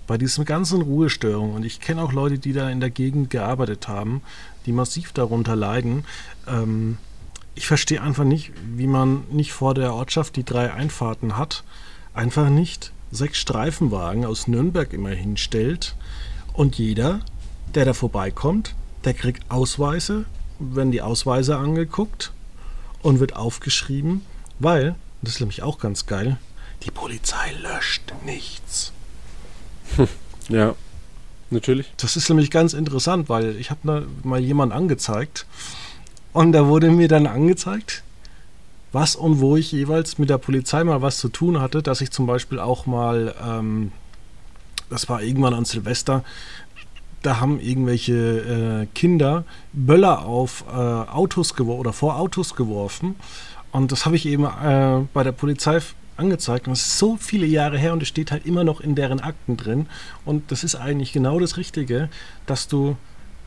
bei 0.09 0.19
diesen 0.19 0.45
ganzen 0.45 0.83
Ruhestörungen. 0.83 1.55
Und 1.55 1.65
ich 1.65 1.81
kenne 1.81 2.03
auch 2.03 2.13
Leute, 2.13 2.39
die 2.39 2.53
da 2.53 2.69
in 2.69 2.81
der 2.81 2.91
Gegend 2.91 3.31
gearbeitet 3.31 3.87
haben, 3.87 4.23
die 4.67 4.73
massiv 4.73 5.13
darunter 5.13 5.55
leiden. 5.55 6.05
Ähm, 6.49 6.99
ich 7.55 7.69
verstehe 7.69 8.03
einfach 8.03 8.25
nicht, 8.25 8.53
wie 8.75 8.89
man 8.89 9.23
nicht 9.31 9.53
vor 9.53 9.75
der 9.75 9.95
Ortschaft 9.95 10.35
die 10.35 10.45
drei 10.45 10.73
Einfahrten 10.73 11.37
hat, 11.37 11.63
einfach 12.15 12.49
nicht 12.49 12.93
sechs 13.13 13.39
Streifenwagen 13.39 14.25
aus 14.25 14.49
Nürnberg 14.49 14.93
immer 14.93 15.11
hinstellt 15.11 15.95
und 16.53 16.77
jeder, 16.79 17.21
der 17.75 17.85
da 17.85 17.95
vorbeikommt, 17.95 18.75
der 19.05 19.15
kriegt 19.15 19.51
Ausweise, 19.51 20.25
werden 20.59 20.91
die 20.91 21.03
Ausweise 21.03 21.57
angeguckt 21.57 22.33
und 23.03 23.21
wird 23.21 23.37
aufgeschrieben, 23.37 24.23
weil, 24.59 24.95
das 25.23 25.35
ist 25.35 25.41
nämlich 25.41 25.63
auch 25.63 25.79
ganz 25.79 26.07
geil, 26.07 26.39
die 26.83 26.91
Polizei 26.91 27.53
löscht 27.63 28.13
nichts. 28.25 28.93
Ja, 30.49 30.75
natürlich. 31.51 31.93
Das 31.97 32.17
ist 32.17 32.29
nämlich 32.29 32.51
ganz 32.51 32.73
interessant, 32.73 33.29
weil 33.29 33.57
ich 33.57 33.71
habe 33.71 34.07
mal 34.23 34.41
jemanden 34.41 34.75
angezeigt 34.75 35.47
und 36.33 36.53
da 36.53 36.67
wurde 36.67 36.91
mir 36.91 37.09
dann 37.09 37.27
angezeigt, 37.27 38.05
was 38.93 39.17
und 39.17 39.41
wo 39.41 39.57
ich 39.57 39.73
jeweils 39.73 40.19
mit 40.19 40.31
der 40.31 40.39
Polizei 40.39 40.85
mal 40.85 41.03
was 41.03 41.19
zu 41.19 41.29
tun 41.29 41.61
hatte, 41.61 41.83
dass 41.83 42.01
ich 42.01 42.11
zum 42.11 42.27
Beispiel 42.27 42.61
auch 42.61 42.87
mal, 42.87 43.35
ähm, 43.43 43.93
das 44.89 45.09
war 45.09 45.23
irgendwann 45.23 45.55
an 45.55 45.65
Silvester, 45.65 46.25
da 47.27 47.41
haben 47.41 47.61
irgendwelche 47.61 48.15
äh, 48.15 48.87
Kinder 48.95 49.45
Böller 49.73 50.25
auf 50.25 50.65
äh, 50.69 50.75
Autos 50.75 51.55
geworfen 51.55 51.81
oder 51.81 51.93
vor 51.93 52.17
Autos 52.17 52.55
geworfen. 52.55 53.17
Und 53.73 53.93
das 53.93 54.07
habe 54.07 54.17
ich 54.17 54.27
eben 54.27 54.45
äh, 54.45 55.05
bei 55.13 55.25
der 55.25 55.33
Polizei 55.33 55.81
angezeigt. 56.17 56.67
Und 56.67 56.73
das 56.73 56.87
ist 56.87 56.99
so 56.99 57.17
viele 57.17 57.47
Jahre 57.47 57.79
her 57.79 57.93
und 57.93 58.03
es 58.03 58.09
steht 58.09 58.31
halt 58.31 58.47
immer 58.47 58.65
noch 58.65 58.81
in 58.81 58.95
deren 58.95 59.21
Akten 59.21 59.57
drin. 59.57 59.87
Und 60.25 60.51
das 60.51 60.65
ist 60.65 60.77
eigentlich 60.77 61.13
genau 61.13 61.39
das 61.39 61.57
Richtige, 61.57 62.09
dass 62.47 62.69
du, 62.69 62.97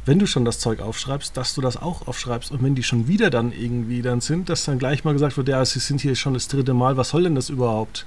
wenn 0.06 0.20
du 0.20 0.28
schon 0.28 0.46
das 0.46 0.60
Zeug 0.60 0.82
aufschreibst, 0.82 1.36
dass 1.38 1.56
du 1.56 1.62
das 1.62 1.78
auch 1.78 2.08
aufschreibst. 2.08 2.52
Und 2.52 2.62
wenn 2.62 2.76
die 2.76 2.84
schon 2.84 3.08
wieder 3.08 3.30
dann 3.30 3.52
irgendwie 3.52 4.02
dann 4.02 4.22
sind, 4.22 4.50
dass 4.50 4.66
dann 4.66 4.78
gleich 4.78 5.04
mal 5.04 5.14
gesagt 5.14 5.38
wird, 5.38 5.48
ja, 5.48 5.64
sie 5.66 5.80
sind 5.80 6.02
hier 6.02 6.16
schon 6.16 6.34
das 6.34 6.48
dritte 6.48 6.74
Mal, 6.74 6.98
was 6.98 7.10
soll 7.10 7.24
denn 7.24 7.36
das 7.36 7.50
überhaupt? 7.50 8.06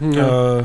Ja. 0.00 0.60
Äh, 0.60 0.64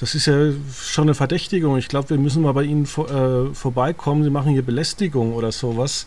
das 0.00 0.14
ist 0.14 0.26
ja 0.26 0.52
schon 0.74 1.04
eine 1.04 1.14
Verdächtigung. 1.14 1.76
Ich 1.76 1.88
glaube, 1.88 2.10
wir 2.10 2.18
müssen 2.18 2.42
mal 2.42 2.52
bei 2.52 2.64
Ihnen 2.64 2.86
vor, 2.86 3.10
äh, 3.10 3.54
vorbeikommen. 3.54 4.24
Sie 4.24 4.30
machen 4.30 4.52
hier 4.52 4.62
Belästigung 4.62 5.34
oder 5.34 5.52
sowas. 5.52 6.06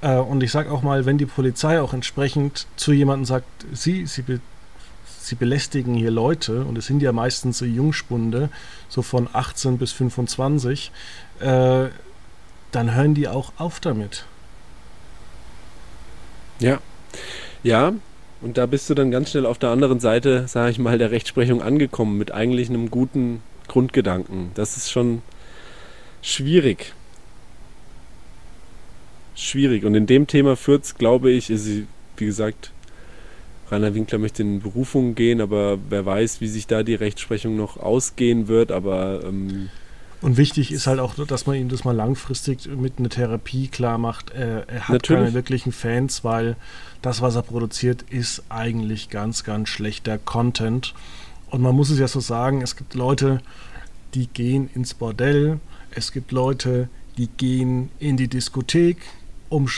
Äh, 0.00 0.16
und 0.16 0.42
ich 0.42 0.50
sage 0.50 0.72
auch 0.72 0.82
mal, 0.82 1.06
wenn 1.06 1.18
die 1.18 1.26
Polizei 1.26 1.80
auch 1.80 1.94
entsprechend 1.94 2.66
zu 2.76 2.92
jemandem 2.92 3.24
sagt, 3.24 3.46
Sie, 3.72 4.06
Sie 4.06 4.22
be 4.22 4.40
sie 5.22 5.36
belästigen 5.36 5.94
hier 5.94 6.10
Leute 6.10 6.64
und 6.64 6.76
es 6.76 6.86
sind 6.86 7.00
ja 7.00 7.12
meistens 7.12 7.58
so 7.58 7.64
Jungspunde, 7.64 8.50
so 8.88 9.02
von 9.02 9.28
18 9.32 9.78
bis 9.78 9.92
25, 9.92 10.90
äh, 11.38 11.88
dann 12.72 12.94
hören 12.94 13.14
die 13.14 13.28
auch 13.28 13.52
auf 13.56 13.78
damit. 13.78 14.24
Ja, 16.58 16.80
ja, 17.62 17.92
und 18.42 18.58
da 18.58 18.66
bist 18.66 18.90
du 18.90 18.94
dann 18.94 19.10
ganz 19.10 19.30
schnell 19.30 19.46
auf 19.46 19.58
der 19.58 19.70
anderen 19.70 20.00
Seite, 20.00 20.46
sage 20.48 20.72
ich 20.72 20.78
mal, 20.78 20.98
der 20.98 21.10
Rechtsprechung 21.10 21.62
angekommen 21.62 22.18
mit 22.18 22.32
eigentlich 22.32 22.68
einem 22.68 22.90
guten 22.90 23.42
Grundgedanken. 23.68 24.50
Das 24.54 24.76
ist 24.76 24.90
schon 24.90 25.22
schwierig. 26.22 26.92
Schwierig. 29.34 29.84
Und 29.84 29.94
in 29.94 30.06
dem 30.06 30.26
Thema 30.26 30.56
führt 30.56 30.84
es, 30.84 30.96
glaube 30.96 31.30
ich, 31.30 31.50
ist, 31.50 31.68
wie 32.16 32.26
gesagt, 32.26 32.72
Rainer 33.70 33.94
Winkler 33.94 34.18
möchte 34.18 34.42
in 34.42 34.60
Berufung 34.60 35.14
gehen, 35.14 35.40
aber 35.40 35.78
wer 35.88 36.04
weiß, 36.04 36.40
wie 36.40 36.48
sich 36.48 36.66
da 36.66 36.82
die 36.82 36.94
Rechtsprechung 36.94 37.56
noch 37.56 37.78
ausgehen 37.78 38.48
wird. 38.48 38.72
Aber 38.72 39.22
ähm, 39.24 39.70
und 40.22 40.36
wichtig 40.36 40.70
ist 40.70 40.86
halt 40.86 41.00
auch, 41.00 41.14
dass 41.14 41.46
man 41.46 41.56
ihm 41.56 41.68
das 41.68 41.84
mal 41.84 41.94
langfristig 41.94 42.68
mit 42.68 42.98
einer 42.98 43.08
Therapie 43.08 43.66
klar 43.66 43.98
macht. 43.98 44.30
Er, 44.30 44.68
er 44.68 44.82
hat 44.82 44.90
Natürlich. 44.90 45.22
keine 45.22 45.34
wirklichen 45.34 45.72
Fans, 45.72 46.22
weil 46.22 46.56
das, 47.02 47.20
was 47.20 47.34
er 47.34 47.42
produziert, 47.42 48.02
ist 48.08 48.44
eigentlich 48.48 49.10
ganz, 49.10 49.42
ganz 49.42 49.68
schlechter 49.68 50.18
Content. 50.18 50.94
Und 51.50 51.60
man 51.60 51.74
muss 51.74 51.90
es 51.90 51.98
ja 51.98 52.06
so 52.06 52.20
sagen, 52.20 52.62
es 52.62 52.76
gibt 52.76 52.94
Leute, 52.94 53.40
die 54.14 54.28
gehen 54.28 54.70
ins 54.74 54.94
Bordell, 54.94 55.58
es 55.90 56.12
gibt 56.12 56.30
Leute, 56.30 56.88
die 57.16 57.26
gehen 57.26 57.90
in 57.98 58.16
die 58.16 58.28
Diskothek, 58.28 58.98
um 59.48 59.68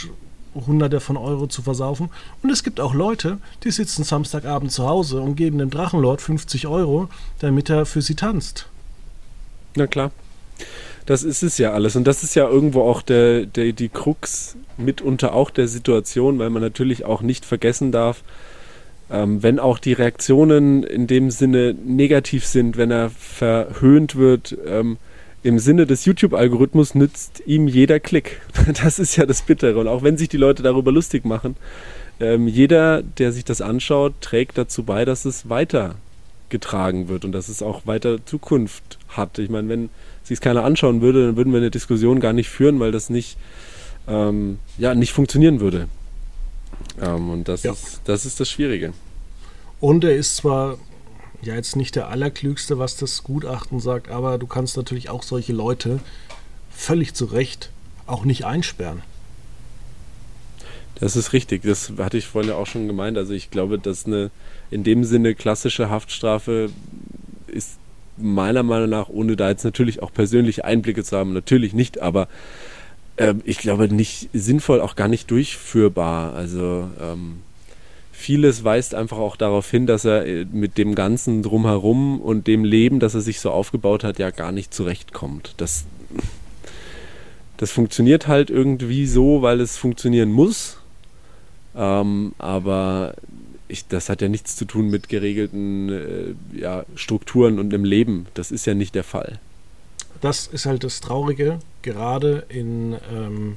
Hunderte 0.55 1.01
von 1.01 1.17
Euro 1.17 1.47
zu 1.47 1.63
versaufen. 1.63 2.11
Und 2.43 2.51
es 2.51 2.63
gibt 2.63 2.81
auch 2.81 2.95
Leute, 2.95 3.39
die 3.65 3.71
sitzen 3.71 4.05
Samstagabend 4.05 4.71
zu 4.71 4.87
Hause 4.87 5.21
und 5.21 5.37
geben 5.37 5.59
dem 5.59 5.71
Drachenlord 5.71 6.21
50 6.21 6.67
Euro, 6.67 7.09
damit 7.41 7.71
er 7.71 7.87
für 7.87 8.03
sie 8.03 8.15
tanzt. 8.15 8.69
Na 9.75 9.87
klar. 9.87 10.13
Das 11.07 11.23
ist 11.23 11.43
es 11.43 11.59
ja 11.59 11.73
alles. 11.73 11.97
Und 11.97 12.05
das 12.07 12.23
ist 12.23 12.35
ja 12.35 12.49
irgendwo 12.49 12.83
auch 12.83 13.03
der, 13.03 13.47
der, 13.47 13.73
die 13.73 13.89
Krux 13.89 14.57
mitunter 14.77 15.35
auch 15.35 15.51
der 15.51 15.69
Situation, 15.69 16.39
weil 16.39 16.51
man 16.51 16.63
natürlich 16.63 17.05
auch 17.05 17.21
nicht 17.21 17.45
vergessen 17.45 17.93
darf, 17.93 18.23
ähm, 19.11 19.43
wenn 19.43 19.59
auch 19.59 19.79
die 19.79 19.93
Reaktionen 19.93 20.83
in 20.83 21.07
dem 21.07 21.31
Sinne 21.31 21.75
negativ 21.75 22.47
sind, 22.47 22.77
wenn 22.77 22.91
er 22.91 23.11
verhöhnt 23.11 24.17
wird, 24.17 24.57
ähm, 24.67 24.97
im 25.43 25.59
Sinne 25.59 25.87
des 25.87 26.07
YouTube-Algorithmus 26.07 26.95
nützt 26.95 27.43
ihm 27.47 27.69
jeder 27.69 28.01
Klick. 28.01 28.41
Das 28.83 28.99
ist 28.99 29.17
ja 29.17 29.27
das 29.27 29.43
Bittere. 29.43 29.79
Und 29.79 29.89
auch 29.89 30.03
wenn 30.03 30.17
sich 30.17 30.31
die 30.31 30.39
Leute 30.39 30.63
darüber 30.63 30.91
lustig 30.91 31.27
machen, 31.27 31.57
ähm, 32.19 32.49
jeder, 32.49 33.03
der 33.03 33.31
sich 33.31 33.45
das 33.45 33.61
anschaut, 33.61 34.15
trägt 34.23 34.57
dazu 34.57 34.85
bei, 34.85 35.05
dass 35.05 35.27
es 35.27 35.51
weitergetragen 35.51 37.09
wird 37.09 37.27
und 37.27 37.33
dass 37.33 37.49
es 37.49 37.61
auch 37.61 37.87
weiter 37.87 38.25
Zukunft 38.25 38.99
hat. 39.09 39.39
Ich 39.39 39.51
meine, 39.51 39.69
wenn 39.69 39.91
sich 40.25 40.37
es 40.37 40.41
keiner 40.41 40.65
anschauen 40.65 41.01
würde, 41.01 41.27
dann 41.27 41.37
würden 41.37 41.53
wir 41.53 41.61
eine 41.61 41.71
Diskussion 41.71 42.19
gar 42.19 42.33
nicht 42.33 42.49
führen, 42.49 42.81
weil 42.81 42.93
das 42.93 43.11
nicht, 43.11 43.37
ähm, 44.09 44.59
ja, 44.79 44.95
nicht 44.95 45.13
funktionieren 45.13 45.61
würde. 45.61 45.89
Ähm, 47.01 47.31
und 47.31 47.49
das, 47.49 47.63
ja. 47.63 47.73
ist, 47.73 48.01
das 48.05 48.27
ist 48.27 48.41
das 48.41 48.51
Schwierige. 48.51 48.93
Und 49.81 50.03
er 50.03 50.17
ist 50.17 50.37
zwar 50.37 50.79
ja 51.43 51.55
jetzt 51.55 51.77
nicht 51.77 51.95
der 51.95 52.09
Allerklügste, 52.09 52.79
was 52.79 52.97
das 52.97 53.23
Gutachten 53.23 53.81
sagt, 53.81 54.09
aber 54.09 54.39
du 54.39 54.47
kannst 54.47 54.77
natürlich 54.77 55.11
auch 55.11 55.23
solche 55.23 55.53
Leute 55.53 56.01
völlig 56.71 57.15
zu 57.15 57.27
Recht 57.27 57.71
auch 58.07 58.25
nicht 58.25 58.45
einsperren. 58.45 59.03
Das 60.97 61.17
ist 61.17 61.33
richtig, 61.33 61.63
das 61.63 61.93
hatte 61.99 62.17
ich 62.17 62.27
vorhin 62.27 62.51
ja 62.51 62.57
auch 62.57 62.67
schon 62.67 62.87
gemeint. 62.87 63.19
Also 63.19 63.33
ich 63.33 63.51
glaube, 63.51 63.79
dass 63.79 64.07
eine 64.07 64.31
in 64.71 64.85
dem 64.85 65.05
Sinne 65.05 65.35
klassische 65.35 65.91
Haftstrafe 65.91 66.71
ist 67.47 67.79
meiner 68.17 68.63
Meinung 68.63 68.91
nach, 68.91 69.09
ohne 69.09 69.37
da 69.37 69.49
jetzt 69.49 69.65
natürlich 69.65 70.03
auch 70.03 70.13
persönliche 70.13 70.65
Einblicke 70.65 71.05
zu 71.05 71.17
haben, 71.17 71.33
natürlich 71.33 71.73
nicht, 71.73 72.01
aber 72.01 72.29
äh, 73.17 73.35
ich 73.45 73.59
glaube 73.59 73.93
nicht 73.93 74.29
sinnvoll, 74.33 74.81
auch 74.81 74.97
gar 74.97 75.09
nicht 75.09 75.31
durchführbar. 75.31 76.35
Also 76.35 76.89
ähm, 77.01 77.39
vieles 78.13 78.65
weist 78.65 78.95
einfach 78.95 79.19
auch 79.19 79.37
darauf 79.37 79.71
hin, 79.71 79.87
dass 79.87 80.05
er 80.05 80.27
äh, 80.27 80.47
mit 80.51 80.79
dem 80.79 80.95
Ganzen 80.95 81.43
drumherum 81.43 82.21
und 82.21 82.47
dem 82.47 82.65
Leben, 82.65 83.01
das 83.01 83.15
er 83.15 83.21
sich 83.21 83.41
so 83.41 83.51
aufgebaut 83.51 84.05
hat, 84.05 84.19
ja 84.19 84.31
gar 84.31 84.53
nicht 84.53 84.73
zurechtkommt. 84.73 85.55
Das, 85.59 85.85
das 87.57 87.71
funktioniert 87.71 88.27
halt 88.29 88.51
irgendwie 88.51 89.07
so, 89.07 89.43
weil 89.43 89.61
es 89.61 89.77
funktionieren 89.77 90.33
muss. 90.33 90.79
Ähm, 91.77 92.33
aber 92.39 93.15
ich, 93.69 93.87
das 93.89 94.09
hat 94.09 94.21
ja 94.23 94.29
nichts 94.29 94.57
zu 94.57 94.65
tun 94.65 94.91
mit 94.91 95.09
geregelten 95.09 95.89
äh, 95.89 96.59
ja, 96.59 96.85
Strukturen 96.95 97.59
und 97.59 97.71
dem 97.71 97.85
Leben. 97.85 98.27
Das 98.35 98.51
ist 98.51 98.67
ja 98.67 98.75
nicht 98.75 98.95
der 98.95 99.05
Fall. 99.05 99.39
Das 100.21 100.47
ist 100.47 100.67
halt 100.67 100.85
das 100.85 101.01
Traurige, 101.01 101.59
gerade 101.83 102.45
in 102.49 102.97
ähm, 103.13 103.57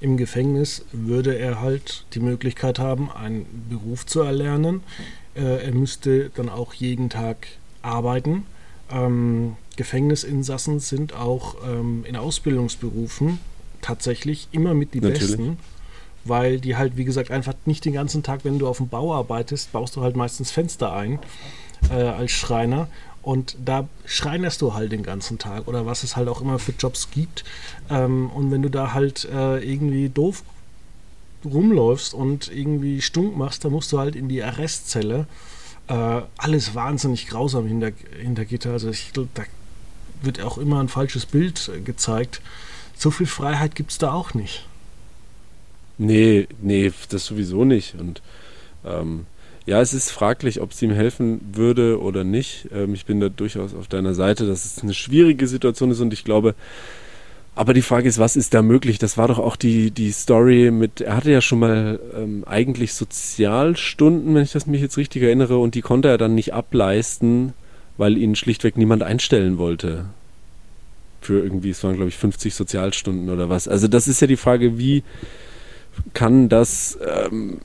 im 0.00 0.16
Gefängnis 0.16 0.84
würde 0.92 1.38
er 1.38 1.60
halt 1.62 2.04
die 2.12 2.20
Möglichkeit 2.20 2.78
haben, 2.78 3.10
einen 3.10 3.46
Beruf 3.70 4.04
zu 4.04 4.20
erlernen. 4.20 4.82
Äh, 5.34 5.64
er 5.64 5.72
müsste 5.72 6.30
dann 6.34 6.50
auch 6.50 6.74
jeden 6.74 7.08
Tag 7.08 7.46
arbeiten. 7.80 8.44
Ähm, 8.90 9.56
Gefängnisinsassen 9.76 10.80
sind 10.80 11.14
auch 11.14 11.56
ähm, 11.66 12.04
in 12.06 12.16
Ausbildungsberufen 12.16 13.38
tatsächlich 13.80 14.48
immer 14.52 14.74
mit 14.74 14.94
die 14.94 15.00
Natürlich. 15.00 15.36
Besten. 15.36 15.58
Weil 16.24 16.60
die 16.60 16.76
halt, 16.76 16.96
wie 16.96 17.04
gesagt, 17.04 17.30
einfach 17.30 17.54
nicht 17.66 17.84
den 17.84 17.92
ganzen 17.92 18.22
Tag, 18.22 18.44
wenn 18.44 18.58
du 18.58 18.68
auf 18.68 18.78
dem 18.78 18.88
Bau 18.88 19.14
arbeitest, 19.14 19.72
baust 19.72 19.96
du 19.96 20.02
halt 20.02 20.16
meistens 20.16 20.50
Fenster 20.50 20.92
ein 20.92 21.18
äh, 21.90 21.94
als 21.94 22.32
Schreiner. 22.32 22.88
Und 23.22 23.56
da 23.64 23.88
schreinerst 24.04 24.60
du 24.60 24.74
halt 24.74 24.92
den 24.92 25.02
ganzen 25.02 25.38
Tag 25.38 25.66
oder 25.66 25.86
was 25.86 26.02
es 26.02 26.14
halt 26.14 26.28
auch 26.28 26.42
immer 26.42 26.58
für 26.58 26.72
Jobs 26.72 27.10
gibt. 27.10 27.44
Ähm, 27.88 28.30
und 28.30 28.50
wenn 28.50 28.60
du 28.60 28.68
da 28.68 28.92
halt 28.92 29.26
äh, 29.32 29.58
irgendwie 29.58 30.10
doof 30.10 30.42
rumläufst 31.44 32.14
und 32.14 32.50
irgendwie 32.52 33.00
stunk 33.00 33.36
machst, 33.36 33.64
dann 33.64 33.72
musst 33.72 33.92
du 33.92 33.98
halt 33.98 34.14
in 34.14 34.28
die 34.28 34.42
Arrestzelle. 34.42 35.26
Äh, 35.88 36.22
alles 36.36 36.74
wahnsinnig 36.74 37.26
grausam 37.26 37.66
hinter, 37.66 37.92
hinter 38.20 38.44
Gitter. 38.44 38.72
Also 38.72 38.90
ich 38.90 39.12
da 39.12 39.26
wird 40.22 40.40
auch 40.42 40.58
immer 40.58 40.80
ein 40.80 40.88
falsches 40.88 41.26
Bild 41.26 41.70
äh, 41.74 41.80
gezeigt. 41.80 42.42
So 42.96 43.10
viel 43.10 43.26
Freiheit 43.26 43.74
gibt 43.74 43.90
es 43.90 43.98
da 43.98 44.12
auch 44.12 44.34
nicht. 44.34 44.66
Nee, 45.98 46.48
nee, 46.60 46.92
das 47.08 47.26
sowieso 47.26 47.64
nicht. 47.64 47.94
Und 47.98 48.22
ähm, 48.84 49.26
ja, 49.66 49.80
es 49.80 49.94
ist 49.94 50.10
fraglich, 50.10 50.60
ob 50.60 50.72
es 50.72 50.82
ihm 50.82 50.90
helfen 50.90 51.40
würde 51.52 52.00
oder 52.00 52.24
nicht. 52.24 52.68
Ähm, 52.72 52.94
ich 52.94 53.06
bin 53.06 53.20
da 53.20 53.28
durchaus 53.28 53.74
auf 53.74 53.88
deiner 53.88 54.14
Seite, 54.14 54.46
dass 54.46 54.64
es 54.64 54.82
eine 54.82 54.94
schwierige 54.94 55.46
Situation 55.46 55.90
ist 55.90 56.00
und 56.00 56.12
ich 56.12 56.24
glaube, 56.24 56.54
aber 57.56 57.72
die 57.72 57.82
Frage 57.82 58.08
ist, 58.08 58.18
was 58.18 58.34
ist 58.34 58.52
da 58.52 58.62
möglich? 58.62 58.98
Das 58.98 59.16
war 59.16 59.28
doch 59.28 59.38
auch 59.38 59.54
die, 59.54 59.92
die 59.92 60.10
Story 60.10 60.72
mit, 60.72 61.00
er 61.00 61.16
hatte 61.16 61.30
ja 61.30 61.40
schon 61.40 61.60
mal 61.60 62.00
ähm, 62.16 62.42
eigentlich 62.46 62.94
Sozialstunden, 62.94 64.34
wenn 64.34 64.42
ich 64.42 64.52
das 64.52 64.66
mich 64.66 64.80
jetzt 64.80 64.96
richtig 64.96 65.22
erinnere, 65.22 65.58
und 65.58 65.76
die 65.76 65.80
konnte 65.80 66.08
er 66.08 66.18
dann 66.18 66.34
nicht 66.34 66.52
ableisten, 66.52 67.52
weil 67.96 68.18
ihn 68.18 68.34
schlichtweg 68.34 68.76
niemand 68.76 69.04
einstellen 69.04 69.56
wollte. 69.56 70.06
Für 71.20 71.44
irgendwie, 71.44 71.70
es 71.70 71.82
waren 71.84 71.94
glaube 71.94 72.08
ich 72.08 72.16
50 72.16 72.52
Sozialstunden 72.54 73.30
oder 73.30 73.48
was. 73.48 73.68
Also 73.68 73.86
das 73.86 74.08
ist 74.08 74.20
ja 74.20 74.26
die 74.26 74.36
Frage, 74.36 74.76
wie, 74.76 75.04
kann 76.12 76.48
das, 76.48 76.98
ähm, 77.04 77.58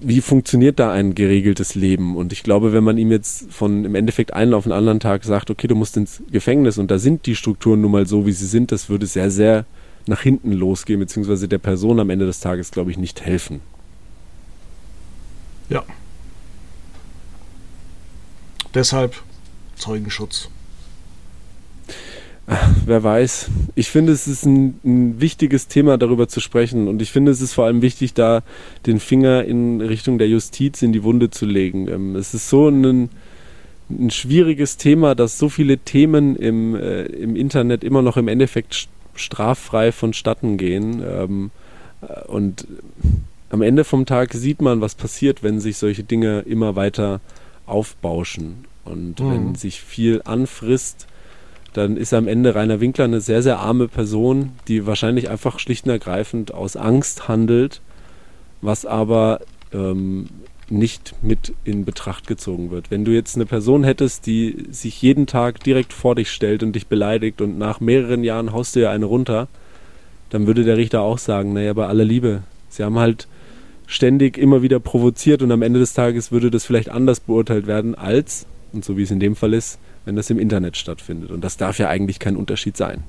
wie 0.00 0.20
funktioniert 0.20 0.78
da 0.78 0.92
ein 0.92 1.14
geregeltes 1.14 1.74
Leben? 1.74 2.16
Und 2.16 2.32
ich 2.32 2.42
glaube, 2.42 2.72
wenn 2.72 2.84
man 2.84 2.98
ihm 2.98 3.10
jetzt 3.10 3.52
von 3.52 3.84
im 3.84 3.94
Endeffekt 3.94 4.32
einen 4.32 4.54
auf 4.54 4.64
den 4.64 4.72
anderen 4.72 5.00
Tag 5.00 5.24
sagt, 5.24 5.50
okay, 5.50 5.68
du 5.68 5.74
musst 5.74 5.96
ins 5.96 6.22
Gefängnis 6.30 6.78
und 6.78 6.90
da 6.90 6.98
sind 6.98 7.26
die 7.26 7.36
Strukturen 7.36 7.80
nun 7.80 7.92
mal 7.92 8.06
so, 8.06 8.26
wie 8.26 8.32
sie 8.32 8.46
sind, 8.46 8.72
das 8.72 8.88
würde 8.88 9.06
sehr, 9.06 9.30
sehr 9.30 9.64
nach 10.06 10.22
hinten 10.22 10.52
losgehen, 10.52 11.00
beziehungsweise 11.00 11.48
der 11.48 11.58
Person 11.58 12.00
am 12.00 12.10
Ende 12.10 12.26
des 12.26 12.40
Tages, 12.40 12.70
glaube 12.70 12.90
ich, 12.90 12.98
nicht 12.98 13.22
helfen. 13.22 13.60
Ja. 15.68 15.84
Deshalb 18.74 19.22
Zeugenschutz. 19.76 20.48
Wer 22.86 23.02
weiß. 23.04 23.50
Ich 23.76 23.88
finde, 23.88 24.12
es 24.12 24.26
ist 24.26 24.44
ein, 24.44 24.78
ein, 24.84 25.20
wichtiges 25.20 25.68
Thema, 25.68 25.96
darüber 25.96 26.28
zu 26.28 26.40
sprechen. 26.40 26.88
Und 26.88 27.00
ich 27.00 27.12
finde, 27.12 27.30
es 27.30 27.40
ist 27.40 27.52
vor 27.52 27.66
allem 27.66 27.82
wichtig, 27.82 28.14
da 28.14 28.42
den 28.86 28.98
Finger 28.98 29.44
in 29.44 29.80
Richtung 29.80 30.18
der 30.18 30.28
Justiz 30.28 30.82
in 30.82 30.92
die 30.92 31.04
Wunde 31.04 31.30
zu 31.30 31.46
legen. 31.46 31.88
Ähm, 31.88 32.16
es 32.16 32.34
ist 32.34 32.48
so 32.48 32.68
ein, 32.68 33.10
ein 33.90 34.10
schwieriges 34.10 34.76
Thema, 34.76 35.14
dass 35.14 35.38
so 35.38 35.48
viele 35.48 35.78
Themen 35.78 36.34
im, 36.34 36.74
äh, 36.74 37.02
im 37.04 37.36
Internet 37.36 37.84
immer 37.84 38.02
noch 38.02 38.16
im 38.16 38.26
Endeffekt 38.26 38.88
straffrei 39.14 39.92
vonstatten 39.92 40.56
gehen. 40.56 41.02
Ähm, 41.06 41.50
äh, 42.00 42.26
und 42.26 42.66
am 43.50 43.62
Ende 43.62 43.84
vom 43.84 44.04
Tag 44.04 44.32
sieht 44.32 44.60
man, 44.60 44.80
was 44.80 44.96
passiert, 44.96 45.44
wenn 45.44 45.60
sich 45.60 45.76
solche 45.76 46.02
Dinge 46.02 46.40
immer 46.40 46.74
weiter 46.74 47.20
aufbauschen. 47.66 48.64
Und 48.84 49.20
mhm. 49.20 49.30
wenn 49.30 49.54
sich 49.54 49.80
viel 49.80 50.22
anfrisst, 50.24 51.06
dann 51.72 51.96
ist 51.96 52.12
am 52.12 52.28
Ende 52.28 52.54
Rainer 52.54 52.80
Winkler 52.80 53.04
eine 53.04 53.20
sehr, 53.20 53.42
sehr 53.42 53.58
arme 53.58 53.88
Person, 53.88 54.52
die 54.68 54.86
wahrscheinlich 54.86 55.30
einfach 55.30 55.58
schlicht 55.58 55.86
und 55.86 55.90
ergreifend 55.90 56.52
aus 56.52 56.76
Angst 56.76 57.28
handelt, 57.28 57.80
was 58.60 58.84
aber 58.84 59.40
ähm, 59.72 60.28
nicht 60.68 61.14
mit 61.22 61.54
in 61.64 61.84
Betracht 61.84 62.26
gezogen 62.26 62.70
wird. 62.70 62.90
Wenn 62.90 63.04
du 63.04 63.12
jetzt 63.12 63.36
eine 63.36 63.46
Person 63.46 63.84
hättest, 63.84 64.26
die 64.26 64.66
sich 64.70 65.00
jeden 65.02 65.26
Tag 65.26 65.62
direkt 65.64 65.92
vor 65.92 66.14
dich 66.14 66.30
stellt 66.30 66.62
und 66.62 66.72
dich 66.72 66.86
beleidigt 66.86 67.40
und 67.40 67.58
nach 67.58 67.80
mehreren 67.80 68.24
Jahren 68.24 68.52
haust 68.52 68.76
du 68.76 68.80
ja 68.80 68.90
eine 68.90 69.06
runter, 69.06 69.48
dann 70.30 70.46
würde 70.46 70.64
der 70.64 70.78
Richter 70.78 71.02
auch 71.02 71.18
sagen, 71.18 71.52
naja, 71.52 71.72
bei 71.74 71.86
aller 71.86 72.04
Liebe, 72.04 72.42
sie 72.68 72.84
haben 72.84 72.98
halt 72.98 73.28
ständig 73.86 74.38
immer 74.38 74.62
wieder 74.62 74.80
provoziert 74.80 75.42
und 75.42 75.52
am 75.52 75.62
Ende 75.62 75.78
des 75.78 75.92
Tages 75.92 76.32
würde 76.32 76.50
das 76.50 76.64
vielleicht 76.64 76.88
anders 76.88 77.20
beurteilt 77.20 77.66
werden 77.66 77.94
als, 77.94 78.46
und 78.72 78.84
so 78.84 78.96
wie 78.96 79.02
es 79.02 79.10
in 79.10 79.20
dem 79.20 79.36
Fall 79.36 79.52
ist, 79.52 79.78
wenn 80.04 80.16
das 80.16 80.30
im 80.30 80.38
Internet 80.38 80.76
stattfindet. 80.76 81.30
Und 81.30 81.42
das 81.42 81.56
darf 81.56 81.78
ja 81.78 81.88
eigentlich 81.88 82.18
kein 82.18 82.36
Unterschied 82.36 82.76
sein. 82.76 83.02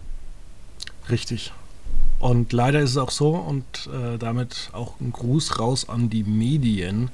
Richtig. 1.09 1.51
Und 2.19 2.53
leider 2.53 2.79
ist 2.79 2.91
es 2.91 2.97
auch 2.97 3.11
so, 3.11 3.35
und 3.35 3.65
äh, 3.87 4.17
damit 4.17 4.69
auch 4.71 4.99
ein 5.01 5.11
Gruß 5.11 5.59
raus 5.59 5.89
an 5.89 6.09
die 6.09 6.23
Medien, 6.23 7.09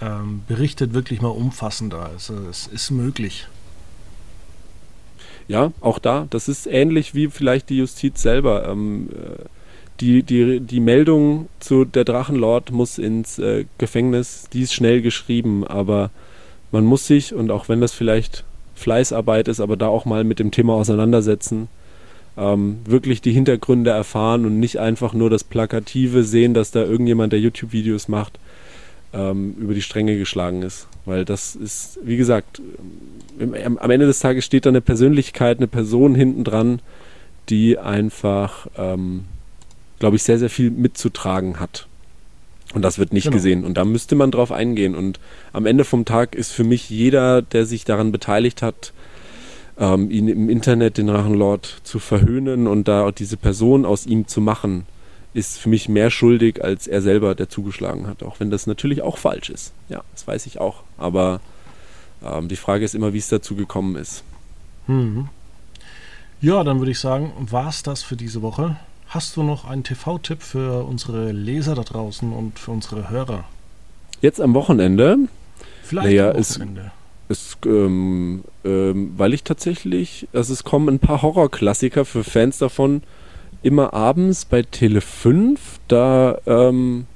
ähm, 0.00 0.42
berichtet 0.46 0.92
wirklich 0.92 1.22
mal 1.22 1.28
umfassender. 1.28 2.06
Also 2.06 2.34
es 2.50 2.66
ist 2.66 2.90
möglich. 2.90 3.46
Ja, 5.48 5.72
auch 5.80 5.98
da. 5.98 6.26
Das 6.30 6.48
ist 6.48 6.66
ähnlich 6.66 7.14
wie 7.14 7.28
vielleicht 7.28 7.70
die 7.70 7.78
Justiz 7.78 8.20
selber. 8.20 8.68
Ähm, 8.68 9.08
äh, 9.10 9.44
die, 10.00 10.22
die, 10.22 10.60
die 10.60 10.80
Meldung 10.80 11.48
zu 11.60 11.84
der 11.84 12.04
Drachenlord 12.04 12.70
muss 12.70 12.98
ins 12.98 13.38
äh, 13.38 13.64
Gefängnis, 13.78 14.48
die 14.52 14.62
ist 14.62 14.74
schnell 14.74 15.00
geschrieben, 15.00 15.66
aber 15.66 16.10
man 16.72 16.84
muss 16.84 17.06
sich, 17.06 17.32
und 17.32 17.50
auch 17.50 17.70
wenn 17.70 17.80
das 17.80 17.92
vielleicht 17.94 18.44
Fleißarbeit 18.76 19.48
ist, 19.48 19.60
aber 19.60 19.76
da 19.76 19.88
auch 19.88 20.04
mal 20.04 20.22
mit 20.22 20.38
dem 20.38 20.52
Thema 20.52 20.74
auseinandersetzen. 20.74 21.68
Ähm, 22.38 22.78
wirklich 22.84 23.22
die 23.22 23.32
Hintergründe 23.32 23.90
erfahren 23.90 24.44
und 24.44 24.60
nicht 24.60 24.78
einfach 24.78 25.14
nur 25.14 25.30
das 25.30 25.42
Plakative 25.42 26.22
sehen, 26.22 26.52
dass 26.52 26.70
da 26.70 26.84
irgendjemand, 26.84 27.32
der 27.32 27.40
YouTube-Videos 27.40 28.08
macht, 28.08 28.38
ähm, 29.14 29.54
über 29.58 29.72
die 29.72 29.82
Stränge 29.82 30.18
geschlagen 30.18 30.62
ist. 30.62 30.86
Weil 31.06 31.24
das 31.24 31.56
ist, 31.56 31.98
wie 32.04 32.18
gesagt, 32.18 32.60
im, 33.38 33.78
am 33.78 33.90
Ende 33.90 34.06
des 34.06 34.20
Tages 34.20 34.44
steht 34.44 34.66
da 34.66 34.70
eine 34.70 34.82
Persönlichkeit, 34.82 35.58
eine 35.58 35.66
Person 35.66 36.14
hinten 36.14 36.44
dran, 36.44 36.80
die 37.48 37.78
einfach, 37.78 38.66
ähm, 38.76 39.24
glaube 39.98 40.16
ich, 40.16 40.22
sehr, 40.22 40.38
sehr 40.38 40.50
viel 40.50 40.70
mitzutragen 40.70 41.58
hat. 41.58 41.86
Und 42.74 42.82
das 42.82 42.98
wird 42.98 43.12
nicht 43.12 43.24
genau. 43.24 43.36
gesehen. 43.36 43.64
Und 43.64 43.74
da 43.74 43.84
müsste 43.84 44.16
man 44.16 44.30
drauf 44.30 44.52
eingehen. 44.52 44.94
Und 44.94 45.20
am 45.52 45.66
Ende 45.66 45.84
vom 45.84 46.04
Tag 46.04 46.34
ist 46.34 46.52
für 46.52 46.64
mich 46.64 46.90
jeder, 46.90 47.42
der 47.42 47.64
sich 47.64 47.84
daran 47.84 48.12
beteiligt 48.12 48.60
hat, 48.60 48.92
ähm, 49.78 50.10
ihn 50.10 50.28
im 50.28 50.48
Internet, 50.48 50.98
den 50.98 51.06
Drachenlord, 51.06 51.80
zu 51.84 51.98
verhöhnen 51.98 52.66
und 52.66 52.88
da 52.88 53.10
diese 53.12 53.36
Person 53.36 53.84
aus 53.84 54.06
ihm 54.06 54.26
zu 54.26 54.40
machen, 54.40 54.86
ist 55.34 55.58
für 55.58 55.68
mich 55.68 55.88
mehr 55.88 56.10
schuldig 56.10 56.64
als 56.64 56.86
er 56.86 57.02
selber, 57.02 57.34
der 57.34 57.48
zugeschlagen 57.48 58.06
hat. 58.06 58.22
Auch 58.22 58.40
wenn 58.40 58.50
das 58.50 58.66
natürlich 58.66 59.02
auch 59.02 59.18
falsch 59.18 59.50
ist. 59.50 59.72
Ja, 59.88 60.02
das 60.12 60.26
weiß 60.26 60.46
ich 60.46 60.60
auch. 60.60 60.82
Aber 60.96 61.40
ähm, 62.24 62.48
die 62.48 62.56
Frage 62.56 62.84
ist 62.84 62.94
immer, 62.94 63.12
wie 63.12 63.18
es 63.18 63.28
dazu 63.28 63.54
gekommen 63.54 63.96
ist. 63.96 64.24
Mhm. 64.86 65.28
Ja, 66.40 66.64
dann 66.64 66.78
würde 66.78 66.90
ich 66.90 67.00
sagen, 67.00 67.32
war 67.38 67.68
es 67.68 67.82
das 67.82 68.02
für 68.02 68.16
diese 68.16 68.42
Woche. 68.42 68.76
Hast 69.08 69.36
du 69.36 69.44
noch 69.44 69.64
einen 69.64 69.84
TV-Tipp 69.84 70.42
für 70.42 70.84
unsere 70.84 71.30
Leser 71.30 71.74
da 71.74 71.82
draußen 71.82 72.32
und 72.32 72.58
für 72.58 72.72
unsere 72.72 73.08
Hörer? 73.08 73.44
Jetzt 74.20 74.40
am 74.40 74.54
Wochenende? 74.54 75.16
Vielleicht 75.84 76.08
naja, 76.08 76.30
am 76.30 76.38
Wochenende. 76.38 76.92
Es, 77.28 77.38
es, 77.38 77.56
ähm, 77.66 78.44
ähm, 78.64 79.12
weil 79.16 79.32
ich 79.32 79.44
tatsächlich, 79.44 80.26
also 80.32 80.52
es 80.52 80.64
kommen 80.64 80.88
ein 80.88 80.98
paar 80.98 81.22
Horrorklassiker 81.22 82.04
für 82.04 82.24
Fans 82.24 82.58
davon 82.58 83.02
immer 83.62 83.94
abends 83.94 84.44
bei 84.44 84.62
Tele 84.62 85.00
5. 85.00 85.60
Da 85.86 86.38
ähm, 86.46 87.06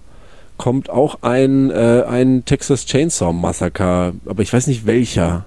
kommt 0.58 0.90
auch 0.90 1.18
ein, 1.22 1.70
äh, 1.70 2.04
ein 2.08 2.44
Texas 2.44 2.86
Chainsaw 2.86 3.32
Massaker, 3.32 4.12
aber 4.26 4.42
ich 4.42 4.52
weiß 4.52 4.68
nicht 4.68 4.86
welcher. 4.86 5.44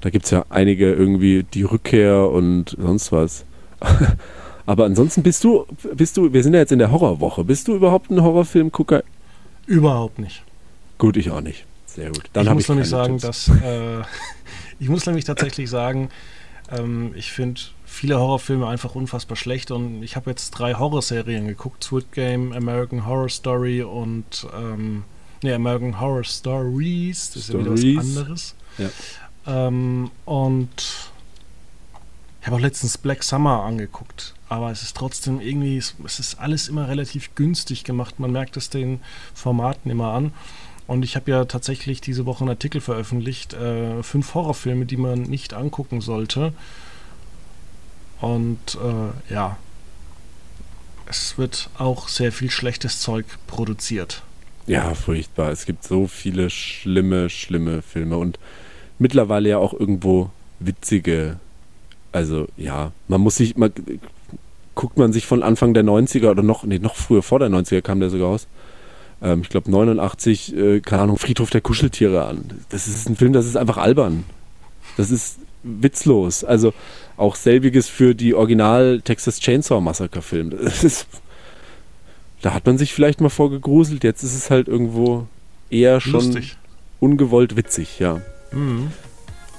Da 0.00 0.10
gibt 0.10 0.26
es 0.26 0.30
ja 0.30 0.44
einige 0.50 0.92
irgendwie, 0.92 1.44
die 1.44 1.62
Rückkehr 1.62 2.30
und 2.30 2.76
sonst 2.78 3.10
was. 3.10 3.44
Aber 4.66 4.84
ansonsten 4.86 5.22
bist 5.22 5.44
du, 5.44 5.66
bist 5.94 6.16
du, 6.16 6.32
wir 6.32 6.42
sind 6.42 6.54
ja 6.54 6.60
jetzt 6.60 6.72
in 6.72 6.78
der 6.78 6.90
Horrorwoche. 6.90 7.44
Bist 7.44 7.68
du 7.68 7.74
überhaupt 7.74 8.10
ein 8.10 8.22
Horrorfilmgucker? 8.22 9.02
Überhaupt 9.66 10.18
nicht. 10.18 10.42
Gut, 10.98 11.16
ich 11.16 11.30
auch 11.30 11.40
nicht. 11.40 11.66
Sehr 11.86 12.08
gut. 12.08 12.24
Dann 12.32 12.46
ich 12.46 12.52
muss 12.52 12.62
ich 12.62 12.68
nämlich 12.70 12.88
sagen, 12.88 13.18
Tipps. 13.18 13.46
dass 13.46 13.62
äh, 13.62 14.02
ich 14.78 14.88
muss 14.88 15.06
nämlich 15.06 15.24
tatsächlich 15.24 15.68
sagen, 15.70 16.10
ähm, 16.70 17.12
ich 17.14 17.32
finde 17.32 17.60
viele 17.84 18.18
Horrorfilme 18.18 18.66
einfach 18.66 18.94
unfassbar 18.94 19.36
schlecht 19.36 19.70
und 19.70 20.02
ich 20.02 20.16
habe 20.16 20.30
jetzt 20.30 20.50
drei 20.50 20.74
Horrorserien 20.74 21.46
geguckt: 21.46 21.84
Squid 21.84 22.12
Game, 22.12 22.52
American 22.52 23.06
Horror 23.06 23.28
Story 23.28 23.82
und 23.82 24.46
ähm, 24.56 25.04
nee, 25.42 25.52
American 25.52 26.00
Horror 26.00 26.24
Stories. 26.24 27.28
Das 27.28 27.36
ist 27.36 27.48
Stories. 27.48 27.82
ja 27.82 27.88
wieder 27.88 28.00
was 28.00 28.16
anderes. 28.16 28.54
Ja. 28.78 28.88
Ähm, 29.46 30.10
und 30.24 31.10
ich 32.40 32.46
habe 32.46 32.56
auch 32.56 32.60
letztens 32.60 32.98
Black 32.98 33.22
Summer 33.22 33.62
angeguckt, 33.62 34.34
aber 34.54 34.70
es 34.70 34.82
ist 34.82 34.96
trotzdem 34.96 35.40
irgendwie, 35.40 35.78
es 35.78 35.94
ist 36.20 36.38
alles 36.38 36.68
immer 36.68 36.88
relativ 36.88 37.34
günstig 37.34 37.82
gemacht. 37.82 38.20
Man 38.20 38.30
merkt 38.30 38.56
es 38.56 38.70
den 38.70 39.00
Formaten 39.34 39.90
immer 39.90 40.12
an. 40.12 40.32
Und 40.86 41.02
ich 41.02 41.16
habe 41.16 41.30
ja 41.30 41.44
tatsächlich 41.44 42.00
diese 42.00 42.24
Woche 42.24 42.42
einen 42.42 42.50
Artikel 42.50 42.80
veröffentlicht, 42.80 43.52
äh, 43.54 44.00
fünf 44.04 44.34
Horrorfilme, 44.34 44.86
die 44.86 44.96
man 44.96 45.22
nicht 45.22 45.54
angucken 45.54 46.00
sollte. 46.00 46.52
Und 48.20 48.76
äh, 48.76 49.32
ja, 49.32 49.56
es 51.06 51.36
wird 51.36 51.68
auch 51.76 52.06
sehr 52.06 52.30
viel 52.30 52.50
schlechtes 52.50 53.00
Zeug 53.00 53.26
produziert. 53.48 54.22
Ja, 54.68 54.94
furchtbar. 54.94 55.50
Es 55.50 55.66
gibt 55.66 55.82
so 55.82 56.06
viele 56.06 56.48
schlimme, 56.48 57.28
schlimme 57.28 57.82
Filme 57.82 58.18
und 58.18 58.38
mittlerweile 59.00 59.48
ja 59.48 59.58
auch 59.58 59.72
irgendwo 59.72 60.30
witzige. 60.60 61.40
Also 62.12 62.46
ja, 62.56 62.92
man 63.08 63.20
muss 63.20 63.36
sich, 63.36 63.56
mal 63.56 63.72
guckt 64.74 64.98
man 64.98 65.12
sich 65.12 65.26
von 65.26 65.42
Anfang 65.42 65.74
der 65.74 65.84
90er 65.84 66.30
oder 66.30 66.42
noch, 66.42 66.64
nee, 66.64 66.78
noch 66.78 66.96
früher, 66.96 67.22
vor 67.22 67.38
der 67.38 67.48
90er 67.48 67.82
kam 67.82 68.00
der 68.00 68.10
sogar 68.10 68.28
raus. 68.28 68.46
Ähm, 69.22 69.40
ich 69.42 69.48
glaube 69.48 69.70
89, 69.70 70.56
äh, 70.56 70.80
keine 70.80 71.02
Ahnung, 71.02 71.18
Friedhof 71.18 71.50
der 71.50 71.60
Kuscheltiere 71.60 72.26
an. 72.26 72.62
Das 72.68 72.86
ist 72.86 73.08
ein 73.08 73.16
Film, 73.16 73.32
das 73.32 73.46
ist 73.46 73.56
einfach 73.56 73.76
albern. 73.76 74.24
Das 74.96 75.10
ist 75.10 75.38
witzlos. 75.62 76.44
Also 76.44 76.72
auch 77.16 77.36
selbiges 77.36 77.88
für 77.88 78.14
die 78.14 78.34
Original 78.34 79.00
Texas 79.02 79.40
Chainsaw 79.40 79.80
Massacre 79.80 80.22
Film. 80.22 80.50
Das 80.62 80.84
ist, 80.84 81.06
da 82.42 82.52
hat 82.52 82.66
man 82.66 82.76
sich 82.78 82.92
vielleicht 82.92 83.20
mal 83.20 83.30
vorgegruselt. 83.30 84.04
Jetzt 84.04 84.22
ist 84.22 84.34
es 84.34 84.50
halt 84.50 84.68
irgendwo 84.68 85.26
eher 85.70 86.00
schon 86.00 86.12
Lustig. 86.12 86.56
ungewollt 87.00 87.56
witzig, 87.56 87.98
ja. 87.98 88.20
Mhm. 88.52 88.90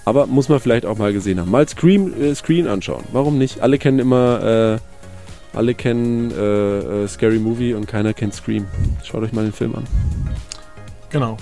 Aber 0.06 0.28
muss 0.28 0.50
man 0.50 0.60
vielleicht 0.60 0.86
auch 0.86 1.00
mal 1.00 1.12
gesehen 1.12 1.40
haben. 1.40 1.50
Mal 1.50 1.68
Scream, 1.68 2.14
äh, 2.22 2.36
Screen 2.36 2.68
anschauen. 2.68 3.04
Warum 3.12 3.40
nicht? 3.40 3.62
Alle 3.62 3.80
kennen 3.80 3.98
immer, 3.98 4.78
äh, 4.80 4.95
alle 5.56 5.74
kennen 5.74 6.32
äh, 6.32 7.04
äh, 7.04 7.08
Scary 7.08 7.40
Movie 7.40 7.74
und 7.74 7.88
keiner 7.88 8.14
kennt 8.14 8.34
Scream. 8.34 8.68
Schaut 9.04 9.24
euch 9.24 9.34
mal 9.34 9.44
den 9.44 9.54
Film 9.54 9.76
an. 9.76 9.86
Genau. 11.10 11.38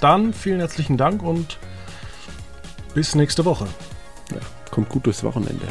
Dann 0.00 0.32
vielen 0.32 0.60
herzlichen 0.60 0.96
Dank 0.96 1.22
und 1.22 1.58
bis 2.94 3.14
nächste 3.14 3.44
Woche. 3.44 3.66
Ja, 4.32 4.40
kommt 4.70 4.88
gut 4.88 5.06
durchs 5.06 5.22
Wochenende. 5.24 5.66